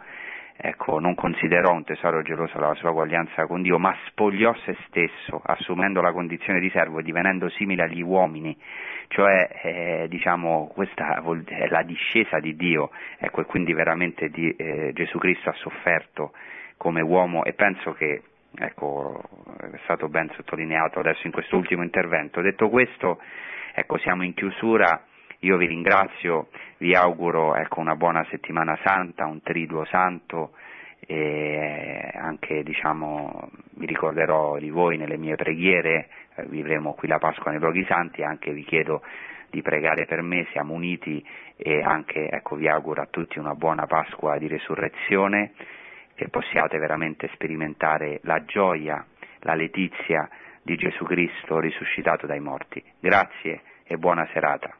ecco, 0.63 0.99
non 0.99 1.15
considerò 1.15 1.73
un 1.73 1.85
tesoro 1.85 2.23
geloso 2.23 2.59
la 2.59 2.75
sua 2.75 2.91
uguaglianza 2.91 3.47
con 3.47 3.63
Dio, 3.63 3.79
ma 3.79 3.97
spogliò 4.07 4.55
se 4.65 4.77
stesso, 4.87 5.41
assumendo 5.45 6.01
la 6.01 6.13
condizione 6.13 6.61
di 6.61 6.71
servo 6.71 6.99
e 6.99 7.03
divenendo 7.03 7.49
simile 7.49 7.85
agli 7.85 8.03
uomini, 8.03 8.57
cioè 9.09 9.49
eh, 9.63 10.07
diciamo, 10.09 10.71
questa 10.73 11.23
è 11.47 11.67
la 11.69 11.83
discesa 11.83 12.39
di 12.39 12.55
Dio, 12.57 12.91
ecco, 13.19 13.41
e 13.41 13.45
quindi 13.45 13.73
veramente 13.73 14.29
di, 14.29 14.55
eh, 14.57 14.93
Gesù 14.93 15.19
Cristo 15.19 15.49
ha 15.49 15.55
sofferto 15.55 16.33
come 16.77 17.01
uomo 17.01 17.45
e 17.45 17.53
penso 17.55 17.93
che 17.93 18.23
ecco, 18.57 19.23
è 19.59 19.79
stato 19.85 20.09
ben 20.09 20.31
sottolineato 20.35 20.99
adesso 20.99 21.27
in 21.27 21.33
questo 21.33 21.57
ultimo 21.57 21.83
intervento. 21.83 22.41
Detto 22.41 22.69
questo, 22.69 23.21
ecco, 23.75 23.99
siamo 23.99 24.25
in 24.25 24.35
chiusura, 24.35 25.05
io 25.41 25.57
vi 25.57 25.67
ringrazio, 25.67 26.49
vi 26.79 26.95
auguro 26.95 27.55
ecco, 27.55 27.81
una 27.81 27.97
buona 27.97 28.27
settimana 28.31 28.79
santa, 28.83 29.27
un 29.27 29.43
triduo 29.43 29.85
santo 29.87 30.53
e 31.07 32.11
anche 32.15 32.63
diciamo, 32.63 33.51
vi 33.77 33.87
ricorderò 33.87 34.59
di 34.59 34.71
voi 34.71 34.97
nelle 34.99 35.17
mie 35.17 35.37
preghiere, 35.37 36.09
eh, 36.35 36.45
vivremo 36.47 36.93
qui 36.93 37.09
la 37.09 37.19
Pasqua 37.19 37.51
nei 37.51 37.61
luoghi 37.61 37.85
santi, 37.87 38.23
anche 38.23 38.53
vi 38.53 38.65
chiedo 38.65 39.03
di 39.49 39.63
pregare 39.63 40.05
per 40.05 40.23
me, 40.23 40.47
siamo 40.53 40.75
uniti 40.75 41.25
e 41.57 41.81
anche 41.83 42.29
ecco, 42.29 42.57
vi 42.57 42.69
auguro 42.69 43.03
a 43.03 43.09
tutti 43.11 43.39
una 43.39 43.55
buona 43.55 43.87
Pasqua 43.87 44.37
di 44.39 44.47
resurrezione 44.47 45.53
che 46.15 46.29
possiate 46.29 46.79
veramente 46.79 47.31
sperimentare 47.33 48.21
la 48.25 48.45
gioia, 48.45 49.05
la 49.41 49.55
letizia 49.55 50.29
di 50.63 50.77
Gesù 50.77 51.05
Cristo 51.05 51.59
risuscitato 51.59 52.27
dai 52.27 52.41
morti. 52.41 52.83
Grazie 53.01 53.63
e 53.85 53.97
buona 53.97 54.29
serata. 54.33 54.80